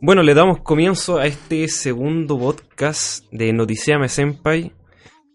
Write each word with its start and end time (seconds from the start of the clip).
Bueno, 0.00 0.24
le 0.24 0.34
damos 0.34 0.62
comienzo 0.62 1.18
a 1.18 1.26
este 1.26 1.68
segundo 1.68 2.36
podcast 2.36 3.24
de 3.30 3.52
Noticiame 3.52 4.08
Senpai. 4.08 4.72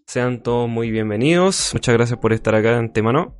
Sean 0.06 0.42
todos 0.42 0.68
muy 0.68 0.90
bienvenidos. 0.90 1.70
Muchas 1.72 1.94
gracias 1.94 2.18
por 2.18 2.34
estar 2.34 2.54
acá 2.54 2.72
de 2.72 2.76
antemano. 2.76 3.34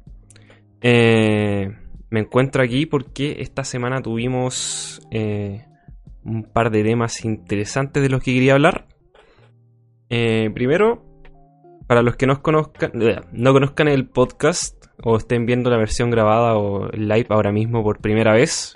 Eh, 0.81 1.71
me 2.09 2.21
encuentro 2.21 2.63
aquí 2.63 2.87
porque 2.87 3.43
esta 3.43 3.63
semana 3.63 4.01
tuvimos 4.01 5.07
eh, 5.11 5.67
un 6.25 6.45
par 6.45 6.71
de 6.71 6.83
temas 6.83 7.27
interesantes 7.27 8.03
de 8.03 8.09
los 8.09 8.23
que 8.23 8.33
quería 8.33 8.55
hablar. 8.55 8.87
Eh, 10.09 10.51
primero, 10.55 11.05
para 11.87 12.01
los 12.01 12.17
que 12.17 12.27
no 12.27 12.41
conozcan, 12.41 12.93
no 13.33 13.53
conozcan 13.53 13.89
el 13.89 14.09
podcast 14.09 14.83
o 15.03 15.19
estén 15.19 15.45
viendo 15.45 15.69
la 15.69 15.77
versión 15.77 16.11
grabada 16.11 16.57
o 16.57 16.89
live 16.89 17.27
ahora 17.29 17.53
mismo 17.53 17.83
por 17.83 18.01
primera 18.01 18.33
vez, 18.33 18.75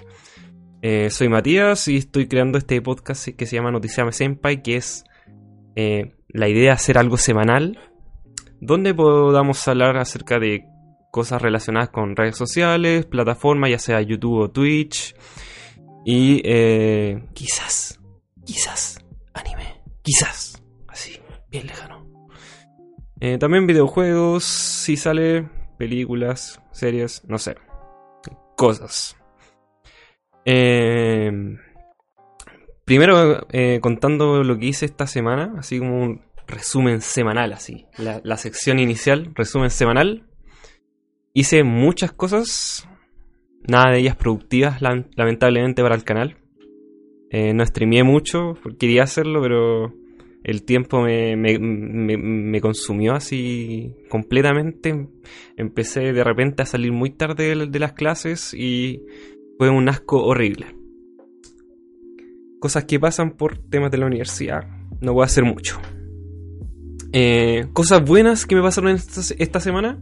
eh, 0.84 1.10
soy 1.10 1.28
Matías 1.28 1.86
y 1.86 1.98
estoy 1.98 2.26
creando 2.26 2.58
este 2.58 2.82
podcast 2.82 3.28
que 3.28 3.46
se 3.46 3.54
llama 3.54 3.70
Noticiame 3.70 4.10
Senpai, 4.10 4.64
que 4.64 4.74
es 4.74 5.04
eh, 5.76 6.16
la 6.26 6.48
idea 6.48 6.62
de 6.62 6.70
hacer 6.70 6.98
algo 6.98 7.16
semanal, 7.16 7.78
donde 8.60 8.92
podamos 8.92 9.66
hablar 9.68 9.96
acerca 9.96 10.40
de 10.40 10.66
cosas 11.12 11.40
relacionadas 11.40 11.90
con 11.90 12.16
redes 12.16 12.36
sociales, 12.36 13.06
plataformas, 13.06 13.70
ya 13.70 13.78
sea 13.78 14.02
YouTube 14.02 14.40
o 14.40 14.50
Twitch, 14.50 15.14
y 16.04 16.42
eh, 16.44 17.28
quizás, 17.32 18.00
quizás, 18.44 18.98
anime, 19.34 19.80
quizás, 20.02 20.60
así, 20.88 21.20
bien 21.48 21.68
lejano. 21.68 22.08
también 23.38 23.68
videojuegos, 23.68 24.42
si 24.42 24.96
sale, 24.96 25.48
películas, 25.78 26.60
series, 26.72 27.22
no 27.28 27.38
sé, 27.38 27.54
cosas. 28.56 29.16
Eh, 30.44 31.58
primero, 32.84 33.46
eh, 33.52 33.78
contando 33.80 34.42
lo 34.42 34.58
que 34.58 34.66
hice 34.66 34.86
esta 34.86 35.06
semana, 35.06 35.54
así 35.58 35.78
como 35.78 36.02
un 36.02 36.22
resumen 36.46 37.00
semanal, 37.00 37.52
así. 37.52 37.86
La, 37.98 38.36
sección 38.36 38.78
inicial, 38.78 39.32
resumen 39.34 39.70
semanal. 39.70 40.26
Hice 41.34 41.64
muchas 41.64 42.12
cosas, 42.12 42.88
nada 43.66 43.92
de 43.92 44.00
ellas 44.00 44.16
productivas, 44.16 44.82
lamentablemente, 44.82 45.82
para 45.82 45.94
el 45.94 46.04
canal. 46.04 46.36
Eh, 47.30 47.54
no 47.54 47.64
streameé 47.64 48.02
mucho, 48.02 48.58
quería 48.78 49.04
hacerlo, 49.04 49.40
pero 49.40 49.94
el 50.44 50.64
tiempo 50.64 51.00
me, 51.02 51.36
me, 51.36 51.58
me, 51.58 52.60
consumió 52.60 53.14
así 53.14 53.94
completamente. 54.08 55.08
Empecé 55.56 56.12
de 56.12 56.24
repente 56.24 56.62
a 56.62 56.66
salir 56.66 56.92
muy 56.92 57.10
tarde 57.10 57.54
de 57.66 57.78
las 57.78 57.92
clases 57.92 58.52
y 58.52 59.02
fue 59.58 59.70
un 59.70 59.88
asco 59.88 60.24
horrible. 60.24 60.66
Cosas 62.60 62.84
que 62.84 63.00
pasan 63.00 63.32
por 63.32 63.58
temas 63.58 63.90
de 63.90 63.98
la 63.98 64.06
universidad. 64.06 64.64
No 65.00 65.14
voy 65.14 65.22
a 65.22 65.26
hacer 65.26 65.44
mucho. 65.44 65.80
Eh, 67.12 67.66
cosas 67.72 68.02
buenas 68.04 68.46
que 68.46 68.56
me 68.56 68.62
pasaron 68.62 68.90
esta, 68.90 69.60
semana. 69.60 69.98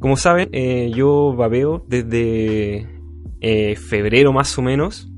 Como 0.00 0.16
saben, 0.16 0.48
eh, 0.52 0.90
yo 0.94 1.34
babeo 1.36 1.84
desde 1.88 2.88
eh, 3.40 3.76
febrero 3.76 4.32
más 4.32 4.58
o 4.58 4.62
menos. 4.62 5.08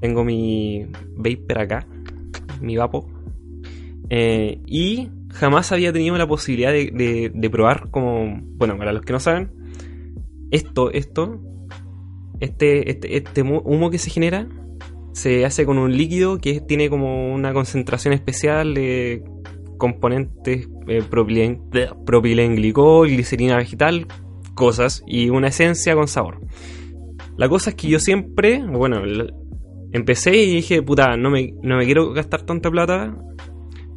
Tengo 0.00 0.24
mi 0.24 0.86
vapor 1.16 1.58
acá, 1.58 1.86
mi 2.60 2.76
vapo. 2.76 3.10
y 4.10 5.10
jamás 5.30 5.72
había 5.72 5.92
tenido 5.92 6.16
la 6.16 6.26
posibilidad 6.26 6.72
de, 6.72 7.30
de, 7.34 7.50
probar 7.50 7.90
como, 7.90 8.40
bueno, 8.56 8.76
para 8.78 8.92
los 8.92 9.02
que 9.02 9.12
no 9.12 9.20
saben, 9.20 9.50
esto, 10.50 10.92
esto 10.92 11.40
este, 12.44 12.90
este, 12.90 13.16
este, 13.16 13.42
humo 13.42 13.90
que 13.90 13.98
se 13.98 14.10
genera 14.10 14.46
se 15.14 15.44
hace 15.44 15.64
con 15.64 15.78
un 15.78 15.96
líquido 15.96 16.38
que 16.38 16.60
tiene 16.60 16.90
como 16.90 17.32
una 17.32 17.52
concentración 17.52 18.12
especial 18.14 18.74
de 18.74 19.22
componentes 19.78 20.68
eh, 20.88 21.02
propilenglicol, 22.04 23.08
glicerina 23.08 23.56
vegetal, 23.56 24.08
cosas 24.54 25.04
y 25.06 25.30
una 25.30 25.48
esencia 25.48 25.94
con 25.94 26.08
sabor. 26.08 26.40
La 27.36 27.48
cosa 27.48 27.70
es 27.70 27.76
que 27.76 27.88
yo 27.88 28.00
siempre, 28.00 28.64
bueno, 28.64 29.02
empecé 29.92 30.36
y 30.36 30.56
dije, 30.56 30.82
puta, 30.82 31.16
no 31.16 31.30
me, 31.30 31.54
no 31.62 31.76
me 31.76 31.84
quiero 31.84 32.12
gastar 32.12 32.42
tanta 32.42 32.70
plata 32.70 33.16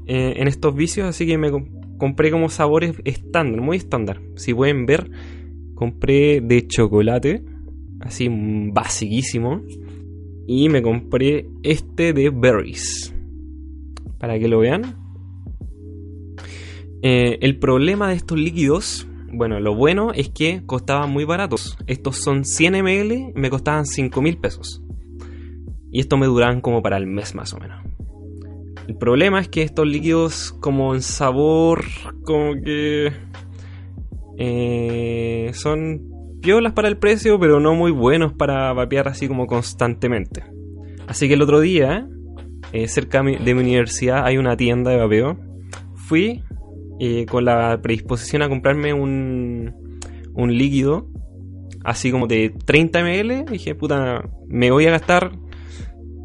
eh, 0.06 0.36
en 0.38 0.48
estos 0.48 0.76
vicios, 0.76 1.08
así 1.08 1.26
que 1.26 1.38
me 1.40 1.52
compré 1.98 2.30
como 2.30 2.50
sabores 2.50 2.94
estándar, 3.06 3.62
muy 3.62 3.78
estándar. 3.78 4.22
Si 4.36 4.54
pueden 4.54 4.86
ver, 4.86 5.10
compré 5.74 6.42
de 6.42 6.68
chocolate 6.68 7.44
así 8.02 8.30
basiquísimo. 8.30 9.62
Y 10.48 10.70
me 10.70 10.82
compré 10.82 11.50
este 11.64 12.14
de 12.14 12.30
Berries. 12.30 13.14
Para 14.18 14.40
que 14.40 14.48
lo 14.48 14.60
vean. 14.60 14.96
Eh, 17.02 17.38
el 17.42 17.60
problema 17.60 18.10
de 18.10 18.16
estos 18.16 18.40
líquidos, 18.40 19.08
bueno, 19.32 19.60
lo 19.60 19.76
bueno 19.76 20.14
es 20.14 20.30
que 20.30 20.64
costaban 20.66 21.12
muy 21.12 21.26
baratos. 21.26 21.78
Estos 21.86 22.18
son 22.18 22.44
100 22.44 22.74
ml, 22.84 23.34
me 23.36 23.50
costaban 23.50 23.86
5 23.86 24.22
mil 24.22 24.38
pesos. 24.38 24.82
Y 25.92 26.00
estos 26.00 26.20
me 26.20 26.26
duraban 26.26 26.62
como 26.62 26.82
para 26.82 26.98
el 26.98 27.08
mes 27.08 27.36
más 27.36 27.54
o 27.54 27.60
menos. 27.60 27.84
El 28.88 28.96
problema 28.96 29.42
es 29.42 29.50
que 29.50 29.64
estos 29.64 29.86
líquidos 29.86 30.54
como 30.60 30.96
en 30.96 31.02
sabor, 31.02 31.84
como 32.24 32.54
que... 32.62 33.12
Eh, 34.40 35.50
son 35.54 36.17
piolas 36.42 36.74
para 36.74 36.88
el 36.88 36.98
precio, 36.98 37.40
pero 37.40 37.60
no 37.60 37.76
muy 37.76 37.92
buenos 37.92 38.34
para 38.34 38.74
vapear 38.74 39.08
así 39.08 39.28
como 39.28 39.48
constantemente. 39.48 40.44
Así 41.08 41.28
que 41.28 41.36
el 41.36 41.42
otro 41.42 41.60
día, 41.60 42.08
eh, 42.74 42.88
cerca 42.88 43.22
de 43.24 43.54
mi 43.54 43.62
universidad, 43.62 44.26
hay 44.26 44.38
una 44.38 44.58
tienda 44.58 44.92
de 44.92 44.98
vapeo. 44.98 45.38
Fui 45.96 46.44
eh, 47.00 47.26
con 47.26 47.46
la 47.46 47.80
predisposición 47.82 48.42
a 48.42 48.50
comprarme 48.50 48.94
un, 48.94 49.74
un 50.34 50.58
líquido, 50.58 51.08
así 51.84 52.12
como 52.12 52.28
de 52.28 52.54
30 52.66 53.02
ml. 53.02 53.46
dije, 53.52 53.76
puta, 53.76 54.30
me 54.48 54.72
voy 54.72 54.86
a 54.88 54.92
gastar 54.92 55.32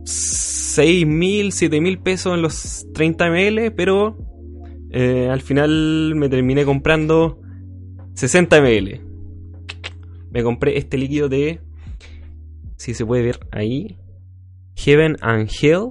6 0.05 1.07
mil, 1.07 1.53
7 1.53 1.81
mil 1.81 1.99
pesos 1.99 2.35
en 2.35 2.43
los 2.43 2.87
30 2.95 3.31
ml, 3.31 3.73
pero 3.73 4.19
eh, 4.91 5.29
al 5.31 5.41
final 5.41 6.15
me 6.17 6.29
terminé 6.29 6.65
comprando 6.65 7.41
60 8.15 8.61
ml 8.61 9.12
me 10.33 10.43
compré 10.43 10.79
este 10.79 10.97
líquido 10.97 11.29
de, 11.29 11.61
si 12.77 12.95
se 12.95 13.05
puede 13.05 13.23
ver 13.23 13.41
ahí, 13.53 13.99
Heaven 14.77 15.17
and 15.21 15.51
Hell, 15.61 15.91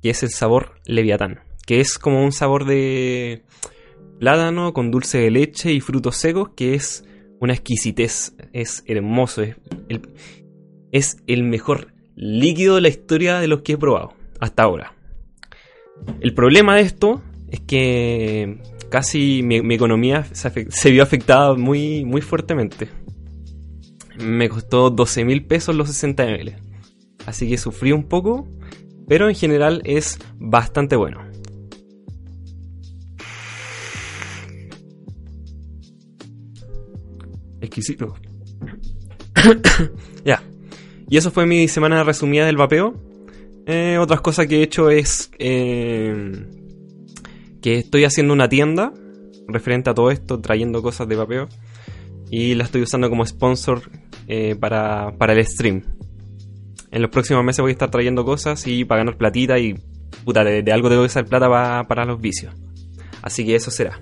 que 0.00 0.10
es 0.10 0.22
el 0.22 0.30
sabor 0.30 0.76
Leviatán, 0.86 1.40
que 1.66 1.80
es 1.80 1.98
como 1.98 2.22
un 2.22 2.30
sabor 2.30 2.64
de 2.64 3.42
plátano 4.20 4.72
con 4.72 4.92
dulce 4.92 5.18
de 5.18 5.30
leche 5.32 5.72
y 5.72 5.80
frutos 5.80 6.16
secos, 6.16 6.50
que 6.50 6.74
es 6.74 7.04
una 7.40 7.52
exquisitez, 7.52 8.36
es 8.52 8.84
hermoso, 8.86 9.42
es 10.92 11.16
el, 11.26 11.42
mejor 11.42 11.92
líquido 12.14 12.76
de 12.76 12.82
la 12.82 12.88
historia 12.88 13.40
de 13.40 13.48
los 13.48 13.62
que 13.62 13.72
he 13.72 13.78
probado 13.78 14.14
hasta 14.38 14.62
ahora. 14.62 14.94
El 16.20 16.32
problema 16.32 16.76
de 16.76 16.82
esto 16.82 17.22
es 17.50 17.58
que 17.60 18.58
casi 18.88 19.42
mi, 19.42 19.74
economía 19.74 20.24
se, 20.32 20.70
se, 20.70 20.90
vio 20.92 21.02
afectada 21.02 21.54
muy, 21.54 22.04
muy 22.04 22.20
fuertemente 22.20 23.01
me 24.18 24.48
costó 24.48 24.90
12 24.90 25.24
mil 25.24 25.44
pesos 25.44 25.74
los 25.74 25.88
60 25.88 26.24
ml. 26.24 26.56
Así 27.26 27.48
que 27.48 27.58
sufrí 27.58 27.92
un 27.92 28.04
poco, 28.04 28.48
pero 29.08 29.28
en 29.28 29.34
general 29.34 29.82
es 29.84 30.18
bastante 30.38 30.96
bueno. 30.96 31.22
Exquisito. 37.60 38.14
ya. 40.24 40.42
Y 41.08 41.16
eso 41.16 41.30
fue 41.30 41.46
mi 41.46 41.68
semana 41.68 42.02
resumida 42.04 42.46
del 42.46 42.56
vapeo. 42.56 42.94
Eh, 43.66 43.98
otras 44.00 44.20
cosas 44.20 44.46
que 44.46 44.58
he 44.58 44.62
hecho 44.62 44.90
es 44.90 45.30
eh, 45.38 46.46
que 47.60 47.78
estoy 47.78 48.04
haciendo 48.04 48.32
una 48.32 48.48
tienda 48.48 48.92
referente 49.46 49.90
a 49.90 49.94
todo 49.94 50.10
esto, 50.10 50.40
trayendo 50.40 50.82
cosas 50.82 51.08
de 51.08 51.16
vapeo. 51.16 51.48
Y 52.32 52.54
la 52.54 52.64
estoy 52.64 52.80
usando 52.80 53.10
como 53.10 53.26
sponsor 53.26 53.82
eh, 54.26 54.56
para, 54.58 55.12
el 55.20 55.46
stream. 55.46 55.82
En 56.90 57.02
los 57.02 57.10
próximos 57.10 57.44
meses 57.44 57.60
voy 57.60 57.72
a 57.72 57.72
estar 57.72 57.90
trayendo 57.90 58.24
cosas 58.24 58.66
y 58.66 58.86
para 58.86 59.00
ganar 59.00 59.18
platita 59.18 59.58
y 59.58 59.74
puta, 60.24 60.42
de, 60.42 60.72
algo 60.72 60.88
tengo 60.88 61.02
que 61.02 61.08
usar 61.08 61.26
plata 61.26 61.84
para 61.86 62.06
los 62.06 62.18
vicios. 62.22 62.54
Así 63.20 63.44
que 63.44 63.54
eso 63.54 63.70
será. 63.70 64.00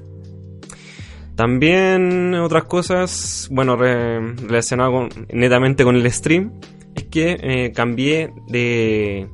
También 1.35 2.35
otras 2.37 2.67
cosas, 2.67 3.49
bueno, 3.51 3.75
relacionado 3.75 5.09
netamente 5.33 5.83
con 5.83 5.97
el 5.97 6.09
stream, 6.13 6.53
es 6.95 7.05
que 7.05 7.37
eh, 7.41 7.73
cambié 7.73 8.33
de 8.47 9.29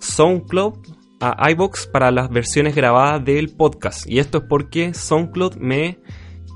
SoundCloud 0.00 0.78
a 1.20 1.50
iBox 1.50 1.88
para 1.88 2.10
las 2.10 2.30
versiones 2.30 2.74
grabadas 2.74 3.22
del 3.22 3.50
podcast. 3.50 4.08
Y 4.08 4.18
esto 4.18 4.38
es 4.38 4.44
porque 4.48 4.94
SoundCloud 4.94 5.56
me 5.56 5.98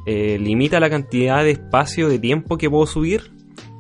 eh, 0.07 0.39
limita 0.39 0.81
la 0.81 0.91
cantidad 0.91 1.43
de 1.43 1.53
espacio 1.53 2.09
de 2.09 2.19
tiempo 2.19 2.59
que 2.59 2.69
puedo 2.69 2.87
subir 2.87 3.33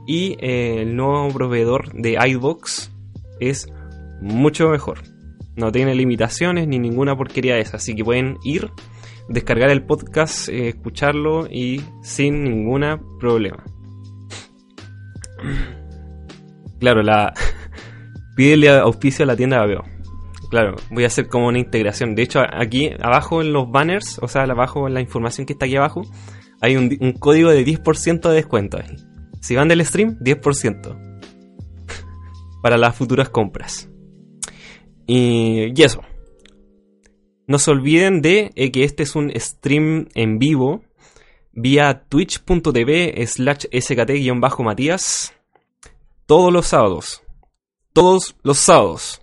y 0.06 0.36
eh, 0.40 0.82
el 0.82 0.96
nuevo 0.96 1.28
proveedor 1.28 1.92
de 1.92 2.18
iBox 2.28 2.92
es 3.40 3.68
mucho 4.20 4.68
mejor. 4.68 5.02
No 5.56 5.70
tiene 5.70 5.94
limitaciones 5.94 6.66
ni 6.66 6.78
ninguna 6.78 7.16
porquería 7.16 7.58
esa, 7.58 7.76
así 7.76 7.94
que 7.94 8.04
pueden 8.04 8.38
ir, 8.42 8.70
descargar 9.28 9.70
el 9.70 9.82
podcast, 9.82 10.48
eh, 10.48 10.68
escucharlo 10.68 11.46
y 11.50 11.82
sin 12.02 12.42
ninguna 12.42 13.00
problema. 13.20 13.62
Claro, 16.80 17.02
la 17.02 17.32
pídele 18.36 18.70
auspicio 18.70 19.24
a 19.24 19.26
la 19.26 19.36
tienda 19.36 19.60
de 19.60 19.66
Veo. 19.68 19.93
Claro, 20.54 20.76
voy 20.88 21.02
a 21.02 21.08
hacer 21.08 21.26
como 21.26 21.48
una 21.48 21.58
integración. 21.58 22.14
De 22.14 22.22
hecho, 22.22 22.40
aquí 22.48 22.88
abajo 23.02 23.42
en 23.42 23.52
los 23.52 23.68
banners, 23.72 24.20
o 24.22 24.28
sea, 24.28 24.42
abajo 24.42 24.86
en 24.86 24.94
la 24.94 25.00
información 25.00 25.46
que 25.48 25.54
está 25.54 25.66
aquí 25.66 25.74
abajo, 25.74 26.02
hay 26.60 26.76
un, 26.76 26.90
código 27.18 27.50
de 27.50 27.66
10% 27.66 28.28
de 28.28 28.34
descuento. 28.36 28.78
Si 29.40 29.56
van 29.56 29.66
del 29.66 29.84
stream, 29.84 30.16
10%. 30.20 31.18
para 32.62 32.78
las 32.78 32.94
futuras 32.94 33.30
compras. 33.30 33.90
Y, 35.08 35.72
eso. 35.82 36.02
No 37.48 37.58
se 37.58 37.72
olviden 37.72 38.22
de 38.22 38.52
eh, 38.54 38.70
que 38.70 38.84
este 38.84 39.02
es 39.02 39.16
un 39.16 39.32
stream 39.34 40.06
en 40.14 40.38
vivo 40.38 40.84
vía 41.50 42.04
twitch.tv 42.08 43.26
slash 43.26 43.66
skt-matías 43.72 45.32
todos 46.26 46.52
los 46.52 46.66
sábados. 46.68 47.24
Todos 47.92 48.36
los 48.44 48.58
sábados. 48.58 49.20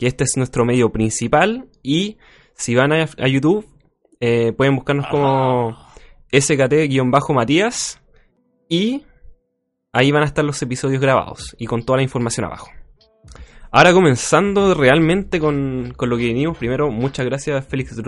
Que 0.00 0.08
este 0.08 0.24
es 0.24 0.36
nuestro 0.36 0.64
medio 0.64 0.90
principal. 0.90 1.68
Y 1.82 2.16
si 2.54 2.74
van 2.74 2.90
a, 2.92 3.06
YouTube, 3.28 3.68
eh, 4.18 4.52
pueden 4.52 4.74
buscarnos 4.74 5.06
como 5.08 5.76
skt-matías. 6.32 8.00
Y 8.68 9.04
ahí 9.92 10.10
van 10.10 10.22
a 10.22 10.26
estar 10.26 10.44
los 10.44 10.60
episodios 10.62 11.00
grabados 11.02 11.54
y 11.58 11.66
con 11.66 11.84
toda 11.84 11.98
la 11.98 12.02
información 12.02 12.46
abajo. 12.46 12.70
Ahora 13.72 13.92
comenzando 13.92 14.74
realmente 14.74 15.38
con, 15.38 15.94
lo 15.96 16.16
que 16.16 16.26
venimos. 16.26 16.56
Primero, 16.58 16.90
muchas 16.90 17.26
gracias 17.26 17.66
Félix 17.66 18.00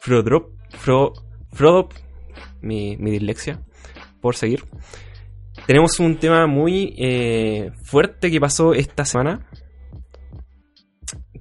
Frodrop, 0.00 0.52
Frodop, 1.50 1.92
mi, 2.60 2.96
dislexia, 2.96 3.60
por 4.20 4.36
seguir. 4.36 4.64
Tenemos 5.66 5.98
un 5.98 6.16
tema 6.16 6.46
muy 6.46 6.94
eh, 6.98 7.72
fuerte 7.82 8.30
que 8.30 8.40
pasó 8.40 8.74
esta 8.74 9.04
semana, 9.04 9.46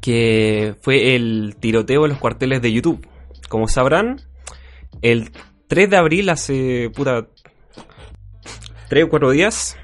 que 0.04 0.76
fue 0.82 1.16
el 1.16 1.56
tiroteo 1.62 2.04
en 2.04 2.10
los 2.10 2.20
cuarteles 2.20 2.62
de 2.62 2.74
YouTube. 2.74 3.08
Como 3.48 3.70
sabrán, 3.70 4.20
el 5.02 5.32
3 5.68 5.90
de 5.90 5.96
abril, 5.96 6.30
hace 6.30 6.92
puta 6.94 7.30
3 8.90 9.06
o 9.06 9.10
4 9.10 9.32
días, 9.32 9.78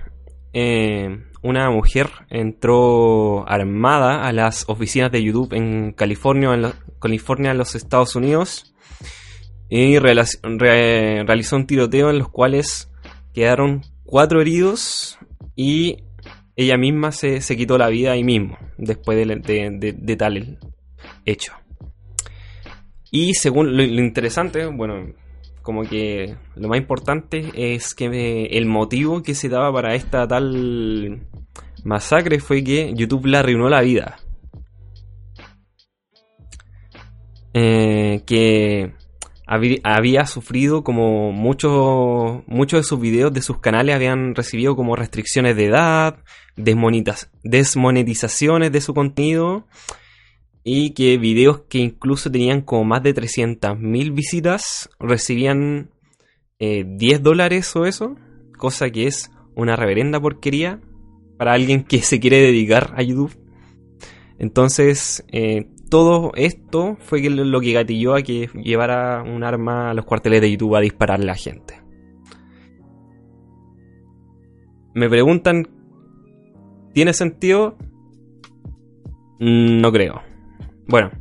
eh, 0.52 1.24
una 1.42 1.70
mujer 1.70 2.10
entró 2.30 3.48
armada 3.48 4.28
a 4.28 4.34
las 4.34 4.68
oficinas 4.68 5.10
de 5.10 5.24
YouTube 5.24 5.54
en 5.54 5.94
California, 5.94 6.54
en, 6.54 6.74
California, 7.00 7.52
en 7.52 7.58
los 7.58 7.76
Estados 7.76 8.14
Unidos, 8.18 8.76
y 9.70 10.00
realizó 10.00 11.56
un 11.56 11.66
tiroteo 11.66 12.10
en 12.10 12.20
los 12.20 12.28
cuales 12.28 12.92
quedaron 13.34 13.84
cuatro 14.04 14.42
heridos 14.42 15.18
y 15.56 16.04
ella 16.60 16.76
misma 16.78 17.14
se, 17.14 17.40
quitó 17.56 17.78
la 17.78 17.88
vida 17.88 18.12
ahí 18.12 18.24
mismo, 18.24 18.58
después 18.78 19.18
de, 19.18 20.16
tal 20.18 20.60
hecho. 21.26 21.54
Y 23.12 23.34
según 23.34 23.78
lo 23.78 23.84
interesante, 23.84 24.66
bueno, 24.66 25.14
como 25.62 25.84
que 25.84 26.36
lo 26.56 26.68
más 26.68 26.78
importante 26.78 27.50
es 27.56 27.96
que 27.96 28.48
el 28.48 28.66
motivo 28.66 29.24
que 29.24 29.36
se 29.36 29.48
daba 29.48 29.72
para 29.72 29.96
esta 29.96 30.28
tal 30.28 31.22
masacre 31.86 32.42
fue 32.42 32.62
que 32.62 32.92
YouTube 32.94 33.28
le 33.28 33.38
arruinó 33.38 33.70
la 33.70 33.80
vida. 33.80 34.18
Eh, 37.54 38.22
que 38.26 38.92
había 39.50 40.26
sufrido 40.28 40.84
como 40.84 41.32
muchos 41.32 42.44
de 42.48 42.84
sus 42.84 43.00
videos 43.00 43.34
de 43.34 43.42
sus 43.42 43.58
canales 43.60 43.96
habían 43.96 44.36
recibido 44.36 44.76
como 44.76 44.96
restricciones 44.96 45.56
de 45.56 45.66
edad, 45.66 46.18
desmonetizaciones 46.56 48.72
de 48.72 48.82
su 48.82 48.94
contenido 48.94 49.66
y 50.64 50.92
que 50.92 51.18
videos 51.18 51.62
que 51.68 51.80
incluso 51.80 52.30
tenían 52.30 52.62
como 52.62 52.84
más 52.84 53.02
de 53.02 53.16
300.000 53.16 54.14
visitas 54.14 54.88
recibían 55.00 55.90
10 56.60 56.60
eh, 56.60 57.18
dólares 57.20 57.76
o 57.76 57.88
eso, 57.88 58.18
cosa 58.56 58.92
que 58.92 59.08
es 59.08 59.32
una 59.56 59.76
reverenda 59.76 60.22
porquería 60.22 60.80
para 61.38 61.54
alguien 61.54 61.84
que 61.84 62.04
se 62.04 62.20
quiere 62.20 62.38
dedicar 62.38 62.94
a 62.96 63.02
YouTube. 63.02 63.36
Entonces, 64.38 65.26
eh, 65.32 65.66
todo 65.90 66.32
esto 66.36 66.98
fue 67.00 67.22
lo 67.30 67.60
que 67.60 67.74
gatilló 67.74 68.16
a 68.16 68.22
que 68.22 68.50
llevara 68.54 69.24
un 69.24 69.44
arma 69.44 69.90
a 69.90 69.94
los 69.94 70.06
cuarteles 70.06 70.42
de 70.42 70.52
YouTube 70.52 70.76
a 70.76 70.82
dispararle 70.82 71.26
a 71.26 71.34
la 71.34 71.36
gente. 71.36 71.82
Me 74.94 75.10
preguntan, 75.10 75.68
¿tiene 76.94 77.14
sentido? 77.14 77.78
Mm, 79.40 79.82
no 79.82 79.92
creo. 79.92 80.22
Bueno, 80.88 81.12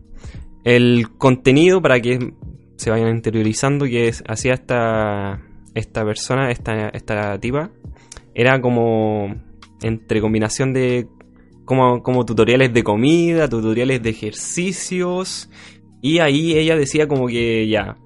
el 0.65 1.17
contenido 1.17 1.81
para 1.81 2.01
que 2.01 2.35
se 2.77 2.91
vayan 2.91 3.09
interiorizando 3.09 3.87
que 3.87 4.13
hacía 4.27 4.55
esta, 4.55 5.43
esta 5.75 6.05
persona, 6.05 6.51
esta, 6.51 6.89
esta 6.89 7.39
tipa, 7.39 7.71
era 8.35 8.61
como 8.61 9.35
entre 9.83 10.21
combinación 10.21 10.73
de 10.73 11.09
como, 11.69 12.03
como 12.03 12.25
tutoriales 12.25 12.73
de 12.73 12.83
comida, 12.83 13.47
tutoriales 13.47 14.03
de 14.03 14.09
ejercicios, 14.09 15.51
y 16.01 16.21
ahí 16.21 16.57
ella 16.57 16.77
decía 16.77 17.07
como 17.07 17.27
que 17.27 17.69
ya, 17.69 17.99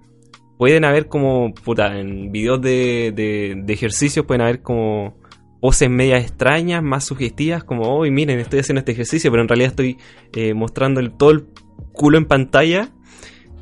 pueden 0.58 0.84
haber 0.84 1.06
como, 1.06 1.54
puta, 1.54 1.96
en 2.00 2.32
videos 2.32 2.60
de, 2.60 3.12
de, 3.14 3.72
ejercicios 3.72 4.26
pueden 4.26 4.40
haber 4.40 4.62
como 4.62 5.16
poses 5.60 5.88
medias 5.88 6.24
extrañas, 6.24 6.82
más 6.82 7.04
sugestivas, 7.04 7.62
como, 7.62 7.84
hoy 7.84 8.10
miren, 8.10 8.40
estoy 8.40 8.58
haciendo 8.58 8.80
este 8.80 8.90
ejercicio, 8.90 9.30
pero 9.30 9.42
en 9.42 9.48
realidad 9.48 9.70
estoy 9.70 9.96
eh, 10.34 10.54
mostrando 10.54 10.98
el, 10.98 11.12
todo 11.12 11.30
el 11.30 11.46
culo 11.92 12.18
en 12.18 12.24
pantalla. 12.24 12.90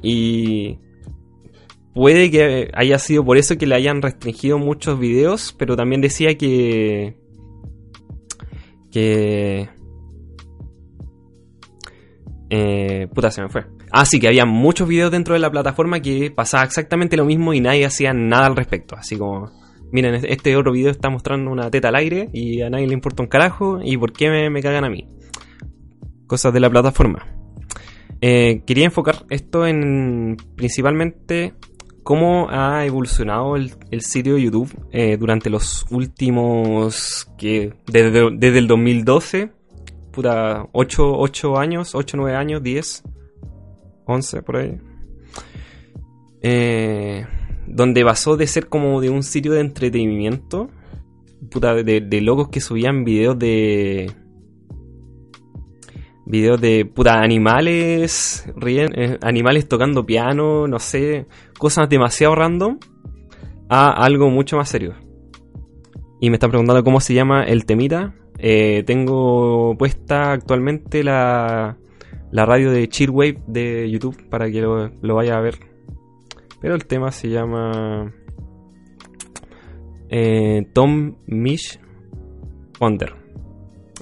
Y 0.02 0.78
puede 1.92 2.30
que 2.30 2.70
haya 2.72 2.98
sido 2.98 3.22
por 3.22 3.36
eso 3.36 3.58
que 3.58 3.66
le 3.66 3.74
hayan 3.74 4.00
restringido 4.00 4.58
muchos 4.58 4.98
videos, 4.98 5.54
pero 5.58 5.76
también 5.76 6.00
decía 6.00 6.38
que... 6.38 7.18
que... 8.90 9.68
Eh, 12.50 13.06
puta, 13.14 13.30
se 13.30 13.42
me 13.42 13.48
fue. 13.48 13.64
Ah, 13.92 14.04
sí, 14.04 14.18
que 14.18 14.26
había 14.26 14.44
muchos 14.44 14.88
videos 14.88 15.12
dentro 15.12 15.34
de 15.34 15.40
la 15.40 15.50
plataforma 15.50 16.00
que 16.00 16.32
pasaba 16.32 16.64
exactamente 16.64 17.16
lo 17.16 17.24
mismo 17.24 17.54
y 17.54 17.60
nadie 17.60 17.86
hacía 17.86 18.12
nada 18.12 18.46
al 18.46 18.56
respecto. 18.56 18.96
Así 18.96 19.16
como, 19.16 19.50
miren, 19.92 20.16
este 20.26 20.56
otro 20.56 20.72
video 20.72 20.90
está 20.90 21.08
mostrando 21.10 21.50
una 21.50 21.70
teta 21.70 21.88
al 21.88 21.94
aire 21.94 22.28
y 22.32 22.60
a 22.62 22.68
nadie 22.68 22.88
le 22.88 22.94
importa 22.94 23.22
un 23.22 23.28
carajo 23.28 23.80
y 23.82 23.96
por 23.96 24.12
qué 24.12 24.50
me, 24.50 24.62
cagan 24.62 24.84
a 24.84 24.90
mí. 24.90 25.06
Cosas 26.26 26.52
de 26.52 26.60
la 26.60 26.68
plataforma. 26.68 27.24
Eh, 28.20 28.62
quería 28.66 28.84
enfocar 28.84 29.24
esto 29.30 29.64
en 29.66 30.36
principalmente 30.56 31.54
cómo 32.02 32.48
ha 32.50 32.84
evolucionado 32.84 33.56
el, 33.56 33.70
sitio 34.00 34.34
de 34.34 34.42
YouTube 34.42 34.70
eh, 34.90 35.16
durante 35.16 35.48
los 35.48 35.86
últimos 35.90 37.30
que 37.38 37.74
desde, 37.86 38.58
el 38.58 38.66
2012 38.66 39.52
puta 40.10 40.66
8, 40.72 41.18
8 41.18 41.58
años 41.58 41.94
8, 41.94 42.16
9 42.16 42.36
años, 42.36 42.62
10 42.62 43.04
11 44.06 44.42
por 44.42 44.56
ahí 44.56 44.78
eh, 46.42 47.26
donde 47.66 48.04
pasó 48.04 48.36
de 48.36 48.46
ser 48.46 48.68
como 48.68 49.00
de 49.00 49.10
un 49.10 49.22
sitio 49.22 49.52
de 49.52 49.60
entretenimiento, 49.60 50.70
puta, 51.50 51.74
de, 51.74 52.20
locos 52.20 52.48
que 52.48 52.60
subían 52.60 53.04
videos 53.04 53.38
de. 53.38 54.12
Videos 56.26 56.60
de 56.60 56.84
puta 56.84 57.20
animales, 57.20 58.46
eh, 58.64 59.18
animales 59.20 59.68
tocando 59.68 60.06
piano, 60.06 60.68
no 60.68 60.78
sé, 60.78 61.26
cosas 61.58 61.88
demasiado 61.88 62.36
random, 62.36 62.78
a 63.68 63.90
algo 63.90 64.30
mucho 64.30 64.56
más 64.56 64.68
serio. 64.68 64.94
Y 66.20 66.30
me 66.30 66.36
están 66.36 66.50
preguntando 66.50 66.84
cómo 66.84 67.00
se 67.00 67.14
llama 67.14 67.42
el 67.42 67.64
temita. 67.64 68.14
Eh, 68.42 68.82
tengo 68.86 69.76
puesta 69.78 70.32
actualmente 70.32 71.04
la, 71.04 71.76
la 72.30 72.46
radio 72.46 72.70
de 72.70 72.88
Cheerwave 72.88 73.42
de 73.46 73.90
YouTube 73.90 74.28
para 74.28 74.50
que 74.50 74.60
lo, 74.60 74.88
lo 75.02 75.14
vaya 75.14 75.36
a 75.36 75.40
ver 75.40 75.70
pero 76.60 76.74
el 76.74 76.84
tema 76.84 77.10
se 77.10 77.28
llama 77.28 78.12
eh, 80.10 80.66
Tom 80.74 81.16
Mish 81.26 81.80
Wonder. 82.78 83.14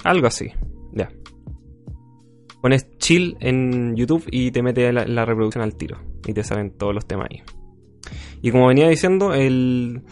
Algo 0.03 0.27
así. 0.27 0.51
Ya. 0.93 1.09
Pones 2.61 2.97
chill 2.97 3.37
en 3.39 3.95
YouTube 3.95 4.25
y 4.29 4.51
te 4.51 4.61
mete 4.61 4.91
la, 4.91 5.05
la 5.05 5.25
reproducción 5.25 5.63
al 5.63 5.75
tiro. 5.75 5.99
Y 6.27 6.33
te 6.33 6.43
salen 6.43 6.77
todos 6.77 6.93
los 6.93 7.05
temas 7.05 7.27
ahí. 7.31 7.41
Y 8.41 8.51
como 8.51 8.67
venía 8.67 8.89
diciendo, 8.89 9.33
el, 9.33 10.03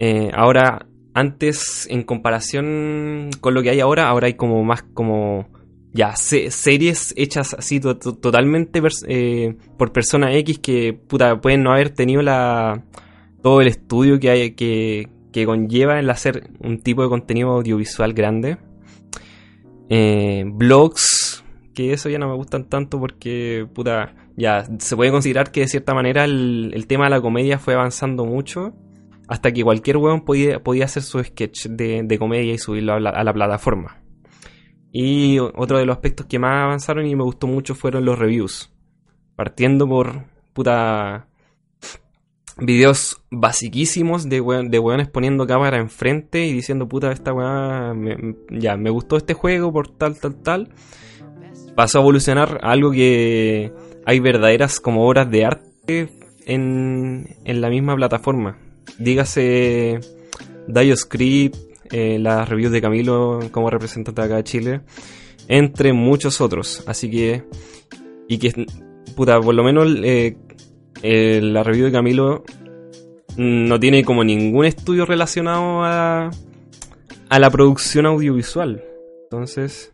eh, 0.00 0.30
ahora 0.34 0.87
antes, 1.18 1.86
en 1.90 2.02
comparación 2.02 3.30
con 3.40 3.54
lo 3.54 3.62
que 3.62 3.70
hay 3.70 3.80
ahora, 3.80 4.08
ahora 4.08 4.26
hay 4.26 4.34
como 4.34 4.62
más 4.64 4.82
como 4.94 5.48
ya 5.92 6.14
series 6.16 7.14
hechas 7.16 7.54
así 7.54 7.80
totalmente 7.80 8.80
eh, 9.08 9.56
por 9.76 9.92
persona 9.92 10.32
X 10.34 10.58
que 10.58 10.92
puta, 10.92 11.40
pueden 11.40 11.62
no 11.62 11.72
haber 11.72 11.90
tenido 11.90 12.22
la 12.22 12.84
todo 13.42 13.60
el 13.60 13.68
estudio 13.68 14.20
que 14.20 14.30
hay 14.30 14.50
que, 14.52 15.08
conlleva 15.46 16.00
el 16.00 16.10
hacer 16.10 16.50
un 16.58 16.80
tipo 16.80 17.02
de 17.02 17.08
contenido 17.08 17.50
audiovisual 17.50 18.12
grande. 18.12 18.58
Eh, 19.88 20.42
blogs, 20.44 21.44
que 21.74 21.92
eso 21.92 22.08
ya 22.08 22.18
no 22.18 22.28
me 22.28 22.34
gustan 22.34 22.68
tanto 22.68 22.98
porque, 22.98 23.64
puta, 23.72 24.16
ya 24.36 24.64
se 24.78 24.96
puede 24.96 25.12
considerar 25.12 25.52
que 25.52 25.60
de 25.60 25.68
cierta 25.68 25.94
manera 25.94 26.24
el, 26.24 26.84
tema 26.88 27.04
de 27.04 27.10
la 27.10 27.20
comedia 27.20 27.60
fue 27.60 27.74
avanzando 27.74 28.24
mucho 28.24 28.74
hasta 29.28 29.52
que 29.52 29.62
cualquier 29.62 29.98
weón 29.98 30.22
podía, 30.22 30.58
hacer 30.82 31.02
su 31.02 31.22
sketch 31.22 31.66
de, 31.66 32.18
comedia 32.18 32.54
y 32.54 32.58
subirlo 32.58 32.94
a 32.94 33.00
la, 33.00 33.32
plataforma. 33.32 34.00
Y 34.90 35.38
otro 35.38 35.78
de 35.78 35.84
los 35.84 35.96
aspectos 35.96 36.26
que 36.26 36.38
más 36.38 36.64
avanzaron 36.64 37.06
y 37.06 37.14
me 37.14 37.22
gustó 37.22 37.46
mucho 37.46 37.74
fueron 37.74 38.06
los 38.06 38.18
reviews. 38.18 38.72
Partiendo 39.36 39.86
por 39.86 40.24
puta 40.54 41.28
videos 42.56 43.20
basiquísimos 43.30 44.28
de, 44.28 44.42
de 44.68 44.78
weones 44.78 45.08
poniendo 45.08 45.46
cámara 45.46 45.76
enfrente 45.76 46.46
y 46.46 46.52
diciendo 46.52 46.88
puta 46.88 47.12
esta 47.12 47.32
weá 47.32 47.94
ya 48.50 48.76
me 48.76 48.90
gustó 48.90 49.16
este 49.16 49.32
juego 49.32 49.72
por 49.72 49.96
tal 49.96 50.18
tal 50.18 50.42
tal 50.42 50.68
pasó 51.76 51.98
a 51.98 52.00
evolucionar 52.00 52.58
a 52.60 52.72
algo 52.72 52.90
que 52.90 53.72
hay 54.04 54.18
verdaderas 54.18 54.80
como 54.80 55.06
obras 55.06 55.30
de 55.30 55.44
arte 55.44 56.08
en, 56.46 57.36
en 57.44 57.60
la 57.60 57.68
misma 57.68 57.94
plataforma 57.94 58.58
dígase 58.98 60.00
Dioscript 60.66 61.56
eh, 61.90 62.18
las 62.18 62.48
reviews 62.48 62.72
de 62.72 62.80
Camilo 62.80 63.40
como 63.50 63.70
representante 63.70 64.20
acá 64.22 64.36
de 64.36 64.44
Chile 64.44 64.80
entre 65.48 65.92
muchos 65.92 66.40
otros 66.40 66.82
así 66.86 67.10
que 67.10 67.44
y 68.28 68.38
que 68.38 68.66
puta 69.16 69.40
por 69.40 69.54
lo 69.54 69.64
menos 69.64 69.88
eh, 70.02 70.36
eh, 71.02 71.40
la 71.42 71.62
review 71.62 71.86
de 71.86 71.92
Camilo 71.92 72.44
no 73.36 73.78
tiene 73.78 74.04
como 74.04 74.24
ningún 74.24 74.64
estudio 74.64 75.06
relacionado 75.06 75.84
a, 75.84 76.30
a 77.28 77.38
la 77.38 77.50
producción 77.50 78.06
audiovisual. 78.06 78.84
Entonces, 79.24 79.92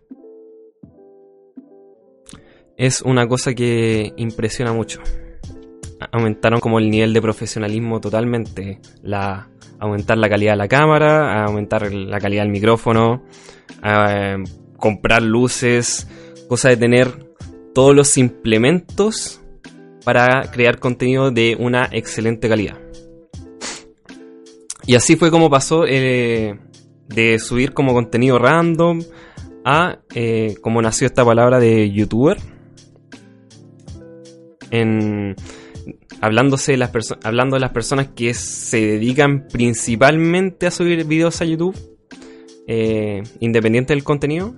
es 2.76 3.02
una 3.02 3.28
cosa 3.28 3.54
que 3.54 4.14
impresiona 4.16 4.72
mucho. 4.72 5.00
Aumentaron 6.12 6.60
como 6.60 6.78
el 6.78 6.90
nivel 6.90 7.12
de 7.12 7.22
profesionalismo 7.22 8.00
totalmente. 8.00 8.80
La, 9.02 9.48
aumentar 9.78 10.18
la 10.18 10.28
calidad 10.28 10.52
de 10.52 10.58
la 10.58 10.68
cámara, 10.68 11.44
aumentar 11.44 11.92
la 11.92 12.18
calidad 12.18 12.42
del 12.42 12.52
micrófono, 12.52 13.22
comprar 14.76 15.22
luces, 15.22 16.08
cosa 16.48 16.68
de 16.68 16.76
tener 16.76 17.34
todos 17.74 17.94
los 17.94 18.16
implementos 18.18 19.40
para 20.04 20.42
crear 20.50 20.78
contenido 20.78 21.30
de 21.30 21.56
una 21.58 21.88
excelente 21.90 22.48
calidad. 22.48 22.78
Y 24.86 24.94
así 24.96 25.16
fue 25.16 25.30
como 25.30 25.48
pasó 25.50 25.84
eh, 25.86 26.58
de 27.08 27.38
subir 27.38 27.72
como 27.72 27.94
contenido 27.94 28.38
random 28.38 29.02
a 29.64 29.98
eh, 30.14 30.56
como 30.60 30.82
nació 30.82 31.06
esta 31.06 31.24
palabra 31.24 31.58
de 31.58 31.90
youtuber. 31.90 32.36
En, 34.70 35.34
hablándose 36.20 36.72
de 36.72 36.78
las 36.78 36.90
hablando 37.22 37.56
de 37.56 37.60
las 37.60 37.72
personas 37.72 38.08
que 38.08 38.34
se 38.34 38.80
dedican 38.80 39.46
principalmente 39.48 40.66
a 40.66 40.70
subir 40.70 41.04
videos 41.04 41.40
a 41.40 41.44
YouTube, 41.44 41.76
eh, 42.66 43.22
independiente 43.40 43.92
del 43.92 44.04
contenido. 44.04 44.54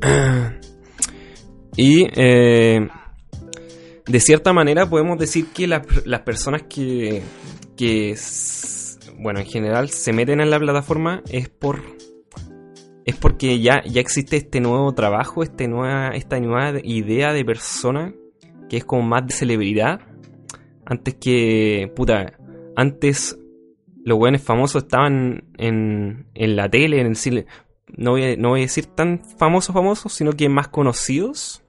Y 1.78 2.06
eh, 2.16 2.88
de 4.06 4.20
cierta 4.20 4.54
manera 4.54 4.88
podemos 4.88 5.18
decir 5.18 5.48
que 5.52 5.66
las 5.66 6.20
personas 6.24 6.62
que, 6.62 7.22
que, 7.76 8.16
bueno, 9.18 9.40
en 9.40 9.46
general 9.46 9.90
se 9.90 10.14
meten 10.14 10.40
en 10.40 10.48
la 10.48 10.58
plataforma 10.58 11.22
es 11.28 11.50
por 11.50 11.82
es 13.06 13.16
porque 13.16 13.60
ya, 13.60 13.82
ya 13.84 14.00
existe 14.00 14.36
este 14.36 14.60
nuevo 14.60 14.92
trabajo, 14.92 15.42
este 15.42 15.68
nueva, 15.68 16.08
esta 16.08 16.38
nueva 16.38 16.78
idea 16.82 17.32
de 17.32 17.44
persona 17.44 18.12
que 18.68 18.76
es 18.76 18.84
como 18.84 19.02
más 19.02 19.26
de 19.26 19.32
celebridad. 19.32 20.00
Antes 20.84 21.14
que, 21.14 21.90
puta, 21.96 22.34
antes 22.76 23.38
los 24.04 24.18
buenos 24.18 24.42
famosos 24.42 24.82
estaban 24.84 25.44
en, 25.56 26.26
en 26.34 26.56
la 26.56 26.68
tele, 26.68 27.00
en 27.00 27.06
el 27.06 27.16
cine. 27.16 27.46
No 27.96 28.10
voy, 28.12 28.36
no 28.36 28.50
voy 28.50 28.60
a 28.60 28.64
decir 28.64 28.86
tan 28.86 29.22
famosos, 29.38 29.72
famosos, 29.72 30.12
sino 30.12 30.32
que 30.32 30.48
más 30.48 30.68
conocidos 30.68 31.62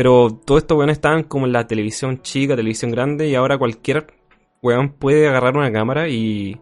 pero 0.00 0.30
todo 0.30 0.56
esto, 0.56 0.76
weón, 0.76 0.88
estaban 0.88 1.24
como 1.24 1.44
en 1.44 1.52
la 1.52 1.66
televisión 1.66 2.22
chica, 2.22 2.56
televisión 2.56 2.90
grande, 2.90 3.28
y 3.28 3.34
ahora 3.34 3.58
cualquier 3.58 4.06
weón 4.62 4.94
puede 4.94 5.28
agarrar 5.28 5.58
una 5.58 5.70
cámara 5.70 6.08
y 6.08 6.58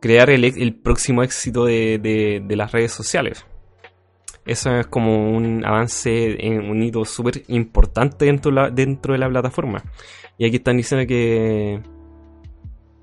crear 0.00 0.30
el, 0.30 0.74
próximo 0.74 1.22
éxito 1.22 1.64
de, 1.64 2.44
las 2.48 2.72
redes 2.72 2.92
sociales. 2.92 3.44
Eso 4.44 4.76
es 4.76 4.86
como 4.86 5.30
un 5.36 5.64
avance, 5.64 6.38
un 6.42 6.82
hito 6.82 7.04
súper 7.04 7.42
importante 7.48 8.26
dentro, 8.26 8.70
dentro 8.70 9.12
de 9.12 9.18
la 9.18 9.28
plataforma. 9.28 9.82
Y 10.38 10.46
aquí 10.46 10.56
están 10.56 10.76
diciendo 10.76 11.06
que. 11.06 11.80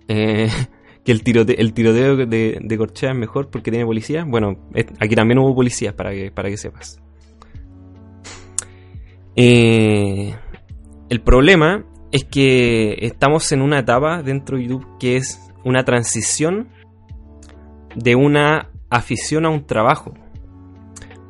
Eh, 0.08 0.50
que 1.04 1.12
el 1.12 1.22
tiroteo, 1.22 1.56
el 1.58 1.74
tiroteo 1.74 2.16
de, 2.16 2.60
de 2.62 2.78
Corchea 2.78 3.12
es 3.12 3.18
mejor 3.18 3.50
porque 3.50 3.72
tiene 3.72 3.86
policía. 3.86 4.24
Bueno, 4.26 4.70
aquí 5.00 5.16
también 5.16 5.40
hubo 5.40 5.54
policías 5.54 5.94
para 5.94 6.12
que, 6.12 6.32
para 6.32 6.50
que 6.50 6.58
sepas. 6.58 7.02
Eh, 9.36 10.34
el 11.10 11.22
problema 11.22 11.86
es 12.12 12.24
que 12.24 12.98
estamos 13.02 13.52
en 13.52 13.62
una 13.62 13.80
etapa 13.80 14.22
dentro 14.22 14.58
de 14.58 14.68
YouTube 14.68 14.98
que 15.00 15.18
es 15.18 15.40
una 15.64 15.84
transición 15.84 16.70
de 17.96 18.16
una 18.16 18.70
afición 18.90 19.46
a 19.46 19.50
un 19.50 19.66
trabajo. 19.66 20.14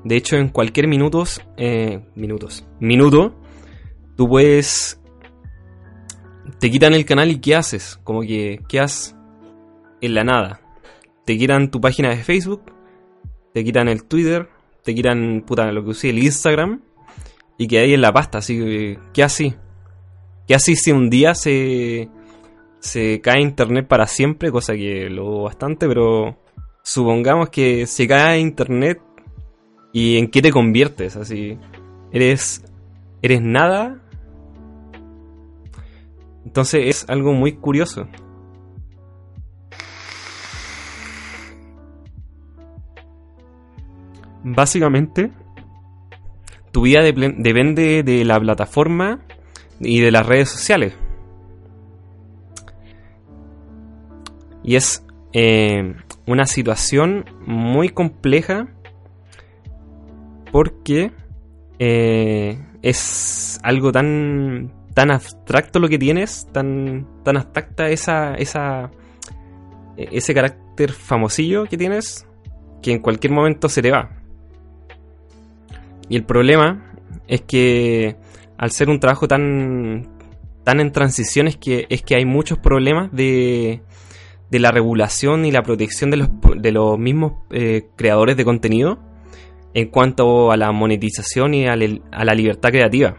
De 0.03 0.17
hecho, 0.17 0.35
en 0.35 0.49
cualquier 0.49 0.87
minutos, 0.87 1.41
eh, 1.57 2.01
minutos, 2.15 2.65
minuto, 2.79 3.35
tú 4.17 4.27
puedes, 4.27 4.99
te 6.59 6.69
quitan 6.69 6.93
el 6.93 7.05
canal 7.05 7.31
y 7.31 7.39
¿qué 7.39 7.55
haces? 7.55 7.99
Como 8.03 8.21
que 8.21 8.59
quedas 8.67 9.15
en 10.01 10.13
la 10.13 10.23
nada. 10.23 10.59
Te 11.25 11.37
quitan 11.37 11.71
tu 11.71 11.79
página 11.79 12.09
de 12.09 12.17
Facebook, 12.17 12.63
te 13.53 13.63
quitan 13.63 13.87
el 13.87 14.03
Twitter, 14.03 14.49
te 14.83 14.93
quitan 14.93 15.43
puta, 15.47 15.71
lo 15.71 15.83
que 15.83 15.91
usé 15.91 16.09
el 16.09 16.21
Instagram 16.21 16.81
y 17.57 17.67
que 17.67 17.79
hay 17.79 17.93
en 17.93 18.01
la 18.01 18.11
pasta. 18.11 18.39
Así 18.39 18.57
que, 18.57 18.99
¿qué 19.13 19.23
así? 19.23 19.55
¿Qué 20.45 20.55
así 20.55 20.75
si 20.75 20.91
un 20.91 21.09
día 21.09 21.33
se, 21.33 22.09
se 22.79 23.21
cae 23.21 23.41
internet 23.41 23.87
para 23.87 24.07
siempre? 24.07 24.51
Cosa 24.51 24.73
que 24.73 25.09
lo 25.09 25.43
bastante, 25.43 25.87
pero 25.87 26.42
supongamos 26.83 27.49
que 27.49 27.87
se 27.87 28.07
cae 28.07 28.39
internet 28.39 29.01
y 29.93 30.17
en 30.17 30.29
qué 30.29 30.41
te 30.41 30.51
conviertes. 30.51 31.15
Así, 31.15 31.57
eres, 32.11 32.63
eres 33.21 33.41
nada. 33.41 33.99
Entonces 36.45 36.85
es 36.85 37.09
algo 37.09 37.33
muy 37.33 37.53
curioso. 37.53 38.07
Básicamente, 44.45 45.31
tu 46.71 46.81
vida 46.81 47.01
depende 47.01 48.03
de 48.03 48.25
la 48.25 48.37
plataforma 48.39 49.21
y 49.79 50.01
de 50.01 50.11
las 50.11 50.25
redes 50.25 50.49
sociales. 50.49 50.93
Y 54.65 54.75
es 54.75 55.05
eh, 55.31 55.95
una 56.25 56.45
situación 56.45 57.25
muy 57.45 57.89
compleja 57.89 58.67
porque 60.51 61.11
eh, 61.79 62.59
es 62.81 63.59
algo 63.63 63.91
tan, 63.91 64.71
tan 64.93 65.11
abstracto 65.11 65.79
lo 65.79 65.89
que 65.89 65.97
tienes, 65.97 66.47
tan, 66.51 67.07
tan 67.23 67.37
abstracta 67.37 67.89
esa, 67.89 68.35
esa, 68.35 68.91
ese 69.97 70.33
carácter 70.33 70.91
famosillo 70.91 71.65
que 71.65 71.77
tienes, 71.77 72.27
que 72.81 72.91
en 72.91 72.99
cualquier 72.99 73.33
momento 73.33 73.69
se 73.69 73.81
te 73.81 73.91
va. 73.91 74.11
Y 76.09 76.15
el 76.15 76.25
problema 76.25 76.93
es 77.27 77.41
que 77.41 78.17
al 78.57 78.71
ser 78.71 78.89
un 78.89 78.99
trabajo 78.99 79.27
tan, 79.27 80.07
tan 80.63 80.79
en 80.79 80.91
transición 80.91 81.47
es 81.47 81.57
que, 81.57 81.87
es 81.89 82.03
que 82.03 82.15
hay 82.15 82.25
muchos 82.25 82.59
problemas 82.59 83.11
de, 83.11 83.81
de 84.49 84.59
la 84.59 84.71
regulación 84.71 85.45
y 85.45 85.51
la 85.51 85.63
protección 85.63 86.11
de 86.11 86.17
los, 86.17 86.29
de 86.57 86.71
los 86.71 86.97
mismos 86.99 87.33
eh, 87.51 87.89
creadores 87.95 88.37
de 88.37 88.45
contenido 88.45 88.99
en 89.73 89.89
cuanto 89.89 90.51
a 90.51 90.57
la 90.57 90.71
monetización 90.71 91.53
y 91.53 91.67
a, 91.67 91.75
la 91.75 92.33
libertad 92.35 92.69
creativa. 92.69 93.17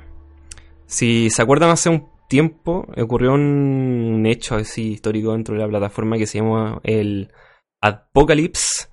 Si 0.87 1.31
se 1.31 1.43
acuerdan 1.43 1.71
hace 1.71 1.89
un 1.89 2.09
tiempo 2.29 2.87
ocurrió 2.97 3.35
un, 3.35 4.25
hecho 4.27 4.55
así 4.57 4.93
histórico 4.93 5.33
dentro 5.33 5.55
de 5.55 5.63
la 5.63 5.69
plataforma 5.69 6.17
que 6.17 6.27
se 6.27 6.39
llama 6.39 6.81
el 6.85 7.31
Apocalypse, 7.81 8.89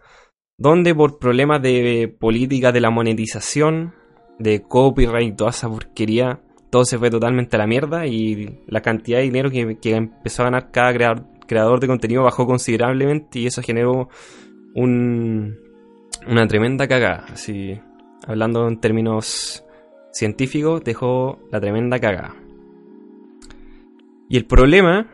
donde 0.58 0.94
por 0.94 1.20
problemas 1.20 1.62
de 1.62 2.14
política 2.20 2.72
de 2.72 2.82
la 2.82 2.90
monetización, 2.90 3.94
de 4.38 4.64
copyright 4.64 5.36
toda 5.36 5.52
esa 5.52 5.70
porquería, 5.70 6.42
todo 6.70 6.86
se 6.86 6.98
fue 6.98 7.10
totalmente 7.10 7.56
a 7.56 7.60
la 7.60 7.68
mierda 7.68 8.08
y 8.08 8.62
la 8.68 8.82
cantidad 8.82 9.20
de 9.20 9.26
dinero 9.26 9.52
que, 9.52 9.96
empezó 9.96 10.42
a 10.42 10.46
ganar 10.46 10.72
cada 10.72 10.94
creador, 10.94 11.26
creador 11.51 11.81
de 11.81 11.88
contenido 11.88 12.24
bajó 12.24 12.48
considerablemente 12.48 13.39
y 13.39 13.48
eso 13.48 13.62
generó 13.62 14.08
un, 14.74 15.60
una 16.25 16.48
tremenda 16.48 16.88
cagada. 16.88 17.25
Así, 17.34 17.77
hablando 18.25 18.70
en 18.70 18.79
términos 18.79 19.65
científicos, 20.13 20.81
dejó 20.81 21.39
la 21.51 21.60
tremenda 21.60 22.00
cagada. 22.00 22.38
Y 24.29 24.38
el 24.38 24.46
problema, 24.46 25.08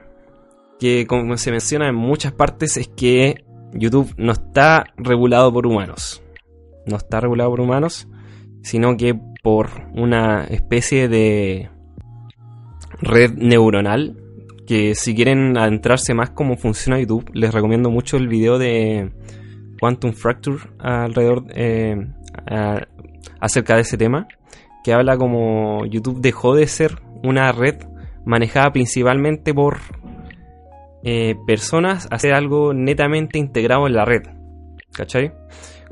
que 0.79 1.07
como 1.07 1.37
se 1.37 1.49
menciona 1.49 1.89
en 1.89 1.95
muchas 1.95 2.33
partes, 2.33 2.77
es 2.77 2.87
que 2.87 3.43
YouTube 3.73 4.13
no 4.17 4.33
está 4.33 4.93
regulado 4.95 5.51
por 5.51 5.65
humanos. 5.65 6.21
No 6.85 6.97
está 6.97 7.19
regulado 7.19 7.49
por 7.49 7.61
humanos, 7.61 8.07
sino 8.61 8.95
que 8.95 9.19
por 9.41 9.69
una 9.95 10.43
especie 10.43 11.07
de 11.07 11.71
red 13.01 13.33
neuronal. 13.33 14.26
Que 14.67 14.93
si 14.95 15.15
quieren 15.15 15.57
adentrarse 15.57 16.13
más 16.13 16.31
cómo 16.31 16.57
funciona 16.57 16.99
YouTube, 16.99 17.31
les 17.33 17.53
recomiendo 17.53 17.89
mucho 17.89 18.17
el 18.17 18.27
video 18.27 18.59
de 18.59 19.11
Quantum 19.79 20.11
Fracture 20.11 20.57
alrededor 20.77 21.45
eh, 21.55 21.95
acerca 23.39 23.75
de 23.75 23.81
ese 23.81 23.97
tema, 23.97 24.27
que 24.83 24.93
habla 24.93 25.17
como 25.17 25.85
YouTube 25.85 26.19
dejó 26.19 26.53
de 26.53 26.67
ser 26.67 27.01
una 27.23 27.51
red 27.51 27.75
manejada 28.25 28.71
principalmente 28.73 29.53
por 29.53 29.77
eh, 31.03 31.35
personas 31.45 32.07
a 32.11 32.17
algo 32.35 32.73
netamente 32.73 33.39
integrado 33.39 33.87
en 33.87 33.93
la 33.93 34.03
red. 34.03 34.23
¿Cachai? 34.91 35.31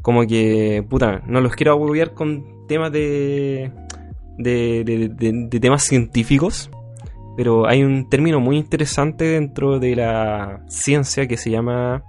Como 0.01 0.27
que, 0.27 0.83
puta, 0.89 1.21
no 1.25 1.39
los 1.41 1.55
quiero 1.55 1.71
agobiar 1.71 2.13
con 2.13 2.67
temas 2.67 2.91
de, 2.91 3.71
de, 4.37 4.83
de, 4.83 5.59
temas 5.59 5.83
científicos, 5.83 6.69
pero 7.35 7.67
hay 7.67 7.83
un 7.83 8.09
término 8.09 8.39
muy 8.39 8.57
interesante 8.57 9.25
dentro 9.25 9.79
de 9.79 9.95
la 9.95 10.63
ciencia 10.67 11.27
que 11.27 11.37
se 11.37 11.51
llama 11.51 12.03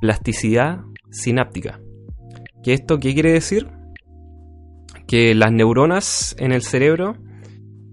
plasticidad 0.00 0.80
sináptica. 1.10 1.80
¿Qué 2.62 2.74
esto 2.74 2.98
qué 2.98 3.14
quiere 3.14 3.32
decir? 3.32 3.68
Que 5.06 5.34
las 5.34 5.52
neuronas 5.52 6.36
en 6.38 6.52
el 6.52 6.62
cerebro 6.62 7.16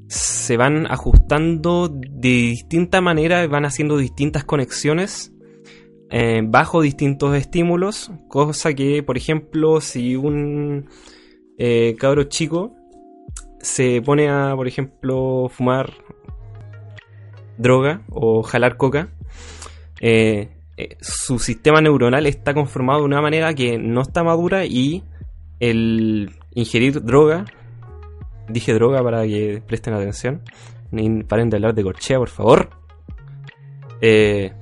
se 0.07 0.57
van 0.57 0.87
ajustando 0.91 1.87
de 1.87 2.29
distinta 2.29 3.01
manera, 3.01 3.45
van 3.47 3.65
haciendo 3.65 3.97
distintas 3.97 4.43
conexiones 4.43 5.31
eh, 6.11 6.41
bajo 6.43 6.81
distintos 6.81 7.35
estímulos, 7.35 8.11
cosa 8.27 8.73
que, 8.73 9.03
por 9.03 9.17
ejemplo, 9.17 9.79
si 9.79 10.15
un 10.15 10.89
eh, 11.59 11.95
cabro 11.99 12.23
chico 12.23 12.73
se 13.59 14.01
pone 14.01 14.29
a, 14.29 14.53
por 14.55 14.67
ejemplo, 14.67 15.49
fumar 15.49 15.93
droga 17.59 18.01
o 18.09 18.41
jalar 18.41 18.77
coca, 18.77 19.09
eh, 20.01 20.49
eh, 20.77 20.97
su 21.01 21.39
sistema 21.39 21.81
neuronal 21.81 22.25
está 22.25 22.53
conformado 22.53 22.99
de 22.99 23.05
una 23.05 23.21
manera 23.21 23.53
que 23.53 23.77
no 23.77 24.01
está 24.01 24.23
madura 24.23 24.65
y 24.65 25.03
el 25.59 26.31
ingerir 26.53 27.03
droga, 27.03 27.45
dije 28.47 28.73
droga 28.73 29.03
para 29.03 29.23
que 29.23 29.61
presten 29.67 29.93
atención, 29.93 30.41
ni 30.91 31.23
paren 31.23 31.49
de 31.49 31.57
hablar 31.57 31.75
de 31.75 31.83
corchea, 31.83 32.17
por 32.17 32.29
favor. 32.29 32.69
Eh, 34.01 34.53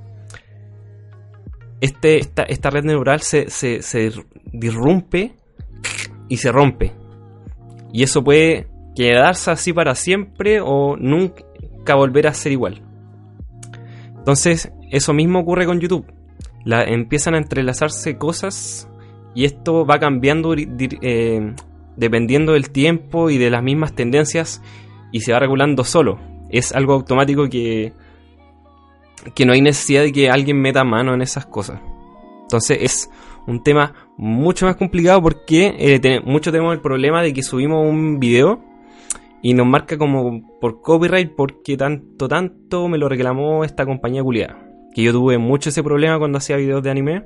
este, 1.82 2.18
esta, 2.18 2.70
red 2.72 2.84
neural 2.84 3.22
se, 3.22 3.52
se, 3.52 3.84
se 3.84 4.12
disrumpe 4.52 5.36
y 6.28 6.38
se 6.38 6.52
rompe. 6.52 6.94
Y 7.94 8.02
eso 8.02 8.24
puede 8.24 8.68
quedarse 8.96 9.52
así 9.52 9.72
para 9.72 9.94
siempre 9.94 10.60
o 10.60 10.98
nunca 10.98 11.94
volver 11.94 12.26
a 12.26 12.34
ser 12.34 12.52
igual. 12.52 12.87
Entonces, 14.28 14.74
eso 14.92 15.14
mismo 15.14 15.40
ocurre 15.40 15.66
con 15.66 15.80
YouTube. 15.80 16.06
La, 16.66 16.84
empiezan 16.84 17.34
a 17.34 17.38
entrelazarse 17.38 18.18
cosas 18.18 18.90
y 19.34 19.46
esto 19.46 19.86
va 19.86 20.00
cambiando 20.00 20.54
eh, 20.54 21.54
dependiendo 21.96 22.52
del 22.52 22.70
tiempo 22.70 23.30
y 23.30 23.38
de 23.38 23.50
las 23.50 23.64
mismas 23.64 23.96
tendencias 23.96 24.62
y 25.14 25.22
se 25.22 25.32
va 25.32 25.40
regulando 25.40 25.86
solo. 25.86 26.20
Es 26.50 26.74
algo 26.74 26.92
automático 26.92 27.48
que, 27.48 27.94
que 29.34 29.46
no 29.46 29.54
hay 29.54 29.62
necesidad 29.62 30.02
de 30.02 30.12
que 30.12 30.30
alguien 30.30 30.60
meta 30.60 30.84
mano 30.84 31.14
en 31.14 31.22
esas 31.22 31.46
cosas. 31.46 31.80
Entonces 32.42 32.80
es 32.82 33.10
un 33.48 33.64
tema 33.64 33.94
mucho 34.18 34.66
más 34.66 34.76
complicado 34.76 35.22
porque 35.22 35.74
eh, 35.80 36.20
mucho 36.26 36.52
tenemos 36.52 36.74
el 36.74 36.82
problema 36.82 37.24
de 37.24 37.32
que 37.32 37.44
subimos 37.44 37.90
un 37.90 38.20
video 38.20 38.60
y 39.48 39.54
nos 39.54 39.66
marca 39.66 39.98
como 39.98 40.42
por 40.60 40.82
copyright 40.82 41.32
porque 41.34 41.78
tanto, 41.78 42.28
tanto 42.28 42.90
me 42.90 42.98
lo 42.98 43.08
reclamó 43.08 43.64
esta 43.64 43.86
compañía 43.86 44.22
culiada. 44.22 44.60
Que 44.94 45.04
yo 45.04 45.14
tuve 45.14 45.38
mucho 45.38 45.70
ese 45.70 45.82
problema 45.84 46.20
cuando 46.20 46.40
hacía 46.40 46.58
videos 46.58 46.84
de 46.84 46.92
anime. 46.92 47.24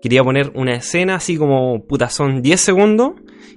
Quería 0.00 0.24
poner 0.24 0.52
una 0.54 0.76
escena 0.76 1.16
así 1.16 1.36
como, 1.36 1.84
puta, 1.86 2.08
son 2.08 2.40
10 2.40 2.58
segundos 2.58 3.12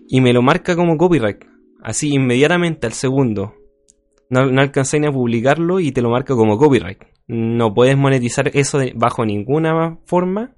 y 0.10 0.20
me 0.20 0.34
lo 0.34 0.42
marca 0.42 0.76
como 0.76 0.98
copyright. 0.98 1.46
Así 1.82 2.14
inmediatamente 2.14 2.86
al 2.86 2.92
segundo. 2.92 3.54
No, 4.30 4.46
no 4.46 4.60
alcancé 4.60 5.00
ni 5.00 5.08
a 5.08 5.12
publicarlo 5.14 5.80
y 5.80 5.94
te 5.94 6.02
lo 6.02 6.10
marca 6.10 6.36
como 6.36 6.58
copyright. 6.58 7.02
No 7.30 7.74
puedes 7.74 7.96
monetizar 7.96 8.52
eso 8.56 8.82
bajo 8.96 9.26
ninguna 9.26 10.00
forma. 10.04 10.54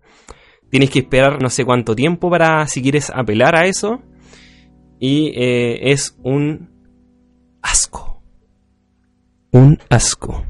Tienes 0.72 0.90
que 0.90 1.00
esperar 1.02 1.40
no 1.40 1.52
sé 1.52 1.66
cuánto 1.66 1.96
tiempo 1.96 2.32
para 2.32 2.66
si 2.66 2.82
quieres 2.82 3.12
apelar 3.14 3.56
a 3.56 3.68
eso. 3.68 4.02
Y 5.00 5.34
eh, 5.36 5.92
es 5.92 6.18
un 6.24 6.77
asco. 7.68 8.22
Un 9.52 9.80
asco. 9.90 10.46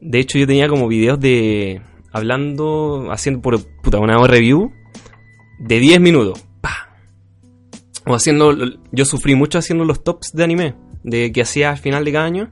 De 0.00 0.18
hecho, 0.18 0.38
yo 0.38 0.46
tenía 0.46 0.68
como 0.68 0.88
videos 0.88 1.18
de. 1.20 1.82
Hablando, 2.12 3.08
haciendo 3.10 3.42
por 3.42 3.62
puta 3.82 3.98
una 3.98 4.26
review 4.26 4.72
de 5.58 5.78
10 5.78 6.00
minutos. 6.00 6.44
O 8.06 8.14
haciendo. 8.14 8.56
Yo 8.92 9.04
sufrí 9.04 9.34
mucho 9.34 9.58
haciendo 9.58 9.84
los 9.84 10.02
tops 10.02 10.32
de 10.32 10.44
anime. 10.44 10.74
De 11.02 11.32
que 11.32 11.42
hacía 11.42 11.70
al 11.70 11.78
final 11.78 12.04
de 12.04 12.12
cada 12.12 12.24
año. 12.24 12.50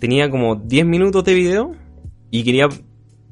Tenía 0.00 0.30
como 0.30 0.56
10 0.56 0.86
minutos 0.86 1.24
de 1.24 1.34
video. 1.34 1.72
Y 2.30 2.44
quería. 2.44 2.68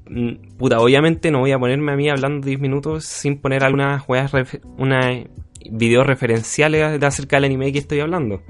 Mm, 0.09 0.57
puta, 0.57 0.79
obviamente 0.81 1.31
no 1.31 1.41
voy 1.41 1.53
a 1.53 1.59
ponerme 1.59 1.93
a 1.93 1.97
mí 1.97 2.09
hablando 2.09 2.47
10 2.47 2.61
minutos 2.61 3.05
sin 3.05 3.39
poner 3.39 3.65
algunas 3.65 4.03
juegas. 4.03 4.33
Una 4.79 5.25
videos 5.71 6.07
referenciales 6.07 7.01
de 7.01 7.07
acerca 7.07 7.37
del 7.37 7.47
anime 7.47 7.73
que 7.73 7.81
estoy 7.81 8.01
hablando. 8.01 8.43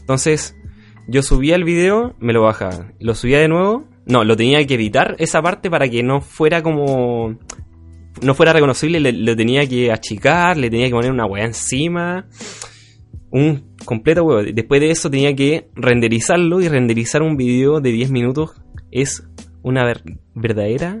Entonces, 0.00 0.56
yo 1.08 1.22
subía 1.22 1.56
el 1.56 1.64
video, 1.64 2.14
me 2.20 2.32
lo 2.32 2.42
bajaba. 2.42 2.92
Lo 2.98 3.14
subía 3.14 3.38
de 3.38 3.48
nuevo. 3.48 3.84
No, 4.06 4.24
lo 4.24 4.36
tenía 4.36 4.64
que 4.66 4.74
editar 4.74 5.16
esa 5.18 5.42
parte 5.42 5.70
para 5.70 5.88
que 5.88 6.02
no 6.02 6.20
fuera 6.20 6.62
como. 6.62 7.38
No 8.20 8.34
fuera 8.34 8.52
reconocible, 8.52 9.00
le, 9.00 9.36
tenía 9.36 9.66
que 9.66 9.90
achicar, 9.90 10.56
le 10.56 10.70
tenía 10.70 10.86
que 10.86 10.92
poner 10.92 11.10
una 11.10 11.26
weá 11.26 11.44
encima. 11.44 12.26
Un 13.30 13.74
completo 13.84 14.24
huevo. 14.24 14.42
Después 14.52 14.80
de 14.80 14.90
eso 14.90 15.10
tenía 15.10 15.34
que 15.34 15.68
renderizarlo 15.74 16.60
y 16.60 16.68
renderizar 16.68 17.22
un 17.22 17.36
video 17.36 17.80
de 17.80 17.90
10 17.90 18.10
minutos 18.10 18.52
es 18.90 19.26
una 19.62 19.84
verdadera 20.34 21.00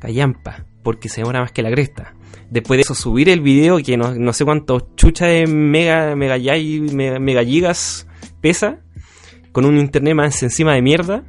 callampa, 0.00 0.66
porque 0.82 1.08
se 1.08 1.22
demora 1.22 1.40
más 1.40 1.52
que 1.52 1.62
la 1.62 1.70
cresta. 1.70 2.14
Después 2.50 2.78
de 2.78 2.82
eso, 2.82 2.94
subir 2.94 3.28
el 3.28 3.40
video, 3.40 3.78
que 3.78 3.96
no, 3.96 4.32
sé 4.32 4.44
cuántos 4.44 4.94
chucha 4.96 5.26
de 5.26 5.46
mega, 5.46 6.16
mega, 6.16 6.36
mega, 6.38 7.44
gigas 7.44 8.06
pesa, 8.40 8.80
con 9.52 9.64
un 9.64 9.78
internet 9.78 10.14
más 10.14 10.42
encima 10.42 10.74
de 10.74 10.82
mierda. 10.82 11.24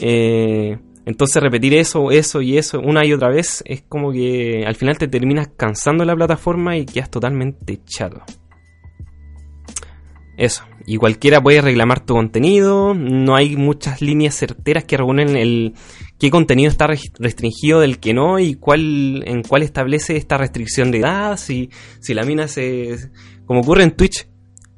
Eh, 0.00 0.78
entonces 1.06 1.42
repetir 1.42 1.74
eso, 1.74 2.10
eso 2.10 2.42
y 2.42 2.58
eso 2.58 2.80
una 2.80 3.06
y 3.06 3.12
otra 3.12 3.28
vez 3.28 3.62
es 3.64 3.82
como 3.82 4.12
que 4.12 4.64
al 4.66 4.74
final 4.74 4.98
te 4.98 5.08
terminas 5.08 5.48
cansando 5.56 6.04
la 6.04 6.16
plataforma 6.16 6.76
y 6.76 6.84
quedas 6.84 7.10
totalmente 7.10 7.80
chato. 7.84 8.22
Eso. 10.36 10.64
Y 10.86 10.96
cualquiera 10.98 11.40
puede 11.40 11.62
reclamar 11.62 12.00
tu 12.00 12.14
contenido. 12.14 12.94
No 12.94 13.34
hay 13.34 13.56
muchas 13.56 14.02
líneas 14.02 14.34
certeras 14.34 14.84
que 14.84 14.96
regulen 14.96 15.36
el 15.36 15.74
qué 16.18 16.30
contenido 16.30 16.70
está 16.70 16.86
restringido 16.86 17.80
del 17.80 17.98
que 17.98 18.14
no 18.14 18.38
y 18.38 18.54
cuál 18.54 19.22
en 19.26 19.42
cuál 19.42 19.62
establece 19.62 20.16
esta 20.16 20.36
restricción 20.36 20.90
de 20.90 20.98
edad. 20.98 21.36
Si, 21.36 21.70
si 22.00 22.14
la 22.14 22.24
mina 22.24 22.48
se. 22.48 23.10
Como 23.46 23.60
ocurre 23.60 23.82
en 23.82 23.92
Twitch. 23.92 24.28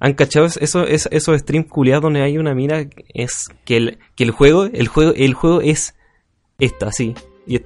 ¿Han 0.01 0.15
cachado 0.15 0.47
eso, 0.47 0.87
eso, 0.87 1.11
esos 1.11 1.41
streams 1.41 1.67
culiados 1.69 2.05
donde 2.05 2.23
hay 2.23 2.39
una 2.39 2.55
mina? 2.55 2.89
Es 3.13 3.47
que 3.65 3.77
el, 3.77 3.99
que 4.15 4.23
el 4.23 4.31
juego, 4.31 4.67
el 4.67 4.87
juego, 4.87 5.13
el 5.17 5.35
juego 5.35 5.61
es 5.61 5.97
esto, 6.61 6.87
así. 6.87 7.15
Y, 7.49 7.61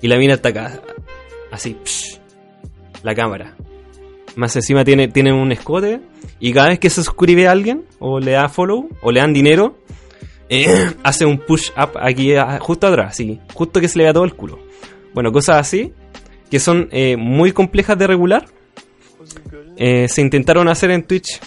y 0.00 0.06
la 0.06 0.16
mina 0.16 0.34
está 0.34 0.50
acá. 0.50 0.80
Así. 1.50 1.76
la 3.02 3.16
cámara. 3.16 3.56
Más 4.36 4.56
encima 4.56 4.84
tiene, 4.84 5.08
tiene 5.08 5.32
un 5.32 5.52
escote. 5.52 6.00
Y 6.40 6.52
cada 6.52 6.68
vez 6.68 6.78
que 6.78 6.90
se 6.90 7.02
suscribe 7.02 7.48
a 7.48 7.52
alguien, 7.52 7.84
o 7.98 8.18
le 8.18 8.32
da 8.32 8.48
follow, 8.48 8.88
o 9.02 9.12
le 9.12 9.20
dan 9.20 9.32
dinero, 9.32 9.78
eh, 10.48 10.66
hace 11.02 11.24
un 11.24 11.38
push 11.38 11.70
up 11.70 11.98
aquí 12.00 12.34
justo 12.60 12.86
atrás, 12.86 13.16
sí, 13.16 13.40
justo 13.54 13.80
que 13.80 13.88
se 13.88 13.98
le 13.98 14.04
vea 14.04 14.12
todo 14.12 14.24
el 14.24 14.34
culo. 14.34 14.58
Bueno, 15.14 15.32
cosas 15.32 15.56
así, 15.56 15.92
que 16.50 16.58
son 16.58 16.88
eh, 16.92 17.16
muy 17.16 17.52
complejas 17.52 17.98
de 17.98 18.06
regular. 18.06 18.44
Eh, 19.76 20.08
se 20.08 20.20
intentaron 20.20 20.68
hacer 20.68 20.90
en 20.90 21.04
Twitch 21.04 21.40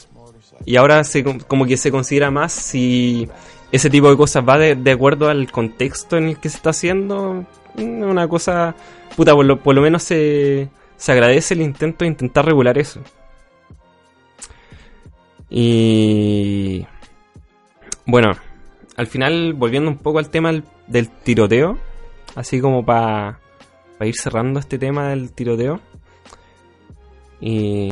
y 0.65 0.78
ahora 0.78 1.04
se, 1.04 1.24
como 1.24 1.65
que 1.65 1.78
se 1.78 1.91
considera 1.91 2.32
más 2.32 2.52
si 2.52 3.28
ese 3.71 3.89
tipo 3.89 4.10
de 4.10 4.17
cosas 4.17 4.43
va 4.48 4.58
de, 4.58 4.91
acuerdo 4.91 5.30
al 5.30 5.52
contexto 5.52 6.17
en 6.17 6.30
el 6.30 6.39
que 6.39 6.50
se 6.50 6.58
está 6.58 6.71
haciendo. 6.71 7.45
Mm, 7.76 8.02
una 8.02 8.28
cosa, 8.28 8.76
puta, 9.15 9.34
por 9.34 9.45
lo, 9.45 9.62
por 9.62 9.76
lo 9.76 9.82
menos 9.82 10.02
se, 10.02 10.69
se 10.97 11.12
agradece 11.12 11.53
el 11.53 11.62
intento 11.62 12.05
de 12.05 12.10
intentar 12.10 12.45
regular 12.45 12.77
eso. 12.77 13.01
Y 15.49 16.86
bueno, 18.05 18.34
al 18.97 19.08
final, 19.08 19.53
volviendo 19.53 19.89
un 19.89 19.97
poco 19.97 20.19
al 20.19 20.29
tema 20.29 20.51
del, 20.88 21.10
tiroteo, 21.10 21.77
así 22.36 22.62
como 22.62 22.86
para 22.86 23.39
ir 24.01 24.15
cerrando 24.15 24.60
este 24.60 24.77
tema 24.77 25.10
del 25.10 25.31
tiroteo. 25.31 25.79
Y. 27.41 27.89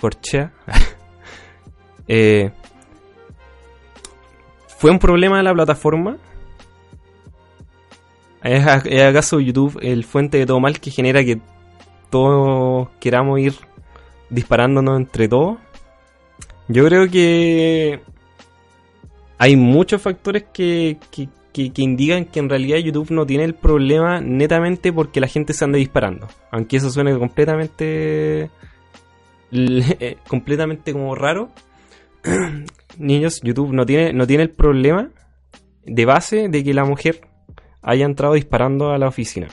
Corchea. 0.00 0.52
eh, 2.08 2.50
¿Fue 4.78 4.90
un 4.90 4.98
problema 4.98 5.38
de 5.38 5.42
la 5.42 5.54
plataforma? 5.54 6.18
¿Es, 8.42 8.64
acaso 8.66 9.40
YouTube 9.40 9.78
el 9.82 10.04
fuente 10.04 10.38
de 10.38 10.46
todo 10.46 10.60
mal 10.60 10.78
que 10.78 10.90
genera 10.90 11.24
que 11.24 11.40
todos 12.16 12.88
queramos 12.98 13.38
ir 13.40 13.54
disparándonos 14.30 14.98
entre 14.98 15.28
todos? 15.28 15.58
Yo 16.68 16.84
creo 16.86 17.08
que 17.10 18.00
hay 19.38 19.56
muchos 19.56 20.00
factores 20.00 20.44
que, 20.52 20.96
que, 21.10 21.28
indican 21.76 22.24
que 22.24 22.40
en 22.40 22.48
realidad 22.48 22.78
YouTube 22.78 23.10
no 23.10 23.26
tiene 23.26 23.44
el 23.44 23.54
problema 23.54 24.20
netamente 24.20 24.92
porque 24.92 25.20
la 25.20 25.28
gente 25.28 25.52
se 25.52 25.64
ande 25.64 25.78
disparando. 25.78 26.26
Aunque 26.50 26.78
eso 26.78 26.90
suene 26.90 27.16
completamente. 27.18 28.50
completamente 30.28 30.92
como 30.92 31.14
raro. 31.14 31.50
Niños, 32.98 33.40
YouTube 33.42 33.72
no 33.72 33.84
tiene, 33.84 34.12
no 34.14 34.26
tiene 34.26 34.44
el 34.44 34.50
problema 34.50 35.10
de 35.84 36.04
base 36.06 36.48
de 36.48 36.64
que 36.64 36.72
la 36.72 36.84
mujer 36.84 37.20
haya 37.82 38.06
entrado 38.06 38.34
disparando 38.34 38.90
a 38.90 38.98
la 38.98 39.06
oficina. 39.06 39.48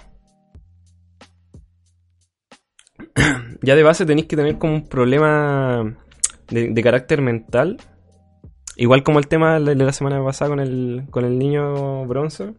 ya 3.62 3.76
de 3.76 3.84
base 3.84 4.06
tenéis 4.06 4.28
que 4.28 4.36
tener 4.36 4.58
como 4.58 4.74
un 4.74 4.88
problema 4.88 5.96
de 6.50 6.84
carácter 6.84 7.22
mental 7.22 7.78
Igual 8.76 9.04
como 9.04 9.20
el 9.20 9.28
tema 9.28 9.60
de 9.60 9.76
la 9.76 9.94
semana 9.94 10.24
pasada 10.24 10.50
con 10.50 10.60
el, 10.60 11.04
con 11.12 11.26
el 11.26 11.38
niño 11.38 12.06
bronce. 12.06 12.54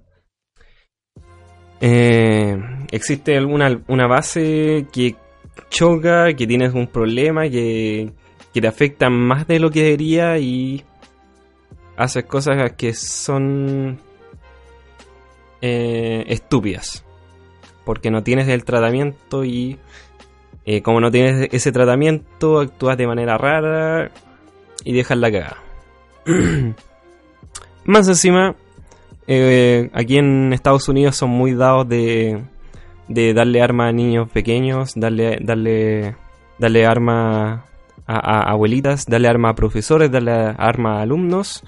Eh, 1.80 2.56
existe 2.92 3.36
alguna 3.36 3.82
una 3.88 4.06
base 4.06 4.86
que 4.92 5.16
choca, 5.70 6.32
que 6.34 6.46
tienes 6.46 6.72
un 6.72 6.86
problema, 6.86 7.48
que, 7.48 8.12
que 8.52 8.60
te 8.60 8.68
afecta 8.68 9.10
más 9.10 9.48
de 9.48 9.58
lo 9.58 9.70
que 9.70 9.82
debería 9.82 10.38
y 10.38 10.84
haces 11.96 12.24
cosas 12.24 12.72
que 12.74 12.94
son 12.94 13.98
eh, 15.60 16.24
estúpidas. 16.28 17.04
Porque 17.84 18.10
no 18.10 18.22
tienes 18.22 18.48
el 18.48 18.64
tratamiento 18.64 19.44
y 19.44 19.78
eh, 20.66 20.83
como 20.83 21.00
no 21.00 21.11
tienes 21.11 21.48
ese 21.53 21.72
tratamiento, 21.72 22.61
actúas 22.61 22.96
de 22.96 23.07
manera 23.07 23.37
rara 23.37 24.11
y 24.85 24.92
dejas 24.92 25.18
la 25.18 25.31
cagada. 25.31 25.62
Más 27.85 28.09
encima, 28.09 28.55
eh, 29.27 29.90
aquí 29.92 30.16
en 30.18 30.53
Estados 30.53 30.88
Unidos 30.88 31.16
son 31.16 31.31
muy 31.31 31.55
dados 31.55 31.88
de, 31.88 32.42
de 33.09 33.35
darle 33.35 33.61
arma 33.61 33.88
a 33.88 33.92
niños 33.92 34.31
pequeños, 34.31 34.92
darle, 34.96 35.38
darle, 35.42 36.16
darle 36.59 36.87
arma 36.87 37.66
a, 38.07 38.50
abuelitas, 38.50 39.07
darle 39.07 39.29
arma 39.29 39.50
a 39.50 39.55
profesores, 39.55 40.11
darle 40.11 40.33
arma 40.33 40.98
a 40.98 41.03
alumnos. 41.03 41.62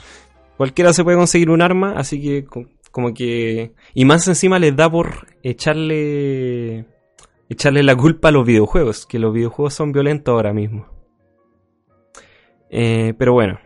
Cualquiera 0.57 0.93
se 0.93 1.05
puede 1.05 1.19
conseguir 1.19 1.51
un 1.51 1.63
arma, 1.63 1.95
así 1.97 2.21
que 2.21 2.47
como 2.91 3.13
que... 3.13 3.73
Y 3.95 4.05
más 4.07 4.27
encima 4.27 4.59
les 4.59 4.75
da 4.75 4.91
por 4.91 5.27
echarle... 5.43 6.87
Echarle 7.49 7.83
la 7.83 7.97
culpa 7.97 8.29
a 8.29 8.33
los 8.33 8.47
videojuegos, 8.47 9.07
que 9.07 9.19
los 9.19 9.33
videojuegos 9.33 9.75
son 9.75 9.93
violentos 9.93 10.33
ahora 10.33 10.53
mismo. 10.53 10.87
Eh, 12.71 13.15
pero 13.19 13.33
bueno, 13.33 13.59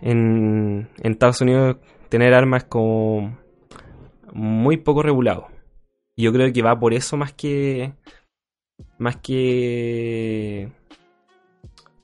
en, 0.00 0.88
Estados 1.02 1.40
Unidos 1.40 1.76
tener 2.08 2.34
armas 2.34 2.64
como 2.64 3.38
muy 4.32 4.78
poco 4.78 5.02
regulado. 5.02 5.48
Y 6.14 6.24
yo 6.24 6.32
creo 6.32 6.52
que 6.52 6.62
va 6.62 6.78
por 6.78 6.94
eso 6.94 7.16
más 7.16 7.32
que 7.32 7.92
más 8.98 9.16
que 9.16 10.72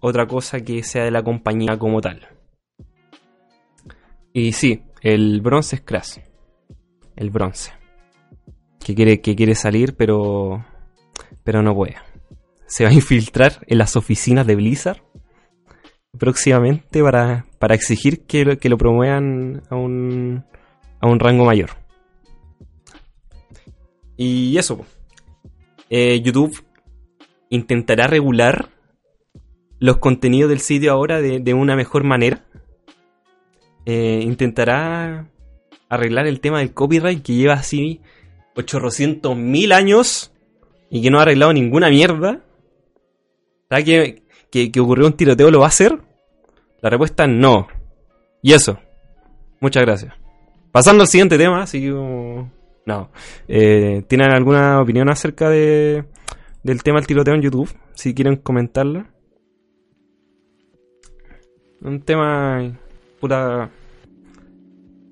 otra 0.00 0.26
cosa 0.26 0.60
que 0.60 0.82
sea 0.82 1.04
de 1.04 1.10
la 1.10 1.22
compañía 1.22 1.78
como 1.78 2.00
tal. 2.00 2.28
Y 4.32 4.52
sí, 4.52 4.82
el 5.00 5.40
bronce 5.40 5.76
es 5.76 5.82
Crash. 5.82 6.18
El 7.16 7.30
bronce. 7.30 7.72
Que 8.84 8.94
quiere, 8.94 9.20
que 9.20 9.36
quiere 9.36 9.54
salir, 9.54 9.94
pero. 9.96 10.64
Pero 11.44 11.62
no 11.62 11.74
puede. 11.74 11.96
Se 12.66 12.84
va 12.84 12.90
a 12.90 12.94
infiltrar 12.94 13.64
en 13.66 13.78
las 13.78 13.96
oficinas 13.96 14.46
de 14.46 14.56
Blizzard 14.56 15.02
próximamente 16.18 17.02
para, 17.02 17.46
para 17.58 17.74
exigir 17.74 18.26
que 18.26 18.44
lo, 18.44 18.58
que 18.58 18.68
lo 18.68 18.78
promuevan 18.78 19.62
a 19.70 19.76
un, 19.76 20.44
a 21.00 21.08
un 21.08 21.18
rango 21.18 21.44
mayor. 21.44 21.70
Y 24.16 24.56
eso. 24.56 24.84
Eh, 25.90 26.20
YouTube 26.22 26.64
intentará 27.50 28.06
regular 28.06 28.70
los 29.78 29.98
contenidos 29.98 30.48
del 30.48 30.60
sitio 30.60 30.92
ahora 30.92 31.20
de, 31.20 31.54
una 31.54 31.76
mejor 31.76 32.04
manera. 32.04 32.44
Eh, 33.84 34.20
intentará 34.22 35.28
arreglar 35.88 36.26
el 36.26 36.40
tema 36.40 36.60
del 36.60 36.72
copyright 36.72 37.22
que 37.22 37.34
lleva 37.34 37.54
así 37.54 38.00
800 38.54 39.36
mil 39.36 39.72
años 39.72 40.31
y 40.92 41.02
que 41.02 41.10
no 41.10 41.18
ha 41.18 41.22
arreglado 41.22 41.54
ninguna 41.54 41.88
mierda. 41.88 42.40
¿Sabes 43.68 43.84
que 43.86 44.22
que, 44.52 44.80
ocurrió 44.80 45.06
un 45.06 45.14
tiroteo 45.14 45.50
lo 45.50 45.60
va 45.60 45.66
a 45.66 45.68
hacer? 45.68 45.98
La 46.82 46.90
respuesta 46.90 47.26
no. 47.26 47.66
Y 48.42 48.52
eso. 48.52 48.78
Muchas 49.60 49.82
gracias. 49.84 50.14
Pasando 50.70 51.02
al 51.02 51.08
siguiente 51.08 51.38
tema, 51.38 51.62
así 51.62 51.88
No. 51.88 53.10
Eh, 53.48 54.04
¿Tienen 54.06 54.30
alguna 54.30 54.82
opinión 54.82 55.08
acerca 55.08 55.48
de, 55.48 56.04
del 56.62 56.82
tema 56.82 56.98
del 56.98 57.06
tiroteo 57.06 57.34
en 57.34 57.42
YouTube? 57.42 57.74
Si 57.94 58.14
quieren 58.14 58.36
comentarla. 58.36 59.10
Un 61.80 62.02
tema 62.02 62.78
pura... 63.18 63.70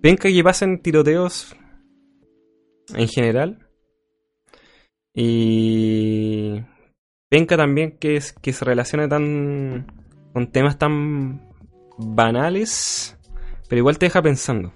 Venga 0.03 0.23
que 0.23 0.45
pasen 0.45 0.83
tiroteos 0.83 1.57
en 2.95 3.09
general. 3.09 3.70
Y 5.15 6.63
venga 7.31 7.57
también 7.57 7.99
que, 7.99 8.17
es, 8.17 8.33
que 8.33 8.53
se 8.53 8.65
relacione 8.65 9.09
tan 9.09 9.87
con 10.33 10.51
temas 10.53 10.79
tan 10.79 11.49
banales, 11.99 13.17
pero 13.69 13.81
igual 13.81 13.99
te 13.99 14.07
deja 14.07 14.23
pensando. 14.23 14.73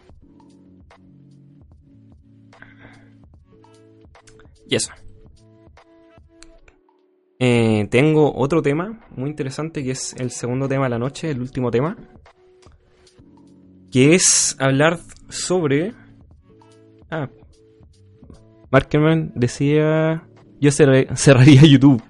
Y 4.67 4.77
eso. 4.77 4.93
Eh, 7.39 7.89
tengo 7.91 8.35
otro 8.35 8.63
tema 8.63 9.05
muy 9.11 9.29
interesante 9.29 9.83
que 9.83 9.91
es 9.91 10.15
el 10.15 10.31
segundo 10.31 10.69
tema 10.69 10.85
de 10.85 10.91
la 10.91 10.99
noche, 10.99 11.31
el 11.31 11.41
último 11.41 11.71
tema. 11.71 11.97
Que 13.91 14.15
es 14.15 14.57
hablar 14.59 14.99
sobre. 15.29 15.93
Ah. 17.11 17.29
Markerman 18.75 19.31
decía. 19.37 20.27
Yo 20.61 20.73
cerraría 20.73 21.63
YouTube. 21.63 22.03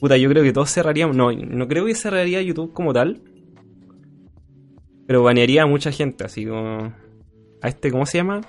Puta, 0.00 0.16
yo 0.16 0.30
creo 0.30 0.42
que 0.42 0.52
todos 0.54 0.72
cerraríamos. 0.72 1.14
No, 1.14 1.30
no 1.30 1.68
creo 1.68 1.84
que 1.84 1.94
cerraría 1.94 2.40
YouTube 2.40 2.72
como 2.72 2.94
tal. 2.94 3.20
Pero 5.06 5.22
banearía 5.22 5.64
a 5.64 5.66
mucha 5.66 5.92
gente, 5.92 6.24
así 6.24 6.46
como. 6.46 6.94
A 7.60 7.68
este, 7.68 7.90
¿cómo 7.92 8.06
se 8.06 8.16
llama? 8.16 8.40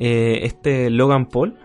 Eh, 0.00 0.40
este 0.42 0.90
Logan 0.90 1.26
Paul. 1.26 1.56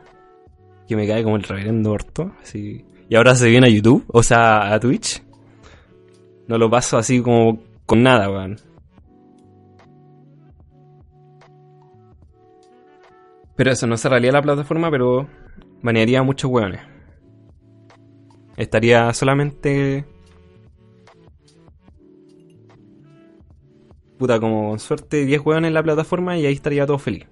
Que 0.87 0.95
me 0.95 1.07
cae 1.07 1.23
como 1.23 1.35
el 1.35 1.41
reverendo 1.41 1.91
orto. 1.91 2.31
Así. 2.43 2.85
Y 3.09 3.15
ahora 3.15 3.33
se 3.33 3.49
viene 3.49 3.65
a 3.65 3.71
YouTube, 3.71 4.05
o 4.07 4.21
sea, 4.21 4.71
a 4.71 4.79
Twitch. 4.79 5.23
No 6.47 6.59
lo 6.59 6.69
paso 6.69 6.95
así 6.99 7.23
como 7.23 7.63
con 7.87 8.03
nada, 8.03 8.29
weón. 8.29 8.59
Pero 13.59 13.71
eso, 13.71 13.87
no 13.87 13.97
cerraría 13.97 14.31
la 14.31 14.41
plataforma, 14.41 14.89
pero 14.89 15.27
banearía 15.83 16.23
muchos 16.23 16.49
weones. 16.49 16.79
Estaría 18.55 19.13
solamente. 19.13 20.05
Puta, 24.17 24.39
como 24.39 24.79
suerte 24.79 25.25
10 25.25 25.41
juegan 25.41 25.65
en 25.65 25.73
la 25.73 25.83
plataforma 25.83 26.37
y 26.37 26.45
ahí 26.45 26.53
estaría 26.53 26.85
todo 26.85 26.99
feliz. 26.99 27.27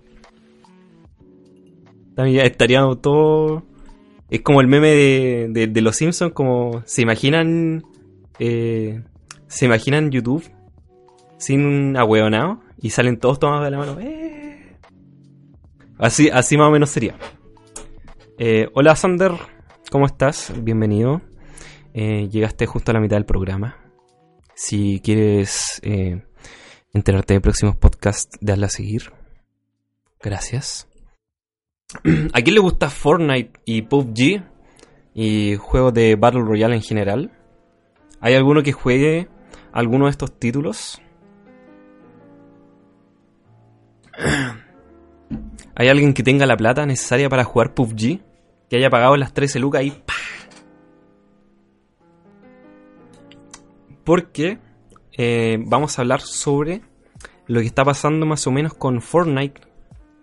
También 2.14 2.46
estaría 2.46 2.82
todo. 3.02 3.64
Es 4.30 4.42
como 4.42 4.60
el 4.60 4.68
meme 4.68 4.90
de, 4.90 5.70
de, 5.72 5.82
los 5.82 5.96
Simpsons, 5.96 6.34
como 6.34 6.84
se 6.86 7.04
imaginan. 7.04 7.86
Eh, 8.38 9.02
se 9.48 9.66
imaginan 9.66 10.12
YouTube 10.12 10.44
sin 11.38 11.66
un 11.66 11.96
ahueonado 11.96 12.60
y 12.82 12.90
salen 12.90 13.18
todos 13.18 13.40
tomados 13.40 13.64
de 13.64 13.72
la 13.72 13.78
mano. 13.78 13.98
¡Eh! 14.02 14.27
Así, 16.00 16.30
así 16.30 16.58
más 16.58 16.68
o 16.68 16.72
menos 16.72 16.92
sería. 16.92 17.16
Eh, 18.38 18.70
hola 18.76 18.96
Sander, 18.96 19.32
¿cómo 19.90 20.06
estás? 20.06 20.54
Bienvenido. 20.62 21.22
Eh, 21.94 22.30
llegaste 22.30 22.68
justo 22.68 22.92
a 22.92 22.94
la 22.94 23.00
mitad 23.00 23.16
del 23.16 23.26
programa. 23.26 23.78
Si 24.54 25.02
quieres 25.04 25.80
eh, 25.82 26.22
enterarte 26.94 27.34
de 27.34 27.42
próximos 27.42 27.76
podcasts, 27.78 28.38
hazla 28.48 28.68
a 28.68 28.70
seguir. 28.70 29.12
Gracias. 30.22 30.88
¿A 32.34 32.42
quién 32.42 32.54
le 32.54 32.62
gusta 32.62 32.92
Fortnite 32.92 33.60
y 33.66 33.82
PUBG? 33.82 34.44
Y 35.16 35.56
juegos 35.56 35.96
de 35.96 36.16
Battle 36.16 36.42
Royale 36.42 36.76
en 36.76 36.84
general. 36.84 37.32
¿Hay 38.20 38.36
alguno 38.36 38.62
que 38.62 38.72
juegue 38.72 39.30
alguno 39.72 40.06
de 40.06 40.12
estos 40.12 40.38
títulos? 40.38 41.02
¿Hay 45.80 45.90
alguien 45.90 46.16
que 46.16 46.24
tenga 46.24 46.48
la 46.48 46.58
plata 46.58 46.88
necesaria 46.88 47.30
para 47.30 47.44
jugar 47.44 47.76
PUBG? 47.76 48.20
Que 48.68 48.78
haya 48.78 48.90
pagado 48.90 49.16
las 49.16 49.32
13 49.32 49.60
lucas 49.60 49.84
y 49.84 49.94
Porque 54.04 54.58
eh, 55.16 55.60
vamos 55.68 55.98
a 55.98 56.02
hablar 56.02 56.22
sobre 56.22 56.82
lo 57.46 57.60
que 57.60 57.68
está 57.68 57.86
pasando 57.86 58.26
más 58.26 58.48
o 58.48 58.52
menos 58.52 58.74
con 58.74 59.02
Fortnite 59.02 59.62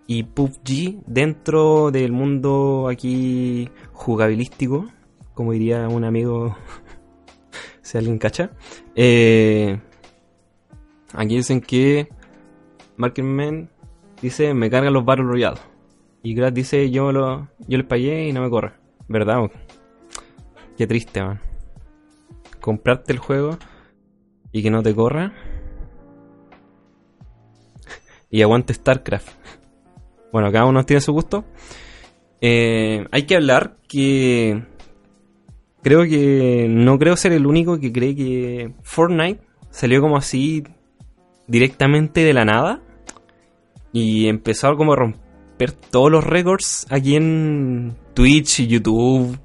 y 0.07 0.23
PUBG 0.23 1.05
dentro 1.07 1.89
del 1.89 2.11
mundo 2.11 2.89
aquí 2.91 3.69
jugabilístico, 3.93 4.89
como 5.33 5.53
diría 5.53 5.87
un 5.87 6.03
amigo, 6.03 6.57
si 7.81 7.97
alguien 7.97 8.17
cacha. 8.17 8.51
Eh, 8.93 9.79
aquí 11.13 11.37
dicen 11.37 11.61
que 11.61 12.09
Marketman 12.97 13.69
dice, 14.21 14.53
me 14.53 14.69
cargan 14.69 14.93
los 14.93 15.05
Battle 15.05 15.25
Royale. 15.25 15.59
Y 16.23 16.33
Grat 16.33 16.53
dice, 16.53 16.89
yo 16.89 17.11
lo 17.11 17.49
yo 17.67 17.77
le 17.77 17.83
pagué 17.83 18.27
y 18.27 18.33
no 18.33 18.41
me 18.41 18.49
corre. 18.49 18.73
¿Verdad? 19.07 19.49
Qué 20.77 20.87
triste, 20.87 21.21
man. 21.21 21.39
Comprarte 22.59 23.13
el 23.13 23.19
juego 23.19 23.57
y 24.51 24.63
que 24.63 24.71
no 24.71 24.81
te 24.81 24.95
corra. 24.95 25.33
y 28.31 28.41
aguante 28.41 28.73
StarCraft. 28.73 29.29
Bueno, 30.31 30.51
cada 30.51 30.65
uno 30.65 30.83
tiene 30.85 31.01
su 31.01 31.13
gusto. 31.13 31.45
Eh, 32.41 33.05
hay 33.11 33.23
que 33.23 33.35
hablar 33.35 33.77
que 33.87 34.63
creo 35.81 36.03
que 36.03 36.67
no 36.69 36.97
creo 36.97 37.15
ser 37.15 37.31
el 37.31 37.45
único 37.45 37.79
que 37.79 37.93
cree 37.93 38.15
que 38.15 38.73
Fortnite 38.81 39.41
salió 39.69 40.01
como 40.01 40.17
así 40.17 40.63
directamente 41.47 42.21
de 42.21 42.33
la 42.33 42.45
nada 42.45 42.81
y 43.95 44.27
empezó 44.27 44.75
como 44.75 44.91
a 44.91 44.97
romper 44.97 45.71
todos 45.71 46.11
los 46.11 46.21
récords 46.21 46.85
aquí 46.89 47.15
en 47.15 47.95
Twitch 48.13 48.59
y 48.59 48.67
YouTube. 48.67 49.39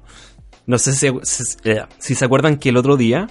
No 0.65 0.77
sé 0.77 0.91
si, 0.91 1.07
eh, 1.07 1.85
si, 1.99 2.15
se 2.15 2.25
acuerdan 2.25 2.57
que 2.57 2.67
el 2.67 2.75
otro 2.75 2.97
día, 2.97 3.27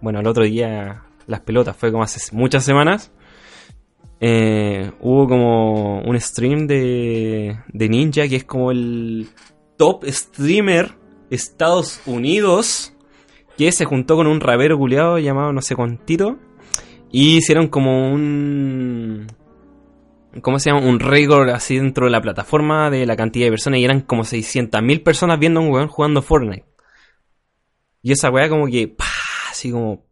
bueno, 0.00 0.20
el 0.20 0.26
otro 0.26 0.44
día 0.44 1.02
las 1.26 1.40
pelotas 1.40 1.76
fue 1.76 1.92
como 1.92 2.02
hace 2.02 2.34
muchas 2.34 2.64
semanas, 2.64 3.12
eh, 4.18 4.90
hubo 5.00 5.28
como 5.28 6.00
un 6.00 6.18
stream 6.18 6.66
de, 6.66 7.58
de 7.68 7.88
Ninja 7.90 8.26
que 8.26 8.36
es 8.36 8.44
como 8.44 8.70
el 8.70 9.28
top 9.76 10.06
streamer 10.06 10.92
Estados 11.28 12.00
Unidos 12.06 12.94
que 13.58 13.70
se 13.70 13.84
juntó 13.84 14.16
con 14.16 14.28
un 14.28 14.40
rapero 14.40 14.78
culiado 14.78 15.18
llamado 15.18 15.52
no 15.52 15.60
sé 15.60 15.76
cuántito 15.76 16.38
y 17.12 17.36
hicieron 17.36 17.68
como 17.68 18.10
un 18.10 19.26
¿cómo 20.42 20.58
se 20.58 20.70
llama? 20.70 20.86
Un 20.86 21.00
récord 21.00 21.48
así 21.50 21.76
dentro 21.76 22.06
de 22.06 22.12
la 22.12 22.20
plataforma 22.20 22.90
de 22.90 23.06
la 23.06 23.16
cantidad 23.16 23.46
de 23.46 23.50
personas 23.50 23.80
y 23.80 23.84
eran 23.84 24.00
como 24.02 24.22
600.000 24.22 25.02
personas 25.02 25.38
viendo 25.38 25.60
un 25.60 25.70
weón 25.70 25.88
jugando 25.88 26.22
Fortnite. 26.22 26.66
Y 28.02 28.12
esa 28.12 28.30
weá 28.30 28.48
como 28.48 28.66
que, 28.66 28.94
así 29.50 29.70
como... 29.70 30.04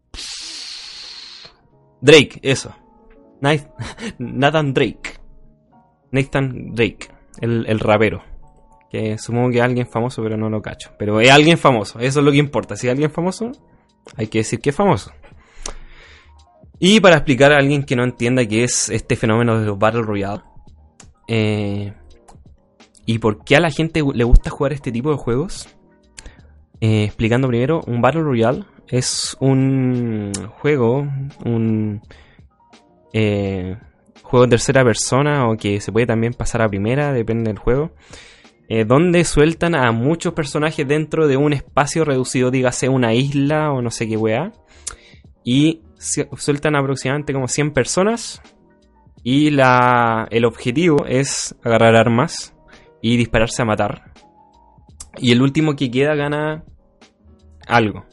Drake, 2.01 2.41
eso. 2.43 2.75
Nathan 4.19 4.75
Drake. 4.75 5.21
Nathan 6.11 6.75
Drake, 6.75 7.09
el, 7.41 7.67
el 7.67 7.81
rapero. 7.81 8.23
Que 8.91 9.19
supongo 9.19 9.51
que 9.51 9.59
es 9.59 9.65
alguien 9.65 9.87
famoso, 9.87 10.23
pero 10.23 10.37
no 10.37 10.49
lo 10.49 10.63
cacho. 10.63 10.93
Pero 10.99 11.21
es 11.21 11.31
alguien 11.31 11.59
famoso, 11.59 11.99
eso 11.99 12.21
es 12.21 12.25
lo 12.25 12.31
que 12.31 12.39
importa. 12.39 12.77
Si 12.77 12.87
es 12.87 12.93
alguien 12.93 13.11
famoso, 13.11 13.53
hay 14.17 14.29
que 14.29 14.39
decir 14.39 14.61
que 14.61 14.71
es 14.71 14.77
famoso. 14.77 15.13
Y 16.79 17.01
para 17.01 17.17
explicar 17.17 17.53
a 17.53 17.59
alguien 17.59 17.85
que 17.85 17.97
no 17.97 18.05
entienda 18.05 18.47
qué 18.47 18.65
es 18.65 18.89
este 18.89 19.17
fenómeno 19.17 19.59
de 19.59 19.67
los 19.67 19.79
Battle 19.79 20.03
Royale 20.03 20.43
eh, 21.29 21.93
y 23.07 23.19
por 23.19 23.45
qué 23.45 23.57
a 23.57 23.61
la 23.61 23.71
gente 23.71 24.03
le 24.15 24.25
gusta 24.25 24.51
jugar 24.51 24.73
este 24.73 24.91
tipo 24.91 25.11
de 25.11 25.17
juegos, 25.17 25.69
eh, 26.81 27.05
explicando 27.05 27.49
primero, 27.49 27.81
un 27.87 28.01
Battle 28.01 28.23
Royale 28.23 28.65
es 28.89 29.37
un 29.41 30.33
juego, 30.61 31.07
un 31.45 32.03
eh, 33.13 33.77
juego 34.23 34.45
en 34.45 34.51
tercera 34.51 34.85
persona 34.85 35.49
o 35.49 35.57
que 35.57 35.81
se 35.81 35.93
puede 35.93 36.07
también 36.07 36.35
pasar 36.35 36.63
a 36.63 36.69
primera, 36.69 37.13
depende 37.13 37.51
del 37.51 37.59
juego, 37.59 37.93
donde 38.87 39.25
sueltan 39.25 39.75
a 39.75 39.93
muchos 39.93 40.33
personajes 40.33 40.89
dentro 40.89 41.29
de 41.29 41.37
un 41.37 41.53
espacio 41.53 42.05
reducido, 42.05 42.51
dígase 42.51 42.89
una 42.89 43.13
isla 43.13 43.71
o 43.71 43.83
no 43.83 43.91
sé 43.91 44.09
qué 44.09 44.17
weá, 44.17 44.53
y 45.45 45.83
sueltan 46.37 46.77
aproximadamente 46.77 47.33
como 47.33 47.49
100 47.49 47.73
personas 47.73 48.43
y 49.23 49.51
la, 49.51 50.29
el 50.31 50.45
objetivo 50.45 51.07
es 51.07 51.57
agarrar 51.64 51.97
armas 51.97 52.55
y 53.01 53.17
dispararse 53.17 53.62
a 53.62 53.64
matar. 53.64 54.12
Y 55.17 55.33
el 55.33 55.40
último 55.40 55.77
que 55.77 55.90
queda 55.90 56.14
gana 56.14 56.64
algo. 57.67 58.05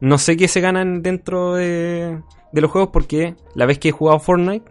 No 0.00 0.18
sé 0.18 0.36
qué 0.36 0.46
se 0.46 0.60
ganan 0.60 1.02
dentro 1.02 1.54
de, 1.54 2.22
de 2.52 2.60
los 2.60 2.70
juegos 2.70 2.90
porque 2.92 3.34
la 3.54 3.66
vez 3.66 3.78
que 3.78 3.88
he 3.88 3.92
jugado 3.92 4.20
Fortnite 4.20 4.70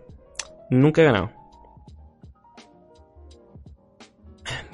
nunca 0.70 1.02
he 1.02 1.06
ganado. 1.06 1.32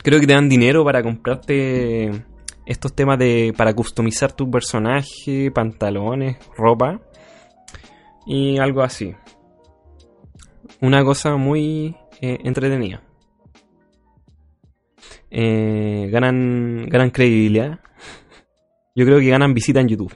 Creo 0.04 0.20
que 0.20 0.28
te 0.28 0.34
dan 0.34 0.50
dinero 0.50 0.84
para 0.84 1.02
comprarte 1.02 2.26
estos 2.66 2.94
temas 2.94 3.20
de 3.20 3.54
para 3.58 3.74
customizar 3.74 4.32
tu 4.32 4.50
personaje, 4.50 5.52
pantalones, 5.52 6.38
ropa 6.56 7.02
y 8.26 8.58
algo 8.58 8.82
así. 8.82 9.16
Una 10.82 11.04
cosa 11.04 11.36
muy 11.36 11.96
eh, 12.22 12.40
entretenida. 12.44 13.02
Eh, 15.30 16.10
ganan, 16.12 16.88
ganan 16.90 17.10
credibilidad. 17.10 17.80
Yo 18.96 19.06
creo 19.06 19.20
que 19.20 19.30
ganan 19.30 19.54
visita 19.54 19.80
en 19.80 19.88
YouTube. 19.88 20.14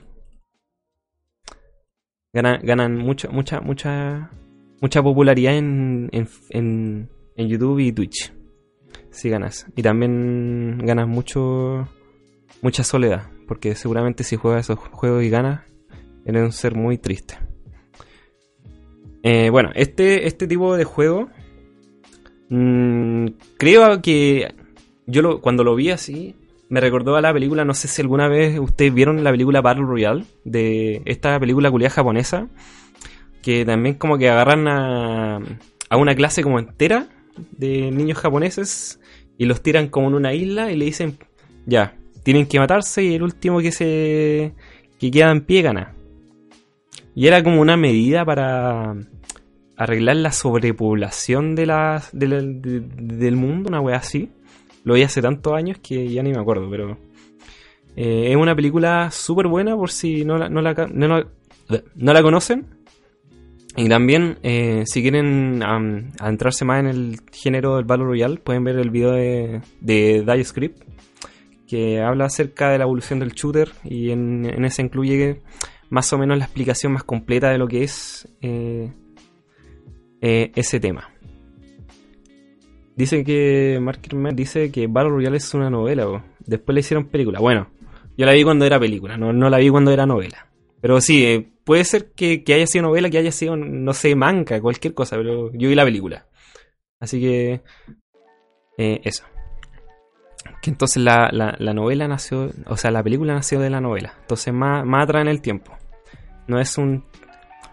Ganan, 2.32 2.60
ganan 2.62 2.96
mucha, 2.96 3.28
mucha, 3.30 3.60
mucha, 3.60 4.30
mucha 4.80 5.02
popularidad 5.02 5.56
en, 5.56 6.08
en, 6.12 6.28
en, 6.50 7.10
en 7.34 7.48
YouTube 7.48 7.80
y 7.80 7.92
Twitch. 7.92 8.32
Si 9.10 9.28
ganas. 9.28 9.66
Y 9.74 9.82
también 9.82 10.78
ganas 10.78 11.08
mucho 11.08 11.88
mucha 12.62 12.84
soledad, 12.84 13.28
porque 13.46 13.74
seguramente 13.74 14.24
si 14.24 14.36
juegas 14.36 14.66
esos 14.66 14.78
juegos 14.78 15.22
y 15.24 15.30
ganas, 15.30 15.62
eres 16.24 16.42
un 16.42 16.52
ser 16.52 16.74
muy 16.74 16.98
triste. 16.98 17.38
Eh, 19.22 19.50
bueno, 19.50 19.70
este, 19.74 20.26
este 20.26 20.46
tipo 20.46 20.76
de 20.76 20.84
juego, 20.84 21.28
mm, 22.48 23.26
creo 23.56 24.00
que 24.00 24.54
yo 25.06 25.22
lo, 25.22 25.40
cuando 25.40 25.64
lo 25.64 25.74
vi 25.74 25.90
así, 25.90 26.36
me 26.68 26.80
recordó 26.80 27.16
a 27.16 27.20
la 27.20 27.32
película, 27.32 27.64
no 27.64 27.74
sé 27.74 27.88
si 27.88 28.02
alguna 28.02 28.28
vez 28.28 28.58
ustedes 28.58 28.92
vieron 28.92 29.24
la 29.24 29.30
película 29.30 29.60
Battle 29.60 29.84
Royale, 29.84 30.24
de 30.44 31.02
esta 31.06 31.38
película 31.40 31.70
culiada 31.70 31.94
japonesa, 31.94 32.48
que 33.42 33.64
también 33.64 33.94
como 33.94 34.18
que 34.18 34.28
agarran 34.28 34.68
a, 34.68 35.40
a 35.88 35.96
una 35.96 36.14
clase 36.14 36.42
como 36.42 36.58
entera 36.58 37.08
de 37.52 37.90
niños 37.90 38.18
japoneses 38.18 39.00
y 39.38 39.46
los 39.46 39.62
tiran 39.62 39.88
como 39.88 40.08
en 40.08 40.14
una 40.14 40.34
isla 40.34 40.70
y 40.70 40.76
le 40.76 40.84
dicen, 40.84 41.18
ya, 41.64 41.96
tienen 42.28 42.46
que 42.46 42.58
matarse 42.58 43.02
y 43.02 43.14
el 43.14 43.22
último 43.22 43.58
que 43.60 43.72
se 43.72 44.52
que 45.00 45.10
queda 45.10 45.30
en 45.30 45.40
pie 45.46 45.62
gana. 45.62 45.94
Y 47.14 47.26
era 47.26 47.42
como 47.42 47.62
una 47.62 47.78
medida 47.78 48.22
para 48.26 48.94
arreglar 49.78 50.16
la 50.16 50.30
sobrepoblación 50.32 51.54
de 51.54 51.64
la, 51.64 52.02
del 52.12 53.36
mundo, 53.36 53.70
una 53.70 53.80
wea 53.80 53.96
así. 53.96 54.28
Lo 54.84 54.92
vi 54.92 55.04
hace 55.04 55.22
tantos 55.22 55.54
años 55.54 55.78
que 55.82 56.06
ya 56.08 56.22
ni 56.22 56.32
me 56.32 56.38
acuerdo, 56.40 56.68
pero 56.70 56.98
Eh, 57.96 58.30
es 58.30 58.36
una 58.36 58.54
película 58.54 59.10
súper 59.10 59.46
buena 59.48 59.74
por 59.74 59.90
si 59.90 60.22
no 60.26 60.36
la, 60.36 60.50
no 60.50 60.60
la, 60.60 60.74
no 60.92 61.08
la- 61.08 61.26
no 61.96 62.12
la 62.12 62.22
conocen. 62.22 62.66
Y 63.74 63.88
también, 63.88 64.36
eh, 64.42 64.82
si 64.86 65.00
quieren 65.00 65.62
am, 65.62 66.12
adentrarse 66.20 66.64
más 66.66 66.80
en 66.80 66.86
el 66.88 67.20
género 67.32 67.76
del 67.76 67.86
Battle 67.86 68.04
Royale, 68.04 68.36
pueden 68.36 68.64
ver 68.64 68.76
el 68.78 68.90
video 68.90 69.12
de, 69.12 69.62
de 69.80 70.24
Die 70.26 70.44
Script, 70.44 70.82
que 71.68 72.00
habla 72.00 72.24
acerca 72.24 72.70
de 72.70 72.78
la 72.78 72.84
evolución 72.84 73.20
del 73.20 73.32
shooter 73.32 73.70
y 73.84 74.10
en, 74.10 74.46
en 74.46 74.64
ese 74.64 74.82
incluye 74.82 75.42
más 75.90 76.12
o 76.12 76.18
menos 76.18 76.38
la 76.38 76.44
explicación 76.44 76.92
más 76.92 77.04
completa 77.04 77.50
de 77.50 77.58
lo 77.58 77.68
que 77.68 77.82
es 77.82 78.28
eh, 78.40 78.92
eh, 80.20 80.52
ese 80.54 80.80
tema. 80.80 81.10
Dice 82.96 83.22
que 83.24 83.78
Mark 83.80 84.00
Kirkman 84.00 84.34
dice 84.34 84.72
que 84.72 84.88
Battle 84.88 85.10
Royale 85.10 85.36
es 85.36 85.54
una 85.54 85.70
novela, 85.70 86.24
después 86.44 86.74
le 86.74 86.80
hicieron 86.80 87.06
película. 87.06 87.38
Bueno, 87.38 87.68
yo 88.16 88.26
la 88.26 88.32
vi 88.32 88.42
cuando 88.42 88.64
era 88.64 88.80
película, 88.80 89.16
no, 89.16 89.32
no 89.32 89.48
la 89.48 89.58
vi 89.58 89.68
cuando 89.68 89.92
era 89.92 90.04
novela. 90.04 90.48
Pero 90.80 91.00
sí, 91.00 91.24
eh, 91.24 91.48
puede 91.64 91.84
ser 91.84 92.12
que, 92.12 92.42
que 92.42 92.54
haya 92.54 92.66
sido 92.66 92.86
novela, 92.86 93.10
que 93.10 93.18
haya 93.18 93.32
sido, 93.32 93.56
no 93.56 93.92
sé, 93.92 94.14
manga, 94.16 94.60
cualquier 94.60 94.94
cosa, 94.94 95.16
pero 95.16 95.52
yo 95.52 95.68
vi 95.68 95.74
la 95.74 95.84
película. 95.84 96.26
Así 96.98 97.20
que, 97.20 97.62
eso. 98.76 99.24
Que 100.62 100.70
entonces 100.70 101.02
la, 101.02 101.28
la, 101.32 101.54
la 101.58 101.72
novela 101.72 102.08
nació, 102.08 102.50
o 102.66 102.76
sea, 102.76 102.90
la 102.90 103.02
película 103.02 103.34
nació 103.34 103.60
de 103.60 103.70
la 103.70 103.80
novela. 103.80 104.14
Entonces 104.22 104.52
más, 104.52 104.84
más 104.84 105.04
atrás 105.04 105.22
en 105.22 105.28
el 105.28 105.40
tiempo. 105.40 105.72
No 106.46 106.58
es 106.60 106.76
un... 106.78 107.04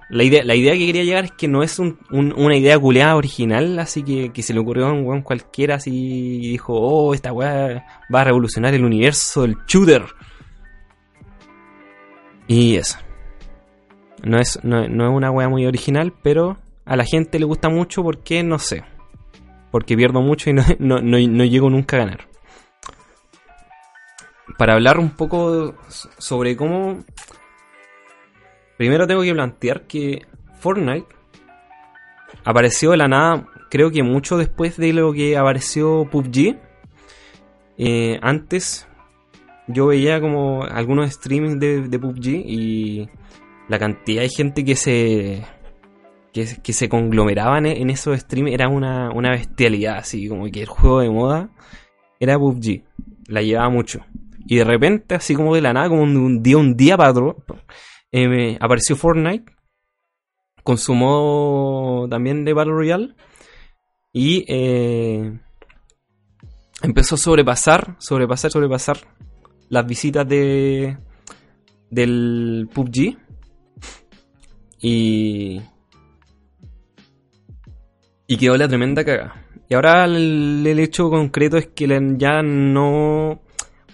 La 0.07 0.23
idea, 0.23 0.43
la 0.43 0.53
idea 0.53 0.73
que 0.73 0.85
quería 0.85 1.03
llegar 1.03 1.25
es 1.25 1.31
que 1.31 1.47
no 1.47 1.63
es 1.63 1.79
un- 1.79 1.97
un- 2.11 2.31
una 2.37 2.55
idea 2.55 2.77
culeada 2.77 3.15
original, 3.15 3.79
así 3.79 4.03
que, 4.03 4.31
que 4.31 4.43
se 4.43 4.53
le 4.53 4.59
ocurrió 4.59 4.85
a 4.85 4.91
un 4.93 5.03
weón 5.03 5.23
cualquiera 5.23 5.75
así 5.75 5.89
dijo, 6.41 6.73
oh, 6.79 7.15
esta 7.15 7.33
weá 7.33 7.83
va 8.13 8.21
a 8.21 8.23
revolucionar 8.23 8.75
el 8.75 8.85
universo 8.85 9.41
del 9.41 9.57
shooter. 9.67 10.03
Y 12.47 12.75
eso. 12.75 12.99
No 14.23 14.37
es, 14.39 14.59
no, 14.63 14.87
no 14.87 15.05
es 15.09 15.11
una 15.15 15.31
weá 15.31 15.49
muy 15.49 15.65
original, 15.65 16.13
pero 16.21 16.57
a 16.85 16.95
la 16.95 17.03
gente 17.03 17.39
le 17.39 17.45
gusta 17.45 17.69
mucho 17.69 18.03
porque 18.03 18.43
no 18.43 18.59
sé. 18.59 18.83
Porque 19.71 19.95
pierdo 19.97 20.21
mucho 20.21 20.49
y 20.49 20.53
no, 20.53 20.63
no, 20.79 20.99
no 21.01 21.43
llego 21.45 21.69
nunca 21.71 21.97
a 21.97 21.99
ganar. 22.01 22.27
Para 24.57 24.73
hablar 24.73 24.99
un 24.99 25.11
poco 25.11 25.75
sobre 26.17 26.55
cómo 26.55 27.03
Primero 28.77 29.07
tengo 29.07 29.21
que 29.21 29.33
plantear 29.33 29.87
que 29.87 30.25
Fortnite 30.59 31.07
apareció 32.43 32.91
de 32.91 32.97
la 32.97 33.07
nada, 33.07 33.47
creo 33.69 33.89
que 33.89 34.03
mucho 34.03 34.37
después 34.37 34.77
de 34.77 34.91
lo 34.91 35.13
que 35.13 35.37
apareció 35.37 36.07
PUBG. 36.11 36.57
Eh, 37.77 38.19
antes 38.21 38.87
yo 39.67 39.87
veía 39.87 40.19
como 40.19 40.63
algunos 40.63 41.11
streamings 41.11 41.59
de, 41.59 41.99
PUBG 41.99 42.27
y 42.27 43.09
la 43.69 43.79
cantidad 43.79 44.21
de 44.21 44.29
gente 44.29 44.63
que 44.63 44.75
se 44.75 45.43
que, 46.33 46.73
se 46.73 46.89
conglomeraba 46.89 47.57
en, 47.57 47.67
en 47.67 47.89
esos 47.89 48.19
streams 48.19 48.51
era 48.51 48.67
una, 48.67 49.09
una 49.11 49.31
bestialidad, 49.31 49.97
así 49.99 50.27
como 50.27 50.51
que 50.51 50.61
el 50.61 50.67
juego 50.67 50.99
de 50.99 51.09
moda 51.09 51.49
era 52.19 52.37
PUBG, 52.37 52.83
la 53.27 53.41
llevaba 53.41 53.69
mucho. 53.69 54.05
Y 54.45 54.57
de 54.57 54.63
repente, 54.63 55.15
así 55.15 55.35
como 55.35 55.55
de 55.55 55.61
la 55.61 55.73
nada, 55.73 55.89
como 55.89 56.03
un, 56.03 56.43
día, 56.43 56.57
un 56.57 56.77
día 56.77 56.97
para 56.97 57.13
eh, 58.11 58.57
apareció 58.61 58.95
Fortnite 58.95 59.51
con 60.63 60.77
su 60.77 60.95
modo 60.95 62.07
también 62.07 62.43
de 62.43 62.53
Battle 62.53 62.73
Royale 62.73 63.15
y 64.11 64.45
eh, 64.47 65.39
empezó 66.81 67.15
a 67.15 67.17
sobrepasar, 67.17 67.95
sobrepasar, 67.99 68.51
sobrepasar 68.51 68.97
las 69.69 69.85
visitas 69.85 70.27
de 70.27 70.97
del 71.91 72.69
PUBG 72.73 73.17
y 74.81 75.61
y 78.27 78.37
quedó 78.37 78.57
la 78.57 78.67
tremenda 78.67 79.05
caga. 79.05 79.45
Y 79.69 79.75
ahora 79.75 80.05
el, 80.05 80.65
el 80.65 80.79
hecho 80.79 81.09
concreto 81.09 81.57
es 81.57 81.67
que 81.67 81.87
ya 82.17 82.41
no 82.41 83.44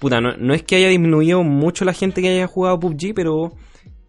puta, 0.01 0.19
no, 0.19 0.35
no 0.35 0.55
es 0.55 0.63
que 0.63 0.77
haya 0.77 0.87
disminuido 0.87 1.43
mucho 1.43 1.85
la 1.85 1.93
gente 1.93 2.23
que 2.23 2.29
haya 2.29 2.47
jugado 2.47 2.79
PUBG, 2.79 3.13
pero 3.13 3.53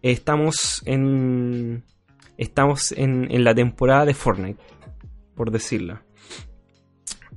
estamos 0.01 0.81
en 0.87 1.83
estamos 2.35 2.91
en, 2.93 3.27
en 3.29 3.43
la 3.43 3.53
temporada 3.53 4.03
de 4.07 4.15
Fortnite, 4.15 4.59
por 5.35 5.51
decirlo. 5.51 6.01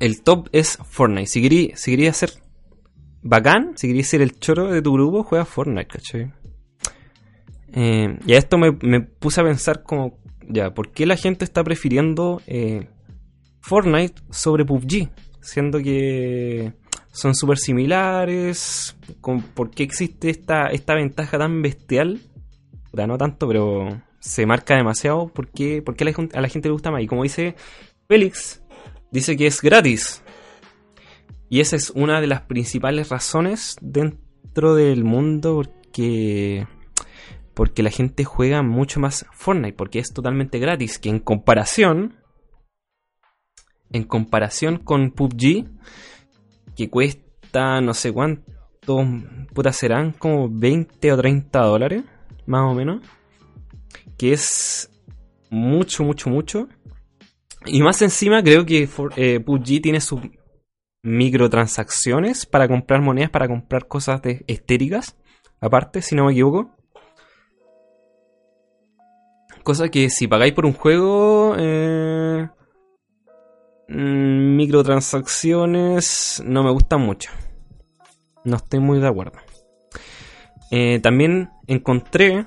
El 0.00 0.22
top 0.22 0.48
es 0.52 0.78
Fortnite. 0.88 1.26
Si 1.26 1.42
querías 1.42 1.78
si 1.78 2.12
ser 2.12 2.30
bacán, 3.22 3.74
si 3.76 3.88
querías 3.88 4.06
ser 4.06 4.22
el 4.22 4.38
choro 4.38 4.72
de 4.72 4.80
tu 4.80 4.94
grupo, 4.94 5.22
juega 5.22 5.44
Fortnite, 5.44 5.88
¿cachai? 5.88 6.32
Eh, 7.74 8.18
y 8.26 8.32
a 8.32 8.38
esto 8.38 8.56
me, 8.56 8.72
me 8.80 9.02
puse 9.02 9.42
a 9.42 9.44
pensar 9.44 9.82
como, 9.82 10.18
ya, 10.48 10.72
¿por 10.72 10.92
qué 10.92 11.04
la 11.04 11.18
gente 11.18 11.44
está 11.44 11.62
prefiriendo 11.62 12.40
eh, 12.46 12.88
Fortnite 13.60 14.22
sobre 14.30 14.64
PUBG? 14.64 15.10
Siendo 15.42 15.78
que 15.78 16.72
son 17.16 17.34
súper 17.34 17.58
similares. 17.58 18.96
con- 19.20 19.42
¿Por 19.42 19.70
qué 19.70 19.82
existe 19.82 20.30
esta, 20.30 20.68
esta 20.68 20.94
ventaja 20.94 21.38
tan 21.38 21.62
bestial? 21.62 22.20
Puta, 22.90 23.06
no 23.06 23.16
tanto, 23.18 23.48
pero 23.48 24.02
se 24.20 24.46
marca 24.46 24.76
demasiado. 24.76 25.28
¿Por 25.28 25.48
qué, 25.50 25.82
a, 25.86 26.04
la, 26.04 26.28
a 26.34 26.40
la 26.40 26.48
gente 26.48 26.68
le 26.68 26.72
gusta 26.72 26.90
más? 26.90 27.02
Y 27.02 27.06
como 27.06 27.22
dice 27.22 27.54
Félix, 28.08 28.62
dice 29.10 29.36
que 29.36 29.46
es 29.46 29.60
gratis. 29.62 30.22
Y 31.48 31.60
esa 31.60 31.76
es 31.76 31.90
una 31.90 32.20
de 32.20 32.26
las 32.26 32.42
principales 32.42 33.08
razones 33.08 33.76
dentro 33.80 34.74
del 34.74 35.04
mundo 35.04 35.54
porque 35.54 36.66
porque 37.54 37.82
la 37.82 37.90
gente 37.90 38.24
juega 38.24 38.62
mucho 38.62 39.00
más 39.00 39.24
Fortnite 39.32 39.72
porque 39.76 39.98
es 39.98 40.12
totalmente 40.12 40.58
gratis 40.58 40.98
que 40.98 41.08
en 41.08 41.20
comparación 41.20 42.16
en 43.92 44.02
comparación 44.04 44.78
con 44.78 45.12
PUBG 45.12 45.64
que 46.76 46.88
cuesta 46.90 47.80
no 47.80 47.94
sé 47.94 48.12
cuánto 48.12 48.44
puta 49.54 49.72
serán 49.72 50.12
como 50.12 50.48
20 50.50 51.12
o 51.12 51.16
30 51.16 51.60
dólares 51.62 52.04
más 52.46 52.70
o 52.70 52.74
menos 52.74 53.00
que 54.18 54.32
es 54.32 54.90
mucho 55.50 56.04
mucho 56.04 56.30
mucho. 56.30 56.68
Y 57.64 57.82
más 57.82 58.00
encima 58.02 58.42
creo 58.42 58.64
que 58.64 58.86
For- 58.86 59.12
eh, 59.16 59.40
PUBG 59.40 59.82
tiene 59.82 60.00
sus 60.00 60.20
microtransacciones 61.02 62.46
para 62.46 62.68
comprar 62.68 63.00
monedas 63.02 63.30
para 63.30 63.48
comprar 63.48 63.86
cosas 63.88 64.22
de 64.22 64.44
estéticas 64.46 65.16
aparte 65.60 66.02
si 66.02 66.14
no 66.14 66.26
me 66.26 66.32
equivoco. 66.32 66.70
Cosa 69.62 69.88
que 69.88 70.10
si 70.10 70.28
pagáis 70.28 70.52
por 70.54 70.64
un 70.66 70.72
juego, 70.74 71.54
eh, 71.58 72.48
microtransacciones 73.88 76.42
no 76.44 76.62
me 76.62 76.70
gustan 76.70 77.00
mucho. 77.00 77.30
No 78.44 78.56
estoy 78.56 78.80
muy 78.80 79.00
de 79.00 79.08
acuerdo. 79.08 79.38
Eh, 80.70 81.00
también 81.00 81.48
encontré 81.66 82.44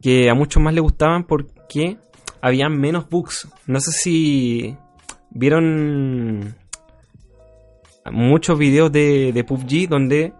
que 0.00 0.30
a 0.30 0.34
muchos 0.34 0.62
más 0.62 0.74
les 0.74 0.82
gustaban 0.82 1.24
porque 1.24 1.98
habían 2.40 2.78
menos 2.78 3.08
bugs. 3.08 3.48
No 3.66 3.80
sé 3.80 3.92
si 3.92 4.76
vieron 5.30 6.54
muchos 8.10 8.58
videos 8.58 8.90
de, 8.90 9.44
PUBG 9.46 9.88
donde 9.88 10.32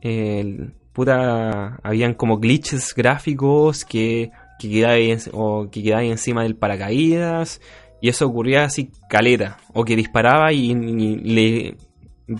eh, 0.00 0.70
puta, 0.92 1.78
habían 1.82 2.14
como 2.14 2.38
glitches 2.38 2.94
gráficos 2.94 3.84
que, 3.84 4.30
que 4.58 5.68
que 5.70 5.92
encima 5.92 6.42
del 6.42 6.56
paracaídas 6.56 7.60
y 8.00 8.08
eso 8.08 8.26
ocurría 8.26 8.64
así 8.64 8.90
caleta. 9.08 9.58
O 9.72 9.84
que 9.84 9.96
disparaba 9.96 10.52
y, 10.52 10.74
le 10.74 11.76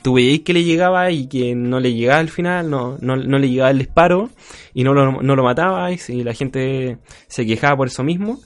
tú 0.02 0.16
que 0.16 0.52
le 0.52 0.64
llegaba 0.64 1.10
y 1.10 1.28
que 1.28 1.54
no 1.54 1.80
le 1.80 1.94
llegaba 1.94 2.20
al 2.20 2.28
final 2.28 2.68
no, 2.68 2.98
no, 3.00 3.16
no 3.16 3.38
le 3.38 3.48
llegaba 3.48 3.70
el 3.70 3.78
disparo 3.78 4.28
y 4.74 4.84
no 4.84 4.92
lo, 4.92 5.22
no 5.22 5.34
lo 5.34 5.42
matabais 5.42 6.10
y 6.10 6.22
la 6.22 6.34
gente 6.34 6.98
se 7.26 7.46
quejaba 7.46 7.76
por 7.76 7.88
eso 7.88 8.04
mismo. 8.04 8.40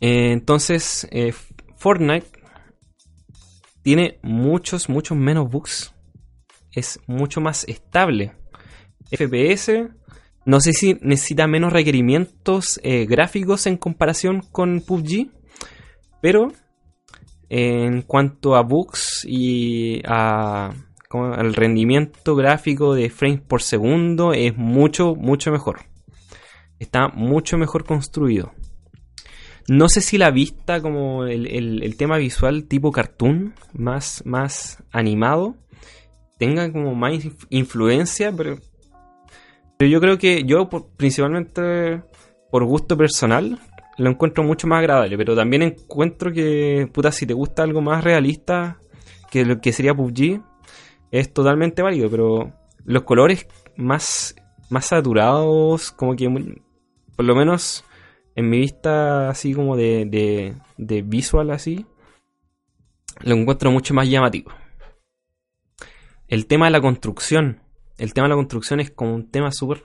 Eh, 0.00 0.32
entonces 0.32 1.08
eh, 1.10 1.32
Fortnite 1.76 2.26
tiene 3.82 4.18
muchos 4.22 4.88
muchos 4.88 5.16
menos 5.16 5.50
bugs. 5.50 5.92
Es 6.72 7.00
mucho 7.06 7.40
más 7.40 7.64
estable. 7.68 8.32
FPS, 9.10 9.88
no 10.46 10.60
sé 10.60 10.72
si 10.72 10.96
necesita 11.02 11.46
menos 11.46 11.72
requerimientos 11.72 12.80
eh, 12.82 13.04
gráficos 13.04 13.66
en 13.66 13.76
comparación 13.76 14.40
con 14.52 14.80
PUBG, 14.80 15.30
pero 16.22 16.52
en 17.48 18.02
cuanto 18.02 18.56
a 18.56 18.62
bugs 18.62 19.24
y 19.28 20.00
a, 20.06 20.72
al 21.10 21.54
rendimiento 21.54 22.34
gráfico 22.34 22.94
de 22.94 23.10
frames 23.10 23.40
por 23.40 23.62
segundo 23.62 24.32
es 24.32 24.56
mucho, 24.56 25.14
mucho 25.14 25.50
mejor. 25.52 25.80
Está 26.78 27.08
mucho 27.08 27.56
mejor 27.58 27.84
construido. 27.84 28.52
No 29.68 29.88
sé 29.88 30.00
si 30.00 30.16
la 30.18 30.30
vista, 30.30 30.80
como 30.80 31.24
el, 31.24 31.46
el- 31.46 31.82
el 31.82 31.96
tema 31.96 32.18
visual 32.18 32.64
tipo 32.68 32.92
cartoon, 32.92 33.54
más, 33.72 34.22
más 34.24 34.82
animado, 34.92 35.56
tenga 36.38 36.70
como 36.70 36.94
más 36.94 37.14
influencia, 37.50 38.30
pero, 38.32 38.58
pero 39.78 39.90
yo 39.90 40.00
creo 40.00 40.18
que 40.18 40.44
yo 40.44 40.68
principalmente 40.96 42.02
por 42.50 42.64
gusto 42.64 42.96
personal 42.96 43.58
lo 43.98 44.10
encuentro 44.10 44.44
mucho 44.44 44.66
más 44.66 44.80
agradable, 44.80 45.16
pero 45.16 45.34
también 45.34 45.62
encuentro 45.62 46.32
que, 46.32 46.88
puta, 46.92 47.12
si 47.12 47.26
te 47.26 47.34
gusta 47.34 47.62
algo 47.62 47.80
más 47.80 48.04
realista 48.04 48.78
que 49.30 49.44
lo 49.44 49.60
que 49.60 49.72
sería 49.72 49.94
PUBG, 49.94 50.42
es 51.10 51.32
totalmente 51.32 51.82
válido, 51.82 52.10
pero 52.10 52.52
los 52.84 53.02
colores 53.02 53.46
más, 53.76 54.34
más 54.68 54.86
saturados, 54.86 55.92
como 55.92 56.14
que 56.14 56.28
por 57.16 57.24
lo 57.24 57.34
menos 57.34 57.84
en 58.34 58.50
mi 58.50 58.58
vista 58.58 59.30
así 59.30 59.54
como 59.54 59.76
de, 59.76 60.04
de, 60.04 60.54
de 60.76 61.02
visual 61.02 61.50
así, 61.50 61.86
lo 63.20 63.34
encuentro 63.34 63.70
mucho 63.70 63.94
más 63.94 64.08
llamativo. 64.08 64.52
El 66.28 66.46
tema 66.46 66.66
de 66.66 66.72
la 66.72 66.80
construcción. 66.80 67.60
El 67.98 68.12
tema 68.12 68.26
de 68.26 68.30
la 68.30 68.36
construcción 68.36 68.80
es 68.80 68.90
como 68.90 69.14
un 69.14 69.30
tema 69.30 69.50
súper. 69.50 69.82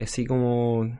Así 0.00 0.26
como. 0.26 0.98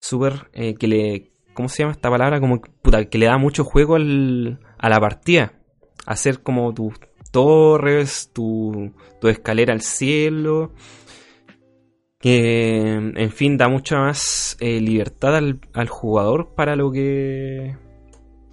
Súper. 0.00 0.48
Eh, 0.52 0.74
que 0.74 0.86
le. 0.86 1.32
¿Cómo 1.54 1.68
se 1.68 1.82
llama 1.82 1.92
esta 1.92 2.10
palabra? 2.10 2.40
Como 2.40 2.60
puta, 2.60 3.04
que 3.06 3.18
le 3.18 3.26
da 3.26 3.38
mucho 3.38 3.64
juego 3.64 3.96
al, 3.96 4.60
a 4.78 4.88
la 4.88 5.00
partida. 5.00 5.52
Hacer 6.06 6.42
como 6.42 6.72
tus 6.74 6.94
torres, 7.30 8.30
tu, 8.32 8.92
tu 9.20 9.28
escalera 9.28 9.72
al 9.72 9.80
cielo. 9.80 10.72
Que, 12.18 12.94
en 12.94 13.30
fin, 13.30 13.58
da 13.58 13.68
mucha 13.68 13.98
más 13.98 14.56
eh, 14.60 14.80
libertad 14.80 15.36
al, 15.36 15.60
al, 15.74 15.88
jugador 15.88 16.54
para 16.54 16.76
lo 16.76 16.90
que. 16.90 17.76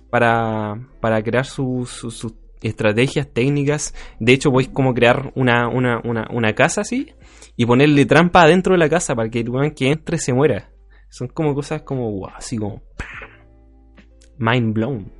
Para, 0.10 0.90
para 1.00 1.24
crear 1.24 1.46
sus 1.46 1.90
su, 1.90 2.12
su, 2.12 2.41
estrategias 2.62 3.28
técnicas. 3.32 3.94
De 4.20 4.34
hecho, 4.34 4.52
voy 4.52 4.68
como 4.68 4.94
crear 4.94 5.32
una, 5.36 5.68
una, 5.68 6.00
una, 6.04 6.28
una 6.32 6.54
casa 6.54 6.82
así 6.82 7.14
y 7.56 7.66
ponerle 7.66 8.06
trampa 8.06 8.44
adentro 8.44 8.74
de 8.74 8.80
la 8.80 8.90
casa 8.90 9.16
para 9.16 9.30
que 9.30 9.40
el 9.40 9.74
que 9.76 9.92
entre 9.92 10.18
se 10.18 10.34
muera. 10.34 10.72
Son 11.10 11.28
como 11.28 11.54
cosas 11.54 11.82
como 11.82 12.10
wow, 12.12 12.30
así 12.36 12.58
como 12.58 12.82
mind 14.38 14.74
blown. 14.74 15.12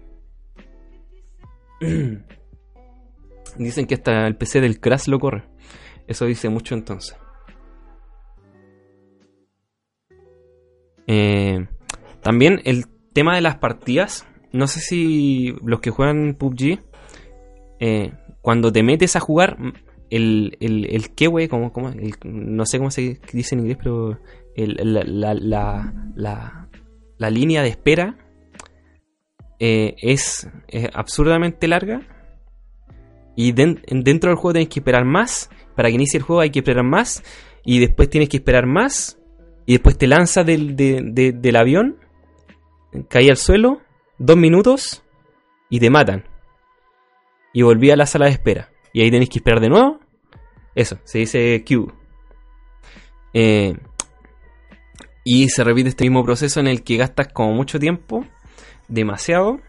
Dicen 3.58 3.86
que 3.86 3.96
hasta 3.96 4.28
el 4.28 4.38
PC 4.38 4.62
del 4.62 4.80
Crash 4.80 5.08
lo 5.08 5.20
corre. 5.20 5.44
Eso 6.08 6.26
dice 6.26 6.50
mucho 6.50 6.76
entonces. 6.76 7.18
Eh, 11.08 11.68
también 12.22 12.62
el 12.64 12.88
tema 13.14 13.36
de 13.36 13.42
las 13.42 13.58
partidas. 13.58 14.26
No 14.54 14.68
sé 14.68 14.80
si 14.80 15.56
los 15.64 15.80
que 15.80 15.92
juegan 15.92 16.36
PUBG 16.36 16.80
eh, 17.82 18.14
cuando 18.42 18.72
te 18.72 18.84
metes 18.84 19.16
a 19.16 19.20
jugar, 19.20 19.58
el, 20.12 20.56
el, 20.60 20.86
el 20.86 21.50
como, 21.50 21.74
como, 21.74 21.92
no 22.24 22.66
sé 22.68 22.78
cómo 22.78 22.92
se 22.92 23.20
dice 23.34 23.56
en 23.56 23.62
inglés, 23.62 23.78
pero 23.82 24.20
la, 24.56 25.34
la, 25.34 26.68
la, 27.18 27.30
línea 27.32 27.64
de 27.64 27.70
espera 27.70 28.18
eh, 29.60 29.96
es, 30.00 30.48
absurdamente 30.94 31.68
larga. 31.68 32.02
Y 33.36 33.54
dentro 33.54 34.30
del 34.30 34.36
juego 34.36 34.54
tienes 34.54 34.70
que 34.70 34.82
esperar 34.82 35.06
más. 35.06 35.50
Para 35.76 35.90
que 35.90 35.96
inicie 35.96 36.20
el 36.20 36.24
juego 36.24 36.42
hay 36.42 36.52
que 36.52 36.60
esperar 36.60 36.84
más. 36.84 37.24
Y 37.66 37.80
después 37.80 38.10
tienes 38.12 38.30
que 38.30 38.38
esperar 38.38 38.68
más. 38.68 39.18
Y 39.66 39.74
después 39.74 39.98
te 39.98 40.06
lanzas 40.06 40.46
del, 40.46 40.76
del 40.76 41.56
avión. 41.56 41.98
Caí 43.08 43.30
al 43.30 43.38
suelo. 43.38 43.82
Dos 44.20 44.38
minutos. 44.38 45.04
Y 45.70 45.80
te 45.80 45.90
matan 45.90 46.31
y 47.54 47.62
volví 47.62 47.92
a 47.92 47.96
la 47.96 48.06
sala 48.06 48.26
de 48.26 48.32
espera. 48.32 48.70
Y 48.94 49.02
ahí 49.02 49.12
tenéis 49.12 49.30
que 49.30 49.40
esperar 49.40 49.60
de 49.60 49.70
nuevo. 49.70 50.00
Eso, 50.76 50.98
se 51.04 51.20
dice 51.20 51.64
queue. 51.66 51.88
Eh, 53.34 53.76
y 55.24 55.50
se 55.50 55.64
repite 55.64 55.90
este 55.90 56.06
mismo 56.06 56.24
proceso 56.24 56.60
en 56.60 56.68
el 56.68 56.84
que 56.84 56.98
gastas 56.98 57.28
como 57.28 57.54
mucho 57.54 57.80
tiempo, 57.80 58.26
demasiado, 58.88 59.60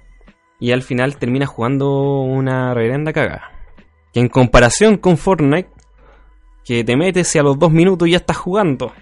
y 0.59 0.73
al 0.73 0.83
final 0.83 1.17
terminas 1.17 1.49
jugando 1.49 2.21
una 2.21 2.73
reverenda 2.75 3.13
cagada. 3.13 3.51
Que 4.13 4.21
en 4.21 4.29
comparación 4.29 4.97
con 4.97 5.17
Fortnite, 5.17 5.71
que 6.65 6.85
te 6.85 6.97
metes 6.97 7.35
y 7.35 7.39
a 7.39 7.43
los 7.43 7.59
dos 7.59 7.73
minutos 7.73 8.09
ya 8.09 8.17
estás 8.17 8.37
jugando, 8.37 8.93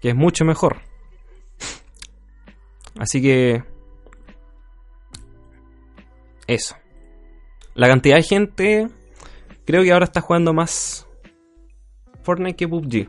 que 0.00 0.10
es 0.10 0.14
mucho 0.14 0.44
mejor. 0.44 0.78
Así 2.98 3.20
que... 3.20 3.62
Eso. 6.46 6.76
La 7.74 7.88
cantidad 7.88 8.16
de 8.16 8.22
gente, 8.22 8.88
creo 9.64 9.82
que 9.82 9.92
ahora 9.92 10.04
está 10.04 10.20
jugando 10.20 10.52
más 10.52 11.08
Fortnite 12.22 12.56
que 12.56 12.68
PUBG. 12.68 13.08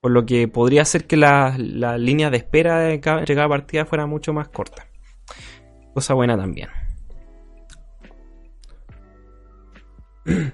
Por 0.00 0.12
lo 0.12 0.24
que 0.24 0.46
podría 0.46 0.84
ser 0.84 1.06
que 1.06 1.16
la, 1.16 1.56
línea 1.98 2.30
de 2.30 2.36
espera 2.36 2.78
de 2.78 3.00
cada, 3.00 3.18
entre 3.20 3.34
cada 3.34 3.48
partida 3.48 3.84
fuera 3.84 4.06
mucho 4.06 4.32
más 4.32 4.48
corta. 4.48 4.86
Cosa 5.94 6.14
buena 6.14 6.36
también. 6.36 6.68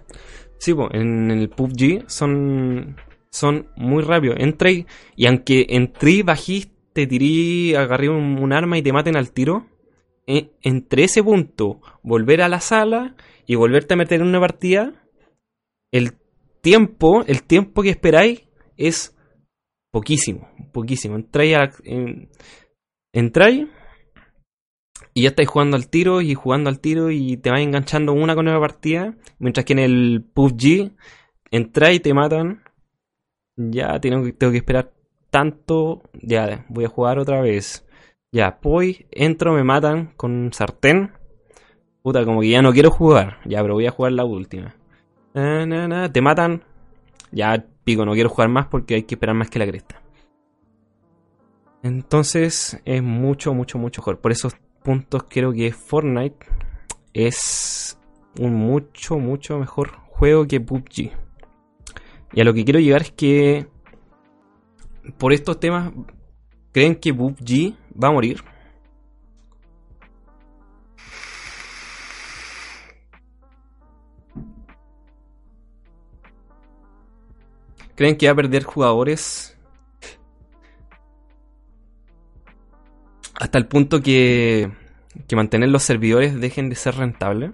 Sí, 0.56 0.72
en 0.92 1.30
el 1.30 1.50
PUBG 1.50 2.04
son, 2.06 2.96
son 3.28 3.68
muy 3.76 4.02
rápidos. 4.02 4.36
Entré 4.38 4.86
y 5.14 5.26
aunque 5.26 5.66
entré, 5.68 6.22
bajiste, 6.22 7.06
tiré, 7.06 7.76
agarré 7.76 8.08
un, 8.08 8.50
arma 8.50 8.78
y 8.78 8.82
te 8.82 8.90
maten 8.90 9.14
al 9.14 9.30
tiro, 9.30 9.66
eh, 10.26 10.52
entre 10.62 11.04
ese 11.04 11.22
punto, 11.22 11.82
volver 12.02 12.40
a 12.40 12.48
la 12.48 12.60
sala 12.60 13.14
y 13.46 13.54
volverte 13.54 13.94
a 13.94 13.96
meter 13.96 14.20
en 14.20 14.28
una 14.28 14.40
partida, 14.40 14.92
el 15.92 16.12
tiempo, 16.60 17.24
el 17.26 17.42
tiempo 17.42 17.82
que 17.82 17.90
esperáis 17.90 18.48
es 18.76 19.16
poquísimo, 19.92 20.48
poquísimo. 20.72 21.16
Entráis, 21.16 21.56
a, 21.56 21.70
entráis 23.12 23.68
y 25.12 25.22
ya 25.22 25.28
estáis 25.28 25.48
jugando 25.48 25.76
al 25.76 25.88
tiro 25.88 26.20
y 26.20 26.34
jugando 26.34 26.70
al 26.70 26.80
tiro 26.80 27.10
y 27.10 27.36
te 27.36 27.50
vas 27.50 27.60
enganchando 27.60 28.12
una 28.12 28.34
con 28.34 28.48
una 28.48 28.58
partida, 28.58 29.14
mientras 29.38 29.64
que 29.64 29.74
en 29.74 29.78
el 29.78 30.24
PUBG 30.34 30.92
entráis 31.50 31.98
y 31.98 32.00
te 32.00 32.14
matan. 32.14 32.64
Ya 33.56 34.00
tengo, 34.00 34.32
tengo 34.34 34.50
que 34.50 34.58
esperar 34.58 34.92
tanto, 35.30 36.02
ya 36.14 36.64
voy 36.68 36.86
a 36.86 36.88
jugar 36.88 37.18
otra 37.18 37.40
vez. 37.40 37.86
Ya, 38.32 38.58
voy, 38.60 39.06
entro, 39.12 39.52
me 39.52 39.62
matan 39.62 40.12
con 40.16 40.52
sartén 40.52 41.12
Puta, 42.04 42.22
como 42.26 42.42
que 42.42 42.50
ya 42.50 42.60
no 42.60 42.74
quiero 42.74 42.90
jugar. 42.90 43.38
Ya, 43.46 43.62
pero 43.62 43.72
voy 43.72 43.86
a 43.86 43.90
jugar 43.90 44.12
la 44.12 44.26
última. 44.26 44.74
te 45.32 46.20
matan. 46.20 46.62
Ya, 47.32 47.64
pico, 47.82 48.04
no 48.04 48.12
quiero 48.12 48.28
jugar 48.28 48.50
más 48.50 48.66
porque 48.66 48.96
hay 48.96 49.02
que 49.04 49.14
esperar 49.14 49.34
más 49.34 49.48
que 49.48 49.58
la 49.58 49.66
cresta. 49.66 50.02
Entonces 51.82 52.78
es 52.84 53.02
mucho, 53.02 53.54
mucho, 53.54 53.78
mucho 53.78 54.02
mejor. 54.02 54.20
Por 54.20 54.32
esos 54.32 54.54
puntos 54.82 55.22
creo 55.30 55.50
que 55.54 55.72
Fortnite 55.72 56.46
es 57.14 57.98
un 58.38 58.52
mucho, 58.52 59.16
mucho 59.16 59.58
mejor 59.58 59.92
juego 60.10 60.46
que 60.46 60.60
PUBG. 60.60 61.10
Y 62.34 62.40
a 62.40 62.44
lo 62.44 62.52
que 62.52 62.66
quiero 62.66 62.80
llegar 62.80 63.00
es 63.00 63.12
que 63.12 63.66
por 65.16 65.32
estos 65.32 65.58
temas, 65.58 65.90
¿creen 66.70 66.96
que 66.96 67.14
PUBG 67.14 67.74
va 67.98 68.08
a 68.08 68.12
morir? 68.12 68.44
¿Creen 77.94 78.16
que 78.16 78.26
va 78.26 78.32
a 78.32 78.36
perder 78.36 78.64
jugadores? 78.64 79.56
Hasta 83.34 83.58
el 83.58 83.66
punto 83.66 84.00
que, 84.00 84.72
que 85.28 85.36
mantener 85.36 85.68
los 85.68 85.82
servidores 85.82 86.40
dejen 86.40 86.68
de 86.68 86.76
ser 86.76 86.96
rentables. 86.96 87.52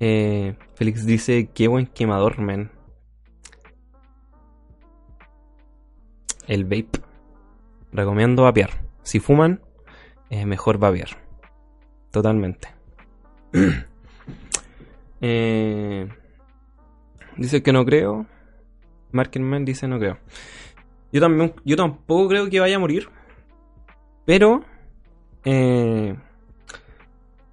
Eh, 0.00 0.56
Félix 0.74 1.06
dice, 1.06 1.50
qué 1.54 1.68
buen 1.68 1.86
quemador, 1.86 2.40
men. 2.40 2.72
El 6.48 6.64
vape. 6.64 7.00
Recomiendo 7.92 8.42
vapear. 8.42 8.70
Si 9.04 9.20
fuman, 9.20 9.60
es 10.28 10.44
mejor 10.44 10.78
vapear. 10.78 11.10
Totalmente. 12.10 12.81
Eh, 15.24 16.08
dice 17.36 17.62
que 17.62 17.72
no 17.72 17.84
creo. 17.84 18.26
Markenman 19.12 19.64
dice 19.64 19.86
no 19.86 20.00
creo. 20.00 20.18
Yo 21.12 21.20
también, 21.20 21.54
yo 21.64 21.76
tampoco 21.76 22.28
creo 22.28 22.50
que 22.50 22.58
vaya 22.58 22.74
a 22.74 22.80
morir. 22.80 23.08
Pero 24.24 24.64
eh, 25.44 26.16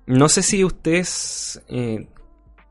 no 0.07 0.29
sé 0.29 0.41
si 0.41 0.63
ustedes, 0.63 1.63
eh, 1.67 2.07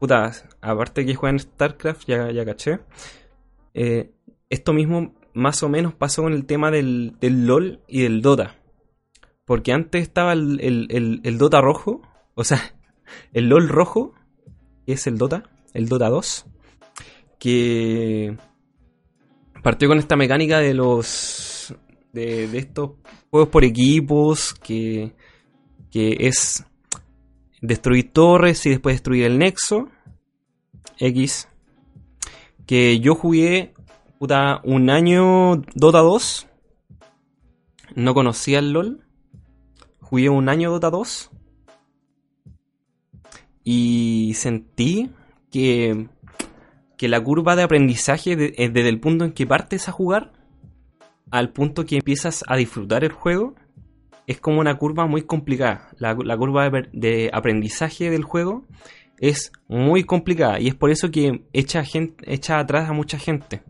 puta, 0.01 0.33
aparte 0.61 1.07
que 1.07 1.15
juegan 1.15 1.39
StarCraft, 1.39 2.09
ya, 2.09 2.33
ya 2.33 2.45
caché. 2.45 2.81
esto 4.51 4.73
mismo 4.73 5.15
más 5.39 5.63
o 5.63 5.69
menos 5.69 5.95
pasó 5.95 6.25
con 6.25 6.33
el 6.33 6.45
tema 6.47 6.73
del, 6.73 7.15
del 7.21 7.47
LOL 7.47 7.81
y 7.87 8.03
del 8.03 8.21
Dota. 8.23 8.57
Porque 9.45 9.73
antes 9.73 10.03
estaba 10.03 10.33
el, 10.33 10.61
el, 10.61 11.21
el, 11.23 11.39
Dota 11.39 11.61
rojo, 11.61 12.03
o 12.35 12.45
sea, 12.45 12.75
el 13.33 13.49
LOL 13.49 13.69
rojo, 13.69 14.15
que 14.87 14.93
es 14.93 15.07
el 15.07 15.19
Dota, 15.19 15.45
el 15.75 15.89
Dota 15.89 16.09
2, 16.09 16.47
que 17.39 18.37
partió 19.63 19.89
con 19.89 19.99
esta 19.99 20.17
mecánica 20.17 20.59
de 20.59 20.75
los 20.75 21.75
de, 22.13 22.45
estos 22.59 22.93
juegos 23.31 23.49
por 23.51 23.65
equipos 23.65 24.55
que, 24.55 25.13
que 25.91 26.17
es 26.21 26.65
destruir 27.61 28.13
torres 28.13 28.65
y 28.67 28.71
después 28.71 28.95
destruir 28.95 29.25
el 29.25 29.39
nexo 29.39 29.89
X 30.99 31.49
que 32.67 33.01
yo 33.01 33.15
jugué 33.15 33.75
puta, 34.19 34.61
un 34.65 34.91
año 34.91 35.57
Dota 35.75 36.01
2 36.01 36.47
no 37.95 38.15
conocía 38.15 38.59
el 38.61 38.73
LOL 38.73 39.05
jugué 40.01 40.29
un 40.29 40.49
año 40.49 40.71
Dota 40.71 40.91
2 40.91 41.31
y 43.65 44.33
sentí 44.35 45.11
que, 45.51 46.09
que 46.97 47.09
la 47.09 47.23
curva 47.23 47.57
de 47.57 47.63
aprendizaje 47.63 48.37
desde 48.37 48.89
el 48.89 49.01
punto 49.01 49.25
en 49.25 49.33
que 49.33 49.47
partes 49.47 49.89
a 49.89 49.93
jugar 49.93 50.33
al 51.31 51.53
punto 51.53 51.85
que 51.85 51.97
empiezas 51.97 52.45
a 52.47 52.57
disfrutar 52.57 53.05
el 53.05 53.13
juego 53.13 53.55
es 54.27 54.41
como 54.41 54.61
una 54.61 54.77
curva 54.77 55.07
muy 55.07 55.23
complicada. 55.23 55.89
La, 55.97 56.15
curva 56.15 56.71
de, 56.93 57.31
aprendizaje 57.33 58.11
del 58.11 58.25
juego 58.25 58.65
es 59.19 59.53
muy 59.69 60.05
complicada 60.05 60.61
y 60.61 60.69
es 60.69 60.75
por 60.75 60.91
eso 60.91 61.11
que 61.11 61.45
echa, 61.53 61.83
gente, 61.83 62.33
echa 62.33 62.59
atrás 62.59 62.91
a 62.91 62.93
mucha 62.93 63.19
gente. 63.19 63.63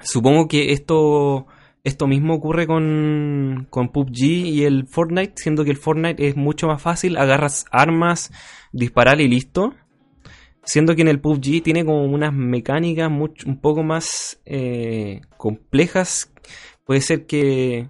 Supongo 0.00 0.48
que 0.48 0.72
esto, 0.72 1.46
esto 1.84 2.06
mismo 2.06 2.34
ocurre 2.34 2.66
con, 2.66 3.66
con 3.68 3.90
PUBG 3.90 4.22
y 4.22 4.64
el 4.64 4.86
Fortnite, 4.86 5.34
siendo 5.36 5.64
que 5.64 5.70
el 5.70 5.76
Fortnite 5.76 6.26
es 6.26 6.34
mucho 6.34 6.66
más 6.66 6.80
fácil, 6.80 7.18
agarras 7.18 7.66
armas, 7.70 8.32
disparar 8.72 9.20
y 9.20 9.28
listo. 9.28 9.74
Siendo 10.62 10.96
que 10.96 11.02
en 11.02 11.08
el 11.08 11.20
PUBG 11.20 11.62
tiene 11.62 11.84
como 11.84 12.04
unas 12.06 12.32
mecánicas 12.32 13.10
un 13.10 13.60
poco 13.60 13.82
más 13.82 14.40
eh, 14.46 15.20
complejas. 15.36 16.32
Puede 16.86 17.02
ser 17.02 17.26
que 17.26 17.88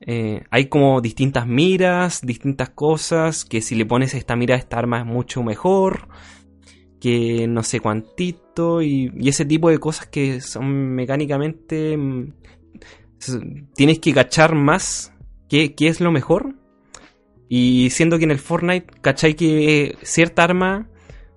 eh, 0.00 0.44
hay 0.50 0.68
como 0.68 1.00
distintas 1.00 1.46
miras, 1.48 2.20
distintas 2.22 2.70
cosas, 2.70 3.44
que 3.44 3.60
si 3.62 3.74
le 3.74 3.84
pones 3.84 4.14
esta 4.14 4.36
mira 4.36 4.54
esta 4.54 4.78
arma 4.78 5.00
es 5.00 5.06
mucho 5.06 5.42
mejor, 5.42 6.08
que 7.00 7.46
no 7.48 7.64
sé 7.64 7.80
cuantito, 7.80 8.80
y, 8.80 9.10
ese 9.26 9.44
tipo 9.44 9.70
de 9.70 9.78
cosas 9.78 10.06
que 10.06 10.40
son 10.40 10.94
mecánicamente... 10.94 11.98
Tienes 13.74 13.98
que 13.98 14.12
cachar 14.12 14.54
más 14.54 15.12
qué, 15.48 15.74
qué 15.74 15.88
es 15.88 16.00
lo 16.00 16.10
mejor. 16.12 16.54
Y 17.48 17.90
siendo 17.90 18.18
que 18.18 18.24
en 18.24 18.30
el 18.30 18.38
Fortnite, 18.38 18.86
cachai 19.00 19.34
que 19.34 19.96
cierta 20.02 20.44
arma, 20.44 20.88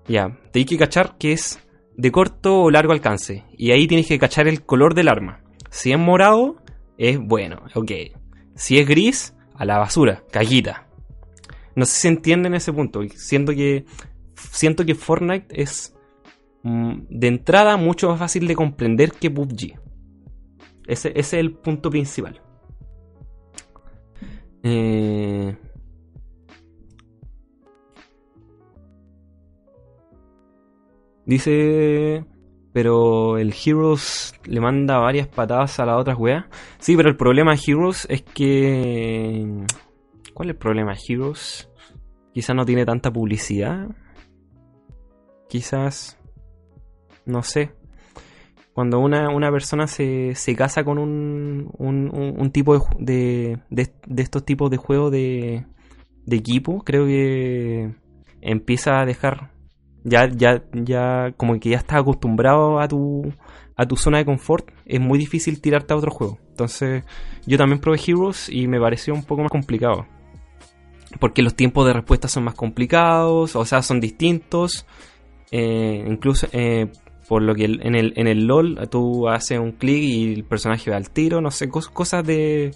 ya, 0.08 0.38
te 0.52 0.60
hay 0.60 0.66
que 0.66 0.78
cachar 0.78 1.18
que 1.18 1.34
es 1.34 1.60
de 1.96 2.12
corto 2.12 2.62
o 2.64 2.72
largo 2.72 2.94
alcance. 2.94 3.44
Y 3.58 3.72
ahí 3.72 3.88
tienes 3.88 4.08
que 4.08 4.20
cachar 4.20 4.48
el 4.48 4.64
color 4.64 4.94
del 4.94 5.10
arma. 5.10 5.42
Si 5.70 5.92
es 5.92 6.00
morado, 6.00 6.58
es 6.98 7.20
bueno, 7.20 7.64
ok. 7.76 7.92
Si 8.56 8.80
es 8.80 8.88
gris, 8.88 9.36
a 9.58 9.66
la 9.66 9.78
basura, 9.78 10.24
callita. 10.32 10.88
No 11.76 11.86
sé 11.86 12.00
si 12.00 12.08
entienden 12.08 12.54
ese 12.54 12.72
punto. 12.72 13.02
Siento 13.16 13.54
que, 13.54 13.86
siento 14.52 14.86
que 14.86 14.96
Fortnite 14.96 15.48
es 15.62 15.96
mm, 16.64 17.02
de 17.10 17.28
entrada 17.28 17.78
mucho 17.78 18.10
más 18.10 18.20
fácil 18.20 18.48
de 18.48 18.56
comprender 18.56 19.12
que 19.12 19.30
PUBG. 19.30 19.80
Ese, 20.88 21.12
es 21.16 21.34
el 21.34 21.54
punto 21.54 21.90
principal. 21.90 22.42
Eh... 24.64 25.56
Dice 31.26 32.26
pero 32.78 33.40
el 33.40 33.56
Heroes 33.56 34.36
le 34.46 34.62
manda 34.62 35.00
varias 35.00 35.28
patadas 35.28 35.80
a 35.80 35.86
las 35.88 36.00
otras 36.00 36.16
weas. 36.16 36.46
Sí, 36.78 36.96
pero 36.96 37.10
el 37.10 37.18
problema 37.18 37.56
de 37.56 37.62
Heroes 37.66 38.06
es 38.08 38.22
que. 38.22 39.66
¿Cuál 40.36 40.50
es 40.50 40.54
el 40.54 40.60
problema 40.60 40.94
Heroes? 40.94 41.72
Quizás 42.36 42.56
no 42.56 42.66
tiene 42.66 42.86
tanta 42.86 43.12
publicidad. 43.12 43.88
Quizás. 45.50 46.20
No 47.26 47.42
sé. 47.42 47.74
Cuando 48.78 49.00
una, 49.00 49.30
una 49.30 49.52
persona 49.52 49.88
se, 49.88 50.36
se 50.36 50.56
casa 50.56 50.84
con 50.84 51.00
un, 51.00 51.72
un, 51.80 52.52
tipo 52.52 52.78
de, 53.00 53.58
de, 53.72 53.92
de, 54.06 54.22
estos 54.22 54.46
tipos 54.46 54.70
de 54.70 54.78
juegos 54.78 55.12
de, 55.12 55.66
de 56.28 56.36
equipo, 56.36 56.84
creo 56.84 57.08
que 57.08 57.96
empieza 58.40 59.00
a 59.00 59.08
dejar 59.08 59.50
ya, 60.04 60.28
ya, 60.28 60.62
ya, 60.74 61.34
como 61.38 61.60
que 61.60 61.70
ya 61.70 61.78
estás 61.78 62.02
acostumbrado 62.02 62.80
a 62.80 62.88
tu, 62.88 63.34
a 63.76 63.88
tu 63.88 63.96
zona 63.96 64.20
de 64.20 64.26
confort, 64.26 64.70
es 64.86 65.00
muy 65.00 65.18
difícil 65.18 65.60
tirarte 65.60 65.96
a 65.96 65.98
otro 65.98 66.12
juego. 66.12 66.38
Entonces, 66.50 67.04
yo 67.48 67.58
también 67.58 67.80
probé 67.80 68.00
Heroes 68.06 68.48
y 68.48 68.68
me 68.68 68.80
pareció 68.80 69.16
un 69.16 69.24
poco 69.24 69.42
más 69.42 69.50
complicado. 69.50 70.06
Porque 71.20 71.42
los 71.42 71.56
tiempos 71.56 71.88
de 71.88 71.94
respuesta 71.94 72.28
son 72.28 72.44
más 72.44 72.54
complicados, 72.54 73.56
o 73.56 73.66
sea, 73.66 73.82
son 73.82 74.00
distintos. 74.00 74.86
Eh, 75.50 76.06
incluso 76.08 76.48
eh, 76.52 76.92
por 77.28 77.42
lo 77.42 77.54
que 77.56 77.66
en 77.66 77.96
el, 77.96 78.14
en 78.16 78.28
el 78.28 78.46
LOL 78.46 78.88
tú 78.90 79.28
haces 79.28 79.60
un 79.60 79.74
clic 79.74 80.02
y 80.02 80.34
el 80.34 80.44
personaje 80.44 80.90
va 80.90 80.98
al 80.98 81.10
tiro, 81.10 81.42
no 81.42 81.52
sé, 81.52 81.70
cosas 81.70 82.26
de, 82.26 82.72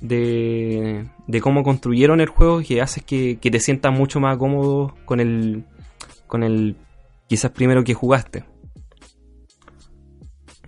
de, 0.00 1.08
de 1.26 1.40
cómo 1.40 1.62
construyeron 1.62 2.20
el 2.20 2.28
juego 2.28 2.60
que 2.60 2.80
hace 2.80 3.00
que, 3.00 3.38
que 3.40 3.50
te 3.50 3.60
sientas 3.60 3.96
mucho 3.96 4.20
más 4.20 4.36
cómodo 4.36 4.94
con 5.04 5.20
el, 5.20 5.64
con 6.26 6.42
el 6.42 6.76
quizás 7.28 7.52
primero 7.52 7.84
que 7.84 7.94
jugaste. 7.94 8.44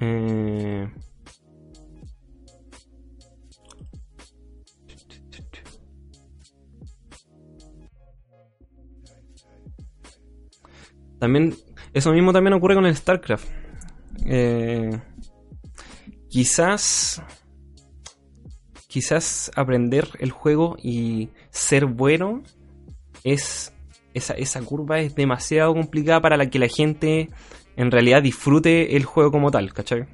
Eh, 0.01 0.89
también, 11.19 11.55
eso 11.95 12.13
mismo 12.13 12.33
también 12.33 12.55
ocurre 12.55 12.75
con 12.75 12.87
el 12.87 12.97
StarCraft. 12.97 13.49
Eh, 14.27 14.99
quizás, 16.29 17.23
quizás 18.89 19.51
aprender 19.55 20.09
el 20.19 20.31
juego 20.31 20.77
y 20.83 21.31
ser 21.51 21.87
bueno 21.87 22.43
es 23.25 23.73
esa, 24.15 24.63
curva 24.63 25.01
es 25.01 25.15
demasiado 25.15 25.75
complicada 25.75 26.21
para 26.21 26.37
la 26.37 26.51
que 26.51 26.59
la 26.59 26.69
gente 26.69 27.31
en 27.77 27.91
realidad 27.91 28.23
disfrute 28.23 28.97
el 28.97 29.05
juego 29.05 29.31
como 29.31 29.51
tal, 29.51 29.73
¿cachai? 29.73 30.07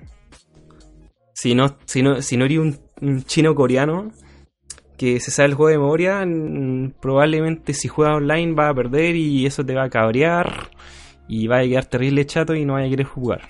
Si 1.35 1.55
no, 1.55 1.76
si 1.85 2.03
no, 2.03 2.22
si 2.22 2.37
no 2.37 2.45
eres 2.45 2.59
un, 3.01 3.24
chino 3.24 3.55
coreano 3.55 4.11
que 4.97 5.20
se 5.20 5.31
sabe 5.31 5.51
el 5.51 5.55
juego 5.55 5.68
de 5.68 5.79
memoria, 5.79 6.26
probablemente 7.01 7.74
si 7.74 7.87
juega 7.87 8.16
online 8.16 8.55
va 8.55 8.68
a 8.68 8.74
perder 8.74 9.14
y 9.14 9.47
eso 9.47 9.64
te 9.64 9.74
va 9.74 9.85
a 9.85 9.91
cabrear 9.91 10.70
y 11.29 11.47
va 11.47 11.59
a 11.59 11.62
quedar 11.62 11.85
terrible 11.87 12.26
chato 12.26 12.55
y 12.55 12.64
no 12.64 12.74
vaya 12.74 12.87
a 12.87 12.91
querer 12.91 13.07
jugar. 13.07 13.43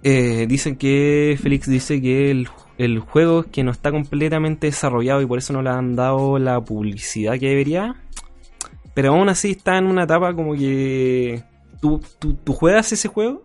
Eh, 0.06 0.44
dicen 0.46 0.76
que 0.76 1.38
Félix 1.40 1.66
dice 1.66 1.98
que 2.02 2.30
el, 2.30 2.46
el, 2.76 2.98
juego 2.98 3.40
es 3.40 3.46
que 3.46 3.64
no 3.64 3.70
está 3.70 3.90
completamente 3.90 4.66
desarrollado 4.66 5.22
y 5.22 5.26
por 5.26 5.38
eso 5.38 5.54
no 5.54 5.62
le 5.62 5.70
han 5.70 5.96
dado 5.96 6.38
la 6.38 6.60
publicidad 6.60 7.38
que 7.38 7.48
debería. 7.48 7.94
Pero 8.92 9.14
aún 9.14 9.30
así 9.30 9.52
está 9.52 9.78
en 9.78 9.86
una 9.86 10.04
etapa 10.04 10.34
como 10.34 10.54
que 10.54 11.42
tú, 11.80 12.00
tú, 12.18 12.52
juegas 12.52 12.92
ese 12.92 13.08
juego 13.08 13.44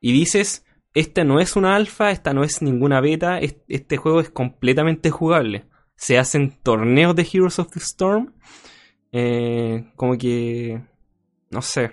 y 0.00 0.12
dices, 0.12 0.64
este 0.94 1.24
no 1.24 1.40
es 1.40 1.56
una 1.56 1.76
alfa, 1.76 2.10
esta 2.10 2.32
no 2.32 2.42
es 2.42 2.62
ninguna 2.62 3.00
beta, 3.00 3.38
este 3.38 3.96
juego 3.96 4.20
es 4.20 4.30
completamente 4.30 5.10
jugable. 5.10 5.66
Se 5.96 6.18
hacen 6.18 6.58
torneos 6.62 7.14
de 7.16 7.28
Heroes 7.30 7.58
of 7.58 7.70
the 7.72 7.80
Storm. 7.80 8.34
Eh, 9.12 9.90
como 9.96 10.16
que... 10.16 10.80
No 11.50 11.62
sé. 11.62 11.90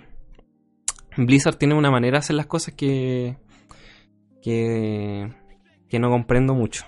Blizzard 1.16 1.56
tiene 1.56 1.74
una 1.74 1.90
manera 1.90 2.16
de 2.16 2.18
hacer 2.18 2.36
las 2.36 2.46
cosas 2.46 2.74
que 2.74 3.36
que, 4.46 5.98
no 5.98 6.10
comprendo 6.10 6.54
mucho. 6.54 6.84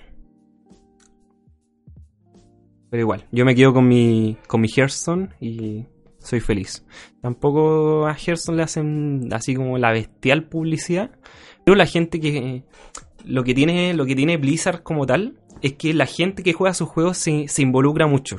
Pero 2.90 3.00
igual, 3.00 3.26
yo 3.32 3.44
me 3.44 3.54
quedo 3.54 3.74
con 3.74 3.86
mi, 3.86 4.38
con 4.46 4.60
mi 4.60 4.68
Hearthstone 4.68 5.30
y 5.40 5.86
soy 6.18 6.40
feliz. 6.40 6.86
Tampoco 7.20 8.06
a 8.06 8.14
Hearthstone 8.14 8.56
le 8.56 8.62
hacen 8.62 9.28
así 9.32 9.54
como 9.54 9.76
la 9.76 9.92
bestial 9.92 10.48
publicidad. 10.48 11.10
Pero 11.68 11.76
la 11.76 11.84
gente 11.84 12.18
que. 12.18 12.62
Lo 13.26 13.44
que 13.44 13.52
tiene, 13.52 13.92
lo 13.92 14.06
que 14.06 14.16
tiene 14.16 14.38
Blizzard 14.38 14.82
como 14.82 15.04
tal 15.04 15.38
es 15.60 15.74
que 15.74 15.92
la 15.92 16.06
gente 16.06 16.42
que 16.42 16.54
juega 16.54 16.72
sus 16.72 16.88
juegos 16.88 17.18
se, 17.18 17.46
se 17.48 17.60
involucra 17.60 18.06
mucho. 18.06 18.38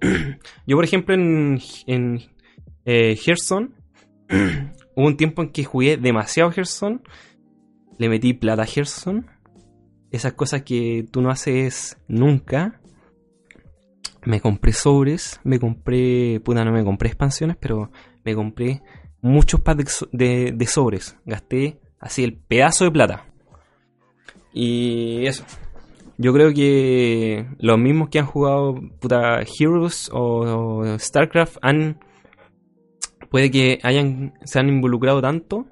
yo, 0.66 0.76
por 0.76 0.84
ejemplo, 0.84 1.14
en, 1.14 1.60
en 1.86 2.22
eh, 2.84 3.16
Hearthstone 3.24 3.70
hubo 4.96 5.06
un 5.06 5.16
tiempo 5.16 5.42
en 5.42 5.50
que 5.50 5.62
jugué 5.62 5.96
demasiado 5.96 6.50
Hearthstone. 6.50 7.02
Le 7.98 8.08
metí 8.08 8.32
plata 8.32 8.62
a 8.62 8.66
Hearthstone. 8.66 9.26
Esas 10.10 10.32
cosas 10.32 10.62
que 10.62 11.06
tú 11.08 11.22
no 11.22 11.30
haces 11.30 11.96
nunca. 12.08 12.80
Me 14.24 14.40
compré 14.40 14.72
sobres, 14.72 15.38
me 15.44 15.60
compré, 15.60 16.40
puta, 16.44 16.64
no 16.64 16.72
me 16.72 16.82
compré 16.82 17.10
expansiones, 17.10 17.56
pero 17.60 17.92
me 18.24 18.34
compré 18.34 18.82
muchos 19.20 19.60
packs 19.60 20.04
de, 20.10 20.50
de 20.50 20.66
sobres. 20.66 21.16
Gasté 21.24 21.78
así 22.00 22.24
el 22.24 22.34
pedazo 22.34 22.84
de 22.84 22.90
plata. 22.90 23.26
Y 24.52 25.26
eso. 25.26 25.44
Yo 26.18 26.32
creo 26.32 26.52
que 26.54 27.46
los 27.58 27.78
mismos 27.78 28.08
que 28.08 28.18
han 28.18 28.26
jugado 28.26 28.74
puta 29.00 29.42
Heroes 29.42 30.10
o, 30.12 30.96
StarCraft 30.98 31.58
han 31.60 32.00
puede 33.30 33.50
que 33.50 33.80
hayan 33.82 34.32
se 34.44 34.58
han 34.58 34.68
involucrado 34.68 35.20
tanto 35.20 35.66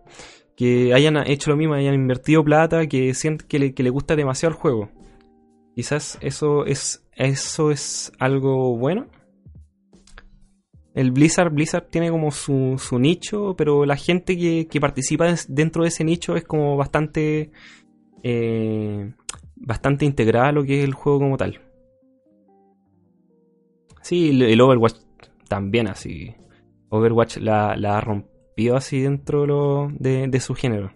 que 0.57 0.95
hayan 0.95 1.17
hecho 1.27 1.51
lo 1.51 1.57
mismo, 1.57 1.75
hayan 1.75 1.95
invertido 1.95 2.45
plata, 2.45 2.87
que 2.87 3.15
sienten 3.15 3.49
que 3.49 3.59
le, 3.59 3.75
que 3.75 3.83
le 3.83 3.91
gusta 3.91 4.17
demasiado 4.17 4.55
el 4.55 4.61
juego. 4.61 4.89
Quizás 5.75 6.19
eso 6.21 6.65
es 6.65 7.05
eso 7.17 7.71
es 7.71 8.13
algo 8.19 8.77
bueno. 8.77 9.07
El 10.95 11.11
Blizzard, 11.11 11.53
Blizzard 11.53 11.89
tiene 11.91 12.11
como 12.11 12.31
su, 12.31 12.77
su 12.79 12.99
nicho, 12.99 13.55
pero 13.57 13.85
la 13.85 13.97
gente 13.97 14.39
que, 14.39 14.69
que 14.69 14.81
participa 14.81 15.35
dentro 15.49 15.83
de 15.83 15.89
ese 15.89 16.05
nicho 16.05 16.37
es 16.37 16.45
como 16.45 16.77
bastante 16.77 17.51
eh, 18.23 19.13
bastante 19.57 20.05
integrada 20.05 20.49
a 20.49 20.53
lo 20.53 20.65
que 20.65 20.79
es 20.79 20.85
el 20.85 20.95
juego 20.95 21.21
como 21.21 21.37
tal. 21.37 21.61
Sí, 24.03 24.31
el 24.43 24.61
Overwatch 24.61 24.97
también 25.49 25.89
así. 25.89 26.35
Overwatch 26.91 27.39
la, 27.39 27.77
la 27.77 28.01
rompió 28.01 28.77
así 28.77 29.01
dentro 29.01 29.91
de, 29.99 30.29
de, 30.29 30.41
su 30.41 30.55
género. 30.55 30.93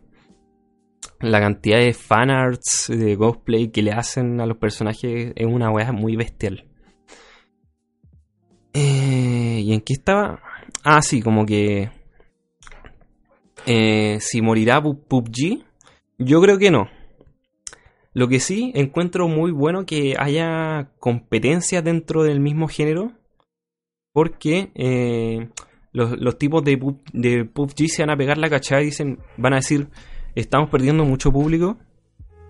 La 1.21 1.41
cantidad 1.41 1.79
de 1.79 1.93
fanarts, 1.93 2.87
de 2.89 3.17
cosplay 3.17 3.69
que 3.69 3.83
le 3.83 3.93
hacen 3.93 4.41
a 4.41 4.47
los 4.47 4.59
personajes 4.59 5.33
es 5.35 5.47
una 5.47 5.71
weá 5.71 5.91
muy 5.93 6.17
bestial. 6.17 6.67
Eh, 8.75 9.08
¿Y 9.69 9.75
en 9.75 9.83
qué 9.83 9.93
estaba? 9.93 10.41
Ah, 10.83 11.03
sí, 11.03 11.21
como 11.21 11.45
que... 11.45 11.91
Eh, 13.66 14.16
si 14.19 14.41
morirá 14.41 14.83
PUBG, 14.83 15.62
yo 16.16 16.41
creo 16.41 16.57
que 16.57 16.71
no. 16.71 16.89
Lo 18.14 18.29
que 18.29 18.41
sí 18.41 18.73
encuentro 18.75 19.29
muy 19.29 19.51
bueno 19.51 19.85
que 19.85 20.14
haya 20.19 20.93
competencias 20.99 21.85
dentro 21.85 22.23
del 22.23 22.41
mismo 22.41 22.66
género, 22.66 23.12
porque 24.14 24.71
eh, 24.75 25.51
los, 25.93 26.39
tipos 26.39 26.64
de, 26.64 26.81
de, 27.12 27.45
PUBG 27.45 27.89
se 27.89 28.03
van 28.03 28.11
a 28.11 28.16
pegar 28.16 28.39
la 28.39 28.49
cachada 28.49 28.81
y 28.81 28.87
dicen, 28.87 29.19
van 29.37 29.53
a 29.53 29.57
decir, 29.57 29.89
estamos 30.35 30.71
perdiendo 30.71 31.05
mucho 31.05 31.31
público, 31.31 31.77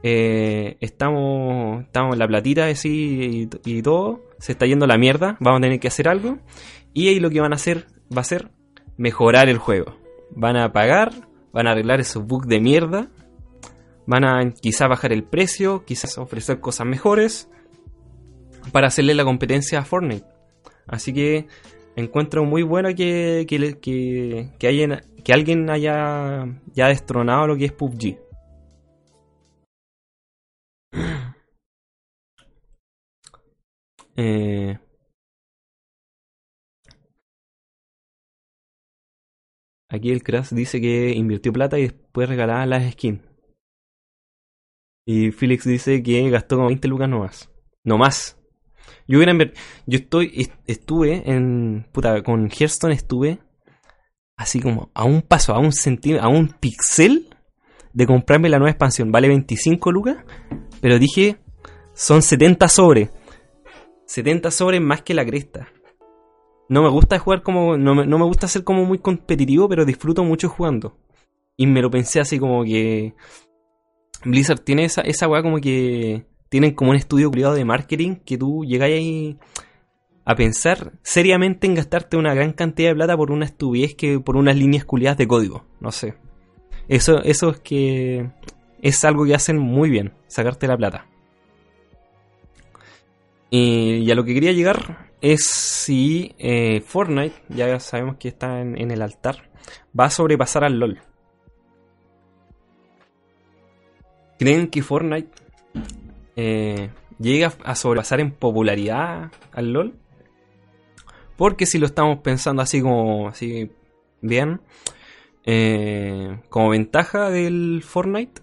eh, 0.05 0.77
estamos, 0.81 1.83
estamos 1.83 2.12
en 2.12 2.19
la 2.21 2.29
platita 2.29 2.66
así 2.66 3.49
y, 3.64 3.79
y, 3.79 3.83
todo, 3.83 4.23
se 4.39 4.53
está 4.53 4.66
yendo 4.66 4.87
la 4.87 4.99
mierda, 4.99 5.37
vamos 5.41 5.59
a 5.59 5.62
tener 5.62 5.81
que 5.81 5.89
hacer 5.89 6.07
algo, 6.07 6.39
y 7.05 7.09
ahí 7.09 7.21
lo 7.21 7.31
que 7.31 7.41
van 7.41 7.53
a 7.53 7.57
hacer 7.57 7.87
va 8.15 8.23
a 8.23 8.25
ser 8.25 8.51
mejorar 8.97 9.49
el 9.49 9.59
juego. 9.59 9.97
Van 10.31 10.57
a 10.57 10.73
pagar, 10.73 11.13
van 11.53 11.67
a 11.67 11.73
arreglar 11.73 12.01
esos 12.01 12.27
bugs 12.27 12.49
de 12.49 12.61
mierda 12.61 13.09
Van 14.09 14.25
a 14.25 14.53
quizá 14.55 14.89
bajar 14.89 15.13
el 15.13 15.23
precio, 15.23 15.85
quizás 15.85 16.17
ofrecer 16.17 16.61
cosas 16.61 16.87
mejores 16.87 17.51
para 18.73 18.87
hacerle 18.87 19.15
la 19.15 19.23
competencia 19.23 19.81
a 19.81 19.85
Fortnite. 19.85 20.25
Así 20.87 21.13
que 21.13 21.47
encuentro 21.95 22.47
muy 22.47 22.63
bueno 22.63 22.89
que, 22.95 23.45
que, 23.47 23.79
que, 23.79 24.49
que 24.59 25.33
alguien 25.35 25.69
haya 25.69 26.47
ya 26.73 26.89
destronado 26.89 27.49
lo 27.49 27.57
que 27.59 27.67
es 27.67 27.73
PUBG. 27.73 28.19
Eh, 34.21 34.77
aquí 39.89 40.11
el 40.11 40.22
Crash 40.22 40.51
dice 40.51 40.80
que 40.80 41.11
invirtió 41.11 41.53
plata 41.53 41.78
y 41.78 41.82
después 41.82 42.28
regalaba 42.28 42.66
las 42.66 42.93
skins. 42.93 43.20
Y 45.07 45.30
Felix 45.30 45.64
dice 45.64 46.03
que 46.03 46.28
gastó 46.28 46.57
como 46.57 46.68
20 46.68 46.86
lucas 46.86 47.09
nomás. 47.09 47.51
No 47.82 47.97
más. 47.97 48.39
Yo 49.07 49.16
hubiera 49.18 49.32
Yo 49.86 49.99
estoy. 49.99 50.51
Estuve 50.66 51.22
en. 51.30 51.86
Puta, 51.93 52.22
con 52.22 52.51
Hearthstone 52.51 52.93
estuve. 52.93 53.39
Así 54.36 54.61
como 54.61 54.91
a 54.93 55.05
un 55.05 55.22
paso, 55.22 55.55
a 55.55 55.59
un 55.59 55.72
centímetro, 55.72 56.26
a 56.26 56.28
un 56.28 56.49
pixel 56.49 57.34
de 57.95 58.07
comprarme 58.07 58.51
la 58.51 58.59
nueva 58.59 58.70
expansión. 58.70 59.11
Vale 59.11 59.28
25 59.28 59.91
lucas. 59.93 60.18
Pero 60.82 60.99
dije. 60.99 61.39
Son 61.95 62.20
70 62.20 62.68
sobre. 62.68 63.11
70 64.07 64.51
sobre 64.51 64.78
más 64.78 65.03
que 65.03 65.14
la 65.14 65.24
cresta. 65.24 65.68
No 66.69 66.83
me 66.83 66.89
gusta 66.91 67.19
jugar 67.19 67.43
como. 67.43 67.77
No 67.77 67.95
me, 67.95 68.07
no 68.07 68.19
me 68.19 68.25
gusta 68.25 68.49
ser 68.49 68.64
como 68.64 68.85
muy 68.85 68.99
competitivo, 68.99 69.69
pero 69.69 69.85
disfruto 69.85 70.25
mucho 70.25 70.49
jugando. 70.49 70.97
Y 71.57 71.66
me 71.66 71.83
lo 71.83 71.91
pensé 71.91 72.21
así 72.21 72.39
como 72.39 72.62
que 72.64 73.14
Blizzard 74.25 74.61
tiene 74.61 74.85
esa, 74.85 75.01
esa 75.03 75.29
weá 75.29 75.43
como 75.43 75.59
que 75.61 76.27
tienen 76.49 76.75
como 76.75 76.91
un 76.91 76.97
estudio 76.97 77.31
cuidado 77.31 77.55
de 77.55 77.64
marketing 77.64 78.16
que 78.16 78.39
tú 78.39 78.64
llegáis 78.64 78.95
ahí 78.95 79.39
a 80.25 80.35
pensar 80.35 80.93
seriamente 81.03 81.66
en 81.66 81.75
gastarte 81.75 82.16
una 82.16 82.35
gran 82.35 82.53
cantidad 82.53 82.91
de 82.91 82.95
plata 82.95 83.16
por 83.16 83.31
una 83.31 83.47
estupidez 83.47 83.95
que 83.95 84.21
por 84.21 84.37
unas 84.37 84.57
líneas 84.57 84.85
culiadas 84.85 85.19
de 85.19 85.27
código. 85.27 85.64
No 85.81 85.91
sé. 85.91 86.14
Eso, 86.89 87.23
eso 87.23 87.51
es 87.51 87.61
que 87.61 88.31
es 88.83 89.05
algo 89.05 89.25
que 89.25 89.35
hacen 89.35 89.59
muy 89.59 89.91
bien, 89.91 90.12
sacarte 90.27 90.66
la 90.66 90.77
plata. 90.77 91.07
Y, 93.51 94.11
a 94.11 94.15
lo 94.15 94.25
que 94.25 94.35
quería 94.35 94.53
llegar 94.53 95.09
es 95.21 95.45
si 95.45 96.35
eh, 96.39 96.81
Fortnite, 96.81 97.35
ya 97.49 97.79
sabemos 97.81 98.17
que 98.19 98.29
está 98.29 98.61
en, 98.61 98.91
el 98.91 99.03
altar, 99.03 99.51
va 99.99 100.07
a 100.07 100.11
sobrepasar 100.11 100.65
al 100.65 100.79
LOL. 100.79 101.01
¿Creen 104.39 104.69
que 104.69 104.83
Fortnite 104.83 105.31
eh, 106.37 106.91
llega 107.19 107.53
a 107.65 107.75
sobrepasar 107.75 108.21
en 108.21 108.33
popularidad 108.33 109.33
al 109.53 109.73
LOL? 109.73 109.95
Porque 111.37 111.67
si 111.67 111.79
lo 111.79 111.87
estamos 111.87 112.19
pensando 112.19 112.63
así 112.63 112.83
como 112.83 113.29
así 113.29 113.71
bien, 114.21 114.61
eh, 115.45 116.41
como 116.49 116.71
ventaja 116.71 117.31
del 117.31 117.83
Fortnite, 117.83 118.43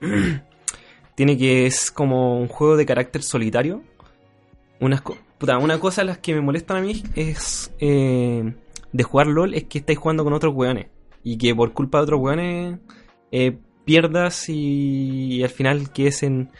tiene 1.14 1.38
que 1.38 1.66
es 1.66 1.90
como 1.90 2.38
un 2.40 2.48
juego 2.48 2.76
de 2.76 2.86
carácter 2.86 3.22
solitario. 3.22 3.82
Una, 4.80 5.02
una 5.60 5.78
cosa 5.78 6.04
las 6.04 6.18
que 6.18 6.34
me 6.34 6.40
molestan 6.40 6.78
a 6.78 6.80
mí 6.80 7.02
es 7.14 7.72
eh, 7.78 8.54
de 8.92 9.02
jugar 9.02 9.26
LOL 9.26 9.54
es 9.54 9.64
que 9.64 9.78
estáis 9.78 9.98
jugando 9.98 10.24
con 10.24 10.32
otros 10.32 10.54
weones. 10.54 10.86
Y 11.22 11.38
que 11.38 11.54
por 11.54 11.72
culpa 11.72 11.98
de 11.98 12.04
otros 12.04 12.20
weones 12.20 12.78
eh, 13.32 13.56
pierdas 13.84 14.48
y, 14.48 15.42
al 15.42 15.50
final 15.50 15.90
quedes 15.92 16.22
en 16.22 16.50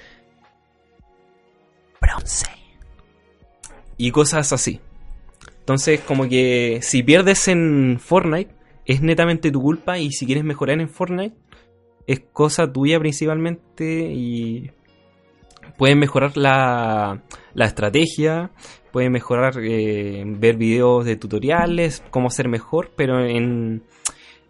bronce. 2.01 2.47
Y 3.97 4.11
cosas 4.11 4.53
así. 4.53 4.81
Entonces, 5.61 6.01
como 6.01 6.29
que 6.29 6.81
si 6.83 7.03
pierdes 7.03 7.49
en 7.49 7.99
Fortnite, 8.01 8.55
es 8.85 9.01
netamente 9.01 9.51
tu 9.51 9.63
culpa 9.63 9.99
y 9.99 10.11
si 10.11 10.27
quieres 10.27 10.45
mejorar 10.45 10.81
en 10.81 10.89
Fortnite, 10.89 11.37
es 12.07 12.21
cosa 12.33 12.71
tuya 12.73 12.99
principalmente 12.99 14.11
y 14.13 14.71
puedes 15.77 15.97
mejorar 15.97 16.37
la, 16.37 17.23
la 17.55 17.67
estrategia, 17.67 18.51
puedes 18.93 19.11
mejorar, 19.11 19.55
eh, 19.63 20.23
ver 20.27 20.57
videos 20.57 21.05
de 21.05 21.17
tutoriales, 21.17 22.03
cómo 22.11 22.31
ser 22.31 22.49
mejor, 22.49 22.93
pero 22.97 23.25
en, 23.25 23.83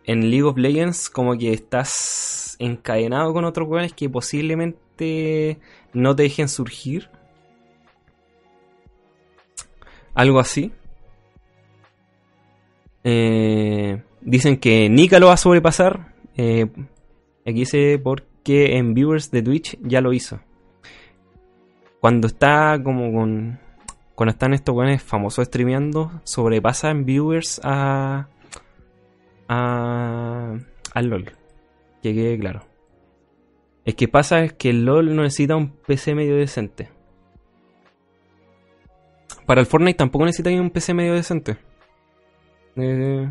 en 0.05 0.31
League 0.31 0.45
of 0.45 0.59
Legends 0.59 1.09
como 1.09 1.37
que 1.37 1.53
estás 1.53 2.57
encadenado 2.59 3.33
con 3.33 3.45
otros 3.45 3.67
jugadores 3.67 3.93
que 3.93 4.09
posiblemente 4.09 5.59
no 5.93 6.15
te 6.15 6.25
dejen 6.25 6.49
surgir. 6.49 7.09
Algo 10.15 10.39
así. 10.39 10.73
Eh, 13.03 14.03
dicen 14.21 14.59
que 14.59 14.89
Nika 14.89 15.19
lo 15.19 15.27
va 15.27 15.35
a 15.35 15.39
sobrepasar. 15.39 16.15
Eh, 16.37 16.67
aquí 17.47 17.61
dice 17.61 18.01
porque 18.03 18.77
en 18.77 18.95
viewers 18.95 19.31
de 19.31 19.43
Twitch 19.43 19.79
ya 19.83 20.01
lo 20.01 20.13
hizo. 20.13 20.41
Cuando 22.01 22.27
está 22.27 22.81
como 22.83 23.13
con... 23.13 23.59
Cuando 24.15 24.31
están 24.31 24.55
estos 24.55 24.75
weones 24.77 25.03
famosos 25.03 25.47
streameando, 25.47 26.21
sobrepasa 26.23 26.91
en 26.91 27.05
viewers 27.05 27.61
a, 27.65 28.29
a, 29.49 30.57
al 30.93 31.07
LOL. 31.07 31.33
Que 32.03 32.15
quede 32.15 32.39
claro. 32.39 32.65
Es 33.85 33.95
que 33.97 34.07
pasa 34.07 34.41
es 34.45 34.53
que 34.53 34.73
LOL 34.73 35.15
no 35.17 35.23
necesita 35.23 35.57
un 35.57 35.71
PC 35.71 36.15
medio 36.15 36.37
decente. 36.37 36.91
Para 39.47 39.61
el 39.61 39.67
Fortnite 39.67 39.99
tampoco 39.99 40.25
necesita 40.25 40.51
un 40.51 40.71
PC 40.71 40.95
medio 40.95 41.15
decente. 41.15 41.57
Eh, 42.77 43.31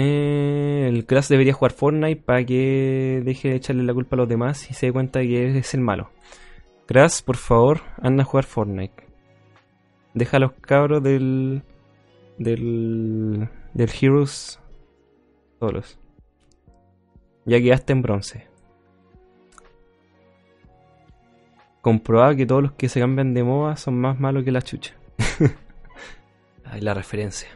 el 0.00 1.06
Crash 1.06 1.28
debería 1.28 1.52
jugar 1.52 1.72
Fortnite 1.72 2.20
para 2.20 2.44
que 2.44 3.22
deje 3.24 3.48
de 3.48 3.56
echarle 3.56 3.82
la 3.82 3.94
culpa 3.94 4.16
a 4.16 4.18
los 4.18 4.28
demás 4.28 4.70
y 4.70 4.74
se 4.74 4.86
dé 4.86 4.92
cuenta 4.92 5.18
de 5.20 5.28
que 5.28 5.58
es 5.58 5.74
el 5.74 5.80
malo. 5.80 6.10
Crash, 6.86 7.22
por 7.22 7.36
favor, 7.36 7.80
anda 8.00 8.22
a 8.22 8.26
jugar 8.26 8.44
Fortnite. 8.44 9.10
Deja 10.14 10.36
a 10.36 10.40
los 10.40 10.52
cabros 10.52 11.02
del. 11.02 11.62
del. 12.38 13.48
del 13.74 13.90
Heroes 14.00 14.60
solos. 15.58 15.98
Ya 17.44 17.60
quedaste 17.60 17.92
en 17.92 18.02
bronce. 18.02 18.46
Comprobado 21.80 22.36
que 22.36 22.46
todos 22.46 22.62
los 22.62 22.72
que 22.72 22.88
se 22.88 23.00
cambian 23.00 23.32
de 23.32 23.42
moda 23.42 23.76
son 23.76 23.98
más 23.98 24.20
malos 24.20 24.44
que 24.44 24.52
la 24.52 24.62
chucha. 24.62 24.94
Ahí 26.64 26.80
la 26.80 26.92
referencia. 26.92 27.48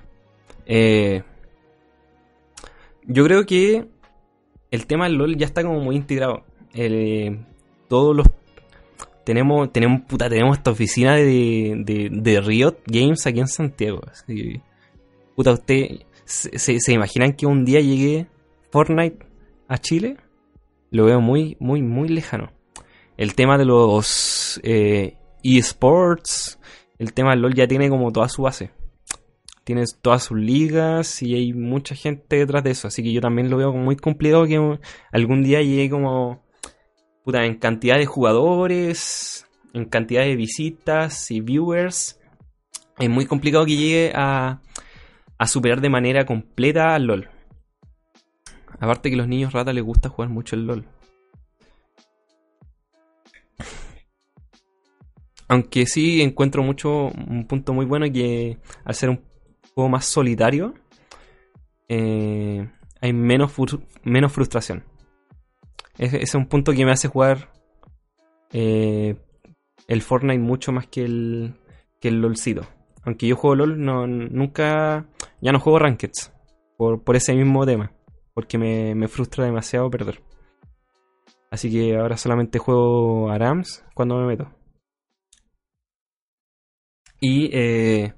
Eh, 0.65 1.23
yo 3.07 3.25
creo 3.25 3.47
que 3.47 3.87
el 4.71 4.87
tema 4.87 5.05
del 5.05 5.17
LOL 5.17 5.37
ya 5.37 5.47
está 5.47 5.63
como 5.63 5.81
muy 5.81 5.97
integrado. 5.97 6.45
todos 7.89 8.17
los 8.17 8.27
tenemos 9.25 9.73
tenemos 9.73 10.03
puta, 10.03 10.29
tenemos 10.29 10.59
esta 10.59 10.71
oficina 10.71 11.15
de, 11.17 12.11
de, 12.11 12.41
Riot 12.41 12.79
Games 12.87 13.27
aquí 13.27 13.41
en 13.41 13.49
Santiago. 13.49 14.01
puta, 15.35 15.53
usted 15.53 16.01
se, 16.25 16.81
se, 16.81 16.93
imaginan 16.93 17.33
que 17.33 17.47
un 17.47 17.65
día 17.65 17.81
llegue 17.81 18.27
Fortnite 18.71 19.25
a 19.69 19.79
Chile? 19.79 20.17
Lo 20.91 21.07
veo 21.07 21.21
muy 21.21 21.57
muy 21.61 21.83
muy 21.83 22.09
lejano. 22.09 22.53
El 23.17 23.35
tema 23.35 23.57
de 23.59 23.65
los 23.65 24.61
eh, 24.65 25.17
esports, 25.43 26.59
el 26.99 27.13
tema 27.13 27.31
del 27.31 27.43
LOL 27.43 27.55
ya 27.55 27.69
tiene 27.69 27.89
como 27.89 28.13
toda 28.13 28.29
su 28.29 28.43
base 28.43 28.71
tienes 29.65 29.99
todas 30.01 30.23
sus 30.23 30.39
ligas 30.39 31.23
y 31.23 31.35
hay 31.35 31.53
mucha 31.53 31.95
gente 31.95 32.37
detrás 32.37 32.63
de 32.63 32.71
eso. 32.71 32.89
Así 32.89 33.03
que 33.03 33.13
yo 33.13 33.21
también 33.21 33.51
lo 33.51 33.57
veo 33.57 33.73
muy 33.73 33.97
complicado 33.97 34.47
que 34.47 34.79
algún 35.11 35.43
día 35.43 35.63
llegue 35.63 35.91
como 35.91 36.45
puta, 37.25 37.45
en 37.45 37.57
cantidad 37.57 37.97
de 37.97 38.07
jugadores, 38.07 39.47
en 39.73 39.87
cantidad 39.87 40.23
de 40.23 40.37
visitas 40.37 41.31
y 41.31 41.41
viewers. 41.41 42.21
Es 42.99 43.11
muy 43.11 43.27
complicado 43.27 43.65
que 43.65 43.77
llegue 43.77 44.13
a, 44.15 44.61
a 45.39 45.47
superar 45.47 45.81
de 45.81 45.89
manera 45.89 46.27
completa 46.27 46.95
al 46.95 47.07
LOL. 47.07 47.29
Aparte 48.79 49.09
que 49.09 49.15
a 49.15 49.19
los 49.19 49.29
niños 49.29 49.53
rata 49.53 49.73
les 49.73 49.83
gusta 49.83 50.11
jugar 50.11 50.31
mucho 50.31 50.57
el 50.57 50.67
LOL. 50.67 50.87
Aunque 55.49 55.87
sí 55.87 56.23
encuentro 56.23 56.63
mucho 56.63 57.09
un 57.09 57.47
punto 57.47 57.73
muy 57.73 57.87
bueno 57.87 58.11
que 58.13 58.59
al 58.85 58.95
ser 58.95 59.11
un 59.11 59.34
juego 59.75 59.89
más 59.89 60.05
solitario, 60.07 60.75
eh, 61.89 62.69
hay 63.01 63.13
menos, 63.13 63.53
menos 64.03 64.33
frustración. 64.33 64.85
Ese 65.99 66.23
es 66.23 66.35
un 66.35 66.47
punto 66.47 66.73
que 66.73 66.85
me 66.85 66.93
hace 66.93 67.09
jugar 67.09 67.51
eh, 68.53 69.17
el 69.89 70.03
Fortnite 70.03 70.39
mucho 70.39 70.73
más 70.73 70.87
que 70.87 71.05
el, 71.05 71.55
que 72.01 72.09
el 72.09 72.21
LOLcito. 72.21 72.67
Aunque 73.05 73.27
yo 73.27 73.37
juego 73.37 73.57
LOL, 73.57 73.81
no, 73.85 74.07
nunca. 74.07 75.07
Ya 75.41 75.53
no 75.53 75.61
juego 75.61 75.79
Rankeds. 75.79 76.33
Por, 76.77 77.03
por 77.05 77.17
ese 77.17 77.35
mismo 77.35 77.67
tema. 77.67 77.93
Porque 78.33 78.59
me, 78.59 78.95
me, 78.95 79.09
frustra 79.09 79.45
demasiado 79.45 79.91
perder. 79.91 80.23
Así 81.51 81.71
que 81.71 81.97
ahora 81.97 82.17
solamente 82.17 82.59
juego 82.59 83.31
Arams 83.31 83.85
cuando 83.95 84.17
me 84.17 84.27
meto. 84.27 84.51
Y 87.21 87.51
eh, 87.53 88.15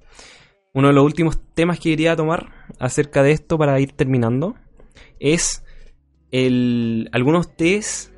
uno 0.77 0.89
de 0.89 0.95
los 0.95 1.05
últimos 1.05 1.41
temas 1.55 1.79
que 1.79 1.89
quería 1.89 2.15
tomar 2.15 2.53
acerca 2.79 3.23
de 3.23 3.33
esto 3.33 3.57
para 3.57 3.81
ir 3.81 3.93
terminando 3.93 4.57
es 5.19 5.65
el. 6.31 7.09
¿Algunos 7.13 7.47
de 7.47 7.51
ustedes 7.51 8.13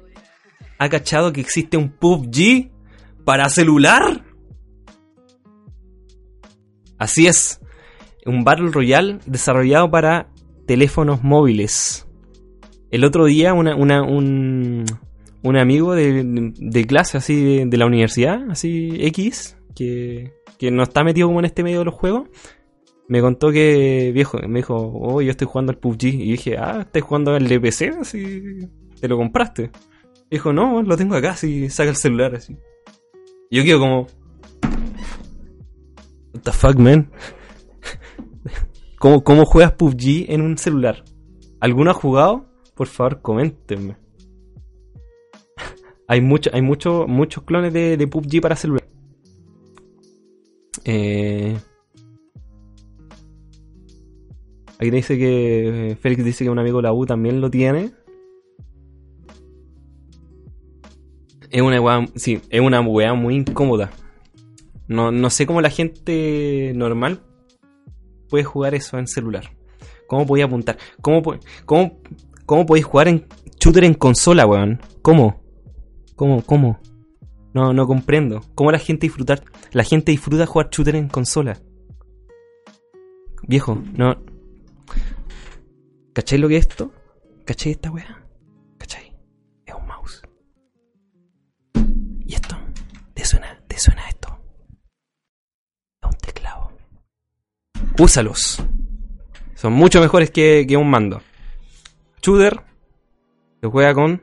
ha 0.76 0.88
cachado 0.88 1.32
que 1.32 1.40
existe 1.40 1.76
un 1.76 1.88
PUBG 1.88 2.72
para 3.24 3.48
celular? 3.48 4.24
Así 6.98 7.28
es, 7.28 7.60
un 8.26 8.42
Battle 8.42 8.72
Royale 8.72 9.20
desarrollado 9.24 9.88
para 9.88 10.28
teléfonos 10.66 11.22
móviles. 11.22 12.08
El 12.90 13.04
otro 13.04 13.26
día 13.26 13.54
una, 13.54 13.76
un, 13.76 14.84
un 15.42 15.56
amigo 15.56 15.94
de, 15.94 16.86
clase 16.88 17.18
así 17.18 17.40
de, 17.40 17.66
de, 17.66 17.76
la 17.76 17.86
universidad, 17.86 18.50
así 18.50 18.96
X, 18.98 19.57
que 19.78 20.32
que 20.58 20.70
no 20.70 20.82
está 20.82 21.04
metido 21.04 21.28
como 21.28 21.38
en 21.38 21.46
este 21.46 21.62
medio 21.62 21.78
de 21.78 21.84
los 21.86 21.94
juegos, 21.94 22.28
me 23.06 23.20
contó 23.20 23.50
que, 23.50 24.10
viejo, 24.12 24.38
me 24.46 24.58
dijo, 24.58 24.74
oh, 24.76 25.22
yo 25.22 25.30
estoy 25.30 25.46
jugando 25.46 25.72
al 25.72 25.78
PUBG. 25.78 26.04
Y 26.04 26.32
dije, 26.32 26.58
ah, 26.58 26.80
¿estás 26.82 27.02
jugando 27.02 27.34
al 27.34 27.48
DPC? 27.48 27.96
Así, 28.00 28.68
¿te 29.00 29.08
lo 29.08 29.16
compraste? 29.16 29.70
dijo, 30.30 30.52
no, 30.52 30.82
lo 30.82 30.94
tengo 30.98 31.14
acá, 31.14 31.30
así, 31.30 31.70
saca 31.70 31.88
el 31.88 31.96
celular, 31.96 32.34
así. 32.34 32.58
Y 33.48 33.56
yo 33.56 33.64
quedo 33.64 33.80
como, 33.80 34.06
what 36.34 36.42
the 36.42 36.52
fuck, 36.52 36.76
man? 36.76 37.10
¿Cómo, 38.98 39.24
¿Cómo 39.24 39.46
juegas 39.46 39.72
PUBG 39.72 40.26
en 40.30 40.42
un 40.42 40.58
celular? 40.58 41.02
¿Alguno 41.60 41.92
ha 41.92 41.94
jugado? 41.94 42.44
Por 42.74 42.88
favor, 42.88 43.22
coméntenme. 43.22 43.96
hay 46.08 46.20
mucho, 46.20 46.50
hay 46.52 46.60
mucho, 46.60 47.06
muchos 47.06 47.44
clones 47.44 47.72
de, 47.72 47.96
de 47.96 48.06
PUBG 48.06 48.42
para 48.42 48.54
celular. 48.54 48.84
Eh, 50.90 51.54
aquí 54.78 54.90
dice 54.90 55.18
que 55.18 55.98
Félix 56.00 56.24
dice 56.24 56.44
que 56.44 56.50
un 56.50 56.58
amigo 56.58 56.78
de 56.78 56.84
la 56.84 56.94
U 56.94 57.04
también 57.04 57.42
lo 57.42 57.50
tiene. 57.50 57.90
Es 61.50 61.60
una 61.60 61.78
weá, 61.78 62.06
sí, 62.14 62.40
es 62.48 62.60
una 62.62 62.80
weá 62.80 63.12
muy 63.12 63.36
incómoda. 63.36 63.90
No, 64.86 65.12
no 65.12 65.28
sé 65.28 65.44
cómo 65.44 65.60
la 65.60 65.68
gente 65.68 66.72
normal 66.74 67.20
puede 68.30 68.44
jugar 68.44 68.74
eso 68.74 68.98
en 68.98 69.08
celular. 69.08 69.50
¿Cómo 70.06 70.24
podía 70.24 70.46
apuntar? 70.46 70.78
¿Cómo, 71.02 71.22
cómo, 71.66 72.00
cómo 72.46 72.64
podéis 72.64 72.86
jugar 72.86 73.08
en 73.08 73.26
shooter 73.60 73.84
en 73.84 73.92
consola, 73.92 74.46
weón? 74.46 74.80
¿Cómo? 75.02 75.42
¿Cómo? 76.16 76.40
¿Cómo? 76.40 76.80
No, 77.58 77.72
no 77.72 77.88
comprendo. 77.88 78.44
¿Cómo 78.54 78.70
la 78.70 78.78
gente 78.78 79.08
disfrutar? 79.08 79.42
La 79.72 79.82
gente 79.82 80.12
disfruta 80.12 80.46
jugar 80.46 80.70
shooter 80.70 80.94
en 80.94 81.08
consola. 81.08 81.58
Viejo, 83.42 83.82
no. 83.94 84.16
¿Cachai 86.12 86.38
lo 86.38 86.46
que 86.46 86.56
es 86.56 86.68
esto? 86.68 86.92
¿Cachai 87.44 87.72
esta 87.72 87.90
weá? 87.90 88.24
¿Cachai? 88.78 89.12
Es 89.66 89.74
un 89.74 89.88
mouse. 89.88 90.22
¿Y 92.26 92.34
esto? 92.34 92.56
¿Te 93.12 93.24
suena? 93.24 93.60
¿Te 93.66 93.76
suena 93.76 94.08
esto? 94.08 94.38
Es 96.00 96.08
un 96.12 96.16
teclado. 96.18 96.70
Úsalos. 97.98 98.62
Son 99.56 99.72
mucho 99.72 100.00
mejores 100.00 100.30
que, 100.30 100.64
que 100.68 100.76
un 100.76 100.88
mando. 100.88 101.22
Shooter 102.22 102.60
se 103.60 103.66
juega 103.66 103.94
con 103.94 104.22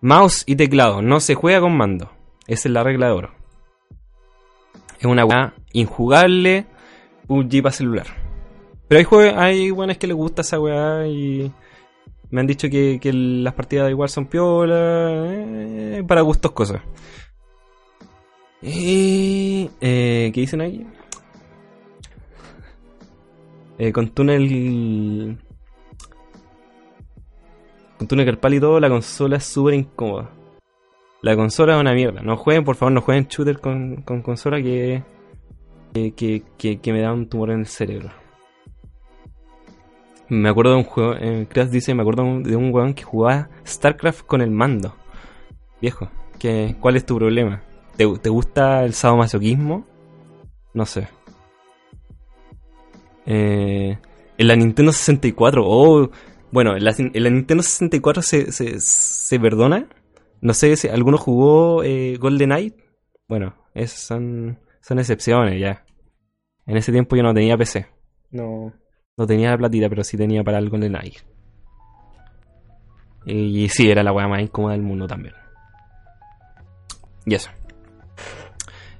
mouse 0.00 0.42
y 0.46 0.56
teclado, 0.56 1.00
no 1.00 1.20
se 1.20 1.36
juega 1.36 1.60
con 1.60 1.76
mando. 1.76 2.10
Esa 2.52 2.68
es 2.68 2.72
la 2.74 2.82
regla 2.82 3.06
de 3.06 3.12
oro. 3.12 3.30
Es 4.98 5.06
una 5.06 5.24
weá 5.24 5.54
injugable, 5.72 6.66
un 7.26 7.48
Jeep 7.48 7.66
a 7.66 7.72
celular. 7.72 8.06
Pero 8.88 9.20
hay, 9.20 9.28
hay 9.28 9.70
buenas 9.70 9.96
que 9.96 10.06
les 10.06 10.14
gusta 10.14 10.42
esa 10.42 10.60
weá 10.60 11.06
y 11.06 11.50
me 12.28 12.42
han 12.42 12.46
dicho 12.46 12.68
que, 12.68 13.00
las 13.02 13.54
partidas 13.54 13.88
igual 13.88 14.10
son 14.10 14.26
piolas, 14.26 14.78
eh, 14.78 16.04
para 16.06 16.20
gustos 16.20 16.52
cosas. 16.52 16.82
Y, 18.60 19.70
eh, 19.80 20.30
¿Qué 20.34 20.40
dicen 20.42 20.60
ahí? 20.60 20.86
Eh, 23.78 23.92
con 23.94 24.10
túnel. 24.10 25.38
Con 27.96 28.06
túnel 28.06 28.26
carpal 28.26 28.52
y 28.52 28.60
todo, 28.60 28.78
la 28.78 28.90
consola 28.90 29.38
es 29.38 29.44
súper 29.44 29.72
incómoda. 29.72 30.41
La 31.22 31.36
consola 31.36 31.74
es 31.74 31.80
una 31.80 31.94
mierda. 31.94 32.20
No 32.20 32.36
jueguen, 32.36 32.64
por 32.64 32.74
favor, 32.74 32.92
no 32.92 33.00
jueguen 33.00 33.28
shooter 33.28 33.60
con, 33.60 34.02
consola 34.02 34.60
que 34.60 35.02
que, 35.92 36.42
que, 36.80 36.92
me 36.92 37.00
da 37.00 37.12
un 37.12 37.28
tumor 37.28 37.50
en 37.50 37.60
el 37.60 37.66
cerebro. 37.66 38.10
Me 40.28 40.48
acuerdo 40.48 40.72
de 40.72 40.78
un 40.78 40.84
juego, 40.84 41.14
eh, 41.14 41.46
dice, 41.70 41.94
me 41.94 42.02
acuerdo 42.02 42.40
de 42.40 42.56
un 42.56 42.72
weón 42.72 42.94
que 42.94 43.02
jugaba 43.02 43.50
StarCraft 43.66 44.22
con 44.22 44.40
el 44.40 44.50
mando. 44.50 44.96
Viejo, 45.80 46.08
¿qué, 46.38 46.76
¿cuál 46.80 46.96
es 46.96 47.04
tu 47.04 47.16
problema? 47.16 47.62
¿Te, 47.96 48.06
¿Te 48.18 48.30
gusta 48.30 48.84
el 48.84 48.94
sadomasoquismo? 48.94 49.86
No 50.72 50.86
sé. 50.86 51.08
Eh, 53.26 53.98
en 54.38 54.48
la 54.48 54.56
Nintendo 54.56 54.92
64, 54.92 55.62
oh, 55.64 56.10
bueno, 56.50 56.74
en 56.74 56.84
la, 56.84 56.94
en 56.96 57.22
la 57.22 57.30
Nintendo 57.30 57.62
64 57.62 58.22
se, 58.22 58.50
se, 58.50 58.80
se 58.80 59.38
perdona 59.38 59.86
no 60.42 60.54
sé 60.54 60.76
si 60.76 60.88
alguno 60.88 61.16
jugó 61.16 61.84
eh, 61.84 62.16
Golden 62.18 62.50
Knight. 62.50 62.74
Bueno, 63.28 63.54
esas 63.74 64.00
son, 64.00 64.58
son 64.80 64.98
excepciones 64.98 65.60
ya. 65.60 65.84
En 66.66 66.76
ese 66.76 66.90
tiempo 66.90 67.14
yo 67.14 67.22
no 67.22 67.32
tenía 67.32 67.56
PC. 67.56 67.86
No, 68.32 68.72
no 69.16 69.26
tenía 69.26 69.50
la 69.50 69.58
platita, 69.58 69.88
pero 69.88 70.02
sí 70.02 70.16
tenía 70.16 70.42
para 70.42 70.58
el 70.58 70.68
Golden 70.68 70.92
Knight. 70.92 71.18
Y, 73.24 73.68
sí, 73.68 73.88
era 73.88 74.02
la 74.02 74.12
weá 74.12 74.26
más 74.26 74.42
incómoda 74.42 74.72
del 74.72 74.82
mundo 74.82 75.06
también. 75.06 75.34
Y 77.24 77.36
eso. 77.36 77.50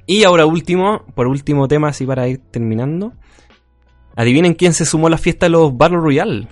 Y 0.07 0.23
ahora 0.23 0.47
último, 0.47 1.05
por 1.17 1.27
último 1.27 1.67
tema, 1.67 1.89
así 1.89 2.07
para 2.07 2.29
ir 2.29 2.39
terminando. 2.53 3.15
Adivinen 4.15 4.55
quién 4.55 4.75
se 4.75 4.85
sumó 4.85 5.09
a 5.09 5.11
la 5.11 5.19
fiesta 5.19 5.47
de 5.47 5.51
los 5.51 5.77
Battle 5.77 5.99
Royale. 5.99 6.47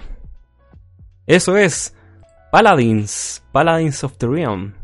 Eso 1.28 1.56
es 1.56 1.94
Paladins, 2.50 3.44
Paladins 3.52 4.02
of 4.02 4.16
the 4.16 4.26
Realm. 4.26 4.79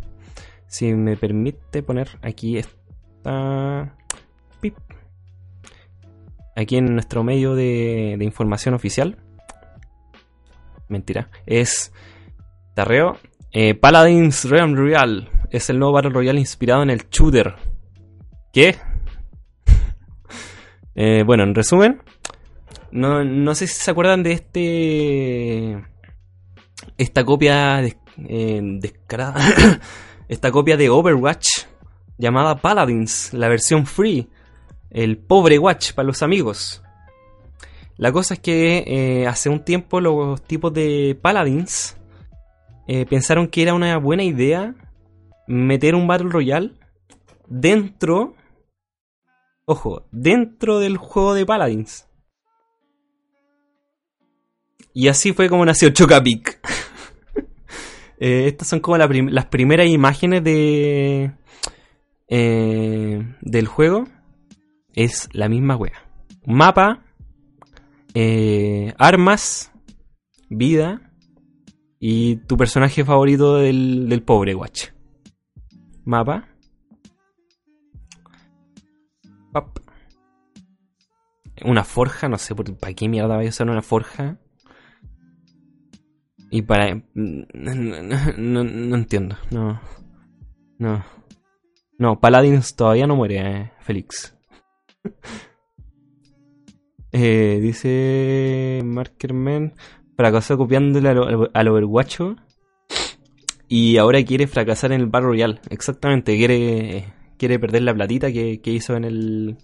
Si 0.67 0.93
me 0.93 1.17
permite 1.17 1.83
poner 1.83 2.09
aquí 2.23 2.59
esta... 2.59 3.95
Pip. 4.61 4.77
Aquí 6.55 6.77
en 6.77 6.95
nuestro 6.95 7.23
medio 7.23 7.55
de, 7.55 8.17
información 8.21 8.75
oficial. 8.75 9.17
Mentira. 10.89 11.29
Es 11.47 11.93
Tarreo. 12.75 13.19
Eh, 13.53 13.75
Paladins 13.75 14.45
Realm 14.45 14.75
Royale. 14.75 15.29
Es 15.51 15.71
el 15.71 15.79
nuevo 15.79 15.95
Battle 15.95 16.11
Royale 16.11 16.41
inspirado 16.41 16.83
en 16.83 16.91
el 16.91 17.09
shooter. 17.11 17.55
¿Qué? 18.53 18.77
Eh, 20.99 21.25
bueno, 21.27 21.43
en 21.43 21.55
resumen, 21.55 22.01
no, 22.91 23.23
no 23.23 23.55
sé 23.55 23.67
si 23.67 23.75
se 23.75 23.91
acuerdan 23.91 24.23
de 24.23 24.33
este. 24.33 25.85
Esta 26.97 27.25
copia 27.25 27.83
eh, 27.85 28.61
descarada. 28.63 29.35
esta 30.29 30.51
copia 30.51 30.77
de 30.77 30.91
Overwatch 30.91 31.47
llamada 32.19 32.57
Paladins, 32.57 33.33
la 33.33 33.49
versión 33.49 33.87
free. 33.87 34.29
El 34.91 35.19
pobre 35.19 35.59
Watch 35.59 35.93
para 35.93 36.07
los 36.07 36.23
amigos. 36.23 36.83
La 37.97 38.13
cosa 38.13 38.35
es 38.35 38.41
que 38.41 38.85
eh, 38.87 39.27
hace 39.27 39.49
un 39.49 39.65
tiempo 39.65 40.01
los 40.01 40.43
tipos 40.43 40.73
de 40.73 41.19
Paladins 41.21 41.97
eh, 42.87 43.05
pensaron 43.07 43.49
que 43.49 43.63
era 43.63 43.75
una 43.75 43.97
buena 43.99 44.23
idea 44.23 44.75
meter 45.47 45.95
un 45.95 46.07
Battle 46.07 46.31
Royale 46.31 46.73
dentro. 47.47 48.35
Ojo, 49.65 50.07
dentro 50.13 50.79
del 50.79 50.97
juego 50.97 51.35
de 51.35 51.47
Paladins. 51.47 52.07
Y 54.95 55.09
así 55.09 55.33
fue 55.33 55.49
como 55.49 55.65
nació 55.65 55.91
Chocapic. 55.91 56.61
eh, 58.19 58.47
estas 58.47 58.69
son 58.69 58.81
como 58.81 58.97
las 58.99 59.47
primeras 59.47 59.89
imágenes 59.89 60.43
de 60.43 61.33
eh, 62.29 63.35
del 63.41 63.67
juego. 63.67 64.05
Es 64.95 65.29
la 65.33 65.49
misma 65.49 65.77
wea. 65.77 66.03
Mapa, 66.47 67.05
eh, 68.15 68.95
armas, 68.99 69.73
vida 70.49 71.13
y 71.99 72.37
tu 72.37 72.57
personaje 72.57 73.05
favorito 73.05 73.57
del, 73.57 74.09
del 74.09 74.23
pobre 74.23 74.55
watch. 74.55 74.89
Mapa. 76.05 76.49
Una 81.65 81.85
forja, 81.85 82.29
no 82.29 82.37
sé 82.37 82.55
para 82.55 82.93
qué 82.93 83.09
mierda 83.09 83.37
voy 83.37 83.47
a 83.47 83.49
usar 83.49 83.69
una 83.69 83.83
forja. 83.83 84.39
Y 86.57 86.63
para... 86.63 87.03
No, 87.13 88.97
entiendo. 88.97 89.37
No. 89.51 89.79
No. 90.79 91.05
No, 91.99 92.19
Paladins 92.19 92.75
todavía 92.75 93.07
no 93.07 93.15
muere, 93.15 93.41
eh, 93.41 93.73
Félix. 93.81 94.35
eh, 97.13 97.59
dice 97.61 98.81
Markerman, 98.83 99.75
fracasó 100.17 100.57
copiándole 100.57 101.11
al, 101.11 101.51
al 101.53 101.69
Overwatch 101.69 102.21
y 103.69 103.99
ahora 103.99 104.25
quiere 104.25 104.47
fracasar 104.47 104.93
en 104.93 105.03
el 105.03 105.09
Battle 105.09 105.29
Royale. 105.29 105.61
Exactamente, 105.69 106.39
quiere, 106.39 107.13
quiere 107.37 107.59
perder 107.59 107.83
la 107.83 107.93
platita 107.93 108.33
que, 108.33 108.63
que 108.63 108.71
hizo 108.71 108.97
en 108.97 109.05
el 109.05 109.59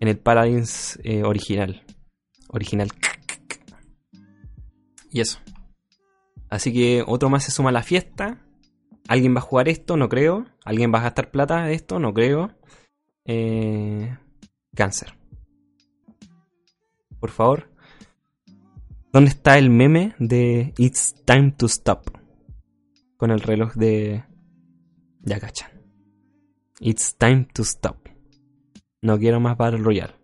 en 0.00 0.08
el 0.08 0.18
Paladins 0.18 0.98
eh, 1.02 1.22
original. 1.22 1.82
Original. 2.48 2.90
Y 5.10 5.22
eso. 5.22 5.38
Así 6.52 6.70
que 6.70 7.02
otro 7.06 7.30
más 7.30 7.44
se 7.44 7.50
suma 7.50 7.70
a 7.70 7.72
la 7.72 7.82
fiesta. 7.82 8.36
¿Alguien 9.08 9.34
va 9.34 9.38
a 9.38 9.40
jugar 9.40 9.70
esto? 9.70 9.96
No 9.96 10.10
creo. 10.10 10.44
¿Alguien 10.66 10.92
va 10.92 10.98
a 10.98 11.04
gastar 11.04 11.30
plata 11.30 11.64
de 11.64 11.72
esto? 11.72 11.98
No 11.98 12.12
creo. 12.12 12.50
Eh, 13.24 14.14
cáncer. 14.74 15.14
Por 17.18 17.30
favor. 17.30 17.70
¿Dónde 19.14 19.30
está 19.30 19.56
el 19.56 19.70
meme 19.70 20.14
de 20.18 20.74
It's 20.76 21.14
time 21.24 21.52
to 21.52 21.64
stop? 21.64 22.10
Con 23.16 23.30
el 23.30 23.40
reloj 23.40 23.72
de... 23.72 24.22
Ya 25.22 25.40
cachan. 25.40 25.70
It's 26.80 27.16
time 27.16 27.46
to 27.54 27.62
stop. 27.62 28.10
No 29.00 29.18
quiero 29.18 29.40
más 29.40 29.56
Battle 29.56 29.78
Royale. 29.78 30.16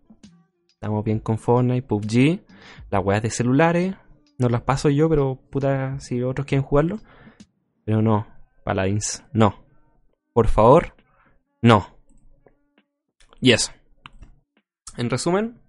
Estamos 0.69 1.03
bien 1.07 1.21
con 1.21 1.39
Fortnite, 1.39 1.87
PUBG, 1.89 2.43
las 2.91 3.03
weas 3.03 3.23
de 3.23 3.31
celulares, 3.31 3.95
no 4.39 4.49
las 4.49 4.63
paso 4.63 4.89
yo, 4.89 5.09
pero 5.09 5.37
puta, 5.51 5.99
si 6.01 6.23
otros 6.23 6.47
quieren 6.47 6.65
jugarlo. 6.65 7.01
Pero 7.85 8.03
no, 8.03 8.27
Paladins, 8.65 9.25
no. 9.33 9.65
Por 10.33 10.49
favor, 10.49 10.95
no. 11.61 11.99
Y 13.41 13.53
eso. 13.53 13.73
En 14.97 15.11
resumen, 15.11 15.61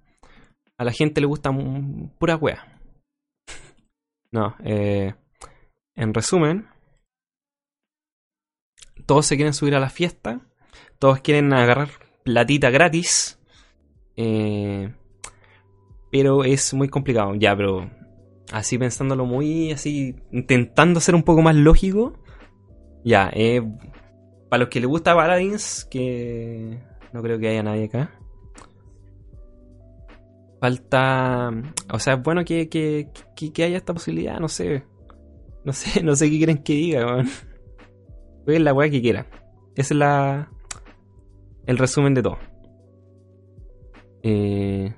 a 0.77 0.83
la 0.83 0.91
gente 0.91 1.21
le 1.21 1.27
gusta 1.27 1.51
pura 2.19 2.35
wea. 2.35 2.79
no, 4.31 4.55
eh, 4.63 5.15
en 5.95 6.13
resumen, 6.13 6.67
todos 9.05 9.25
se 9.25 9.35
quieren 9.35 9.53
subir 9.53 9.75
a 9.75 9.79
la 9.79 9.89
fiesta, 9.89 10.41
todos 10.99 11.19
quieren 11.21 11.51
agarrar 11.53 11.89
platita 12.23 12.69
gratis, 12.69 13.39
eh, 14.15 14.93
pero 16.11 16.43
es 16.43 16.73
muy 16.73 16.89
complicado. 16.89 17.33
Ya, 17.35 17.55
pero 17.55 17.89
así 18.51 18.77
pensándolo 18.77 19.25
muy 19.25 19.71
así, 19.71 20.15
intentando 20.31 20.99
ser 20.99 21.15
un 21.15 21.23
poco 21.23 21.41
más 21.41 21.55
lógico. 21.55 22.13
Ya, 23.03 23.29
eh, 23.33 23.61
para 24.49 24.61
los 24.61 24.69
que 24.69 24.79
les 24.79 24.89
gusta 24.89 25.15
Paladins, 25.15 25.85
que 25.89 26.79
no 27.13 27.21
creo 27.21 27.39
que 27.39 27.49
haya 27.49 27.63
nadie 27.63 27.85
acá. 27.85 28.11
Falta. 30.59 31.51
O 31.91 31.99
sea, 31.99 32.15
es 32.15 32.23
bueno 32.23 32.43
que, 32.43 32.67
que, 32.67 33.09
que, 33.35 33.63
haya 33.63 33.77
esta 33.77 33.93
posibilidad, 33.93 34.39
no 34.39 34.47
sé. 34.49 34.83
No 35.63 35.73
sé, 35.73 36.03
no 36.03 36.15
sé 36.15 36.29
qué 36.29 36.37
quieren 36.37 36.63
que 36.63 36.73
diga, 36.73 37.05
weón. 37.05 37.27
Jueguen 38.45 38.63
la 38.63 38.73
weá 38.73 38.89
que 38.89 39.01
quieran. 39.01 39.27
Esa 39.75 39.93
es 39.93 39.97
la. 39.97 40.51
El 41.65 41.77
resumen 41.77 42.13
de 42.13 42.23
todo. 42.23 42.39
Eh. 44.23 44.93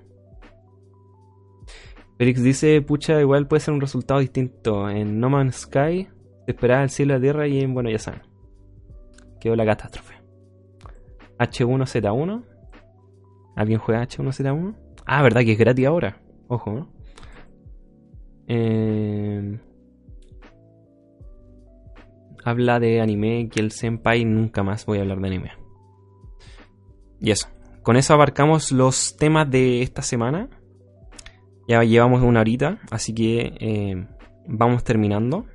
Felix 2.21 2.43
dice, 2.43 2.79
pucha, 2.83 3.19
igual 3.19 3.47
puede 3.47 3.61
ser 3.61 3.73
un 3.73 3.81
resultado 3.81 4.19
distinto. 4.19 4.87
En 4.87 5.19
No 5.19 5.31
Man's 5.31 5.61
Sky 5.61 6.07
se 6.45 6.51
esperaba 6.51 6.83
el 6.83 6.91
cielo 6.91 7.13
y 7.13 7.15
la 7.15 7.21
tierra 7.23 7.47
y 7.47 7.59
en, 7.61 7.73
bueno, 7.73 7.89
ya 7.89 7.97
saben. 7.97 8.21
Quedó 9.39 9.55
la 9.55 9.65
catástrofe. 9.65 10.21
H1Z1. 11.39 12.43
¿Alguien 13.55 13.79
juega 13.79 14.03
H1Z1? 14.03 14.75
Ah, 15.03 15.23
verdad 15.23 15.41
que 15.41 15.53
es 15.53 15.57
gratis 15.57 15.87
ahora. 15.87 16.21
Ojo, 16.47 16.71
¿no? 16.71 16.93
Eh... 18.45 19.59
Habla 22.45 22.79
de 22.79 23.01
anime, 23.01 23.49
que 23.49 23.61
el 23.61 23.71
senpai 23.71 24.25
nunca 24.25 24.61
más 24.61 24.85
voy 24.85 24.99
a 24.99 25.01
hablar 25.01 25.21
de 25.21 25.27
anime. 25.27 25.51
Y 27.19 27.31
eso. 27.31 27.47
Con 27.81 27.97
eso 27.97 28.13
abarcamos 28.13 28.71
los 28.71 29.17
temas 29.17 29.49
de 29.49 29.81
esta 29.81 30.03
semana. 30.03 30.60
Ya 31.71 31.83
llevamos 31.85 32.21
una 32.21 32.41
horita, 32.41 32.79
así 32.91 33.15
que 33.15 33.53
eh, 33.61 34.05
vamos 34.45 34.83
terminando. 34.83 35.45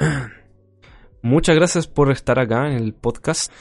Muchas 1.22 1.54
gracias 1.54 1.86
por 1.86 2.10
estar 2.10 2.40
acá 2.40 2.66
en 2.66 2.72
el 2.72 2.92
podcast. 2.92 3.52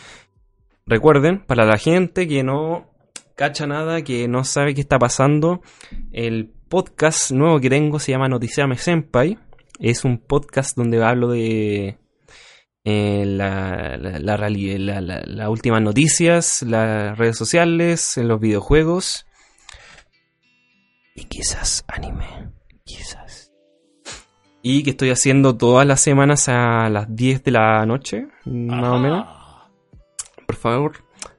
Recuerden, 0.88 1.46
para 1.46 1.64
la 1.64 1.78
gente 1.78 2.28
que 2.28 2.42
no 2.42 2.90
cacha 3.36 3.68
nada, 3.68 4.02
que 4.02 4.28
no 4.28 4.44
sabe 4.44 4.74
qué 4.74 4.82
está 4.82 4.98
pasando, 4.98 5.62
el 6.12 6.52
podcast 6.70 7.30
nuevo 7.30 7.60
que 7.60 7.70
tengo 7.70 8.00
se 8.00 8.14
llama 8.14 8.28
Noticiame 8.28 8.78
Senpai 8.78 9.38
es 9.80 10.06
un 10.06 10.18
podcast 10.20 10.76
donde 10.76 11.04
hablo 11.04 11.30
de 11.30 11.98
eh, 12.84 13.24
la, 13.26 13.98
la, 13.98 14.20
la, 14.20 15.22
las 15.26 15.50
últimas 15.50 15.82
noticias, 15.82 16.62
las 16.62 17.18
redes 17.18 17.38
sociales, 17.38 18.18
los 18.18 18.40
videojuegos 18.40 19.26
y 21.20 21.26
quizás 21.26 21.84
anime, 21.88 22.50
quizás. 22.86 23.52
Y 24.62 24.84
que 24.84 24.92
estoy 24.92 25.10
haciendo 25.10 25.58
todas 25.58 25.86
las 25.86 26.02
semanas 26.02 26.48
a 26.50 26.90
las 26.90 27.14
10 27.14 27.44
de 27.44 27.52
la 27.52 27.86
noche, 27.86 28.28
más 28.46 28.90
o 28.90 29.00
menos. 29.00 29.28
por 30.46 30.56
favor, 30.56 30.94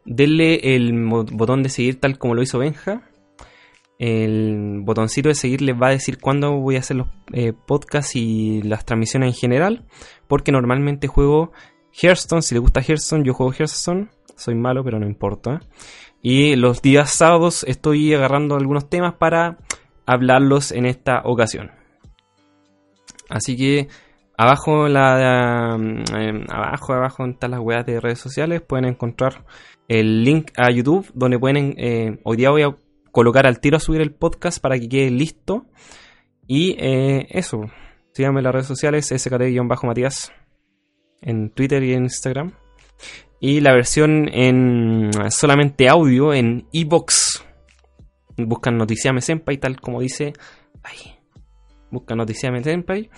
denle 0.05 0.76
el 0.76 0.93
botón 1.07 1.62
de 1.62 1.68
seguir 1.68 2.01
tal 2.01 2.18
como 2.18 2.34
lo 2.34 2.43
hizo 2.43 2.59
Benja. 2.59 3.09
El 4.01 4.80
botoncito 4.80 5.28
de 5.28 5.34
seguir 5.34 5.61
les 5.61 5.76
va 5.76 5.88
a 5.88 5.90
decir 5.90 6.18
cuándo 6.18 6.53
voy 6.53 6.76
a 6.76 6.78
hacer 6.78 6.96
los 6.96 7.09
eh, 7.34 7.53
podcasts 7.53 8.16
y 8.16 8.62
las 8.62 8.86
transmisiones 8.86 9.28
en 9.28 9.34
general. 9.34 9.84
Porque 10.26 10.53
normalmente 10.53 11.07
juego 11.07 11.53
Hearthstone. 11.92 12.40
Si 12.40 12.55
les 12.55 12.62
gusta 12.62 12.80
Hearthstone, 12.80 13.24
yo 13.24 13.34
juego 13.34 13.53
Hearthstone. 13.53 14.09
Soy 14.36 14.55
malo, 14.55 14.82
pero 14.82 14.98
no 14.98 15.07
importa. 15.07 15.61
Y 16.22 16.57
los 16.57 16.80
días 16.80 17.11
sábados 17.11 17.62
estoy 17.68 18.14
agarrando 18.14 18.57
algunos 18.57 18.88
temas 18.88 19.16
para 19.16 19.59
hablarlos 20.07 20.72
en 20.72 20.86
esta 20.86 21.20
ocasión. 21.24 21.70
Así 23.28 23.55
que 23.55 23.88
abajo 24.38 24.88
la 24.88 25.76
eh, 26.16 26.44
abajo 26.48 26.94
abajo 26.94 27.24
todas 27.34 27.51
las 27.51 27.61
weas 27.61 27.84
de 27.84 28.01
redes 28.01 28.18
sociales 28.18 28.62
pueden 28.62 28.86
encontrar 28.86 29.44
el 29.88 30.24
link 30.24 30.53
a 30.57 30.70
YouTube 30.70 31.07
donde 31.12 31.38
pueden 31.38 31.74
eh, 31.76 32.18
hoy 32.24 32.38
día 32.38 32.48
voy 32.48 32.62
a 32.62 32.74
colocar 33.12 33.46
al 33.46 33.61
tiro 33.61 33.76
a 33.76 33.80
subir 33.80 34.00
el 34.00 34.12
podcast 34.12 34.61
para 34.61 34.78
que 34.78 34.88
quede 34.88 35.11
listo. 35.11 35.66
Y 36.46 36.76
eh, 36.78 37.26
eso. 37.30 37.62
Síganme 38.12 38.40
en 38.40 38.44
las 38.44 38.52
redes 38.52 38.66
sociales 38.66 39.11
skt-matías 39.11 40.32
en 41.22 41.50
Twitter 41.50 41.82
y 41.82 41.92
en 41.92 42.04
Instagram. 42.04 42.52
Y 43.40 43.61
la 43.61 43.72
versión 43.72 44.28
en 44.32 45.11
solamente 45.30 45.88
audio 45.88 46.34
en 46.34 46.66
iBox. 46.72 47.44
Buscan 48.36 48.76
Noticiame 48.76 49.20
Senpai 49.20 49.58
tal 49.58 49.80
como 49.80 50.00
dice 50.00 50.32
ahí 50.82 51.20
buscan 51.90 52.18
Noticiame 52.18 52.62
Senpai. 52.62 53.11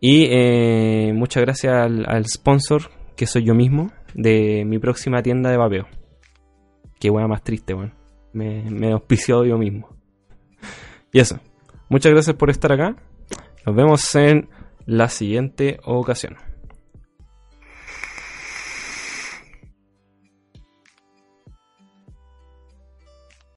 Y 0.00 0.26
eh, 0.30 1.12
muchas 1.14 1.42
gracias 1.42 1.74
al, 1.74 2.24
sponsor, 2.26 2.90
que 3.16 3.26
soy 3.26 3.44
yo 3.44 3.54
mismo, 3.54 3.92
de 4.14 4.64
mi 4.64 4.78
próxima 4.78 5.22
tienda 5.22 5.50
de 5.50 5.56
vapeo. 5.56 5.86
Qué 6.98 7.10
buena 7.10 7.28
más 7.28 7.42
triste, 7.42 7.74
weón. 7.74 7.99
Me, 8.32 8.70
me 8.70 8.92
auspició 8.92 9.44
yo 9.44 9.58
mismo. 9.58 9.88
Y 11.12 11.20
eso. 11.20 11.40
Muchas 11.88 12.12
gracias 12.12 12.36
por 12.36 12.50
estar 12.50 12.72
acá. 12.72 12.96
Nos 13.66 13.74
vemos 13.74 14.14
en 14.14 14.48
la 14.86 15.08
siguiente 15.08 15.80
ocasión. 15.84 16.36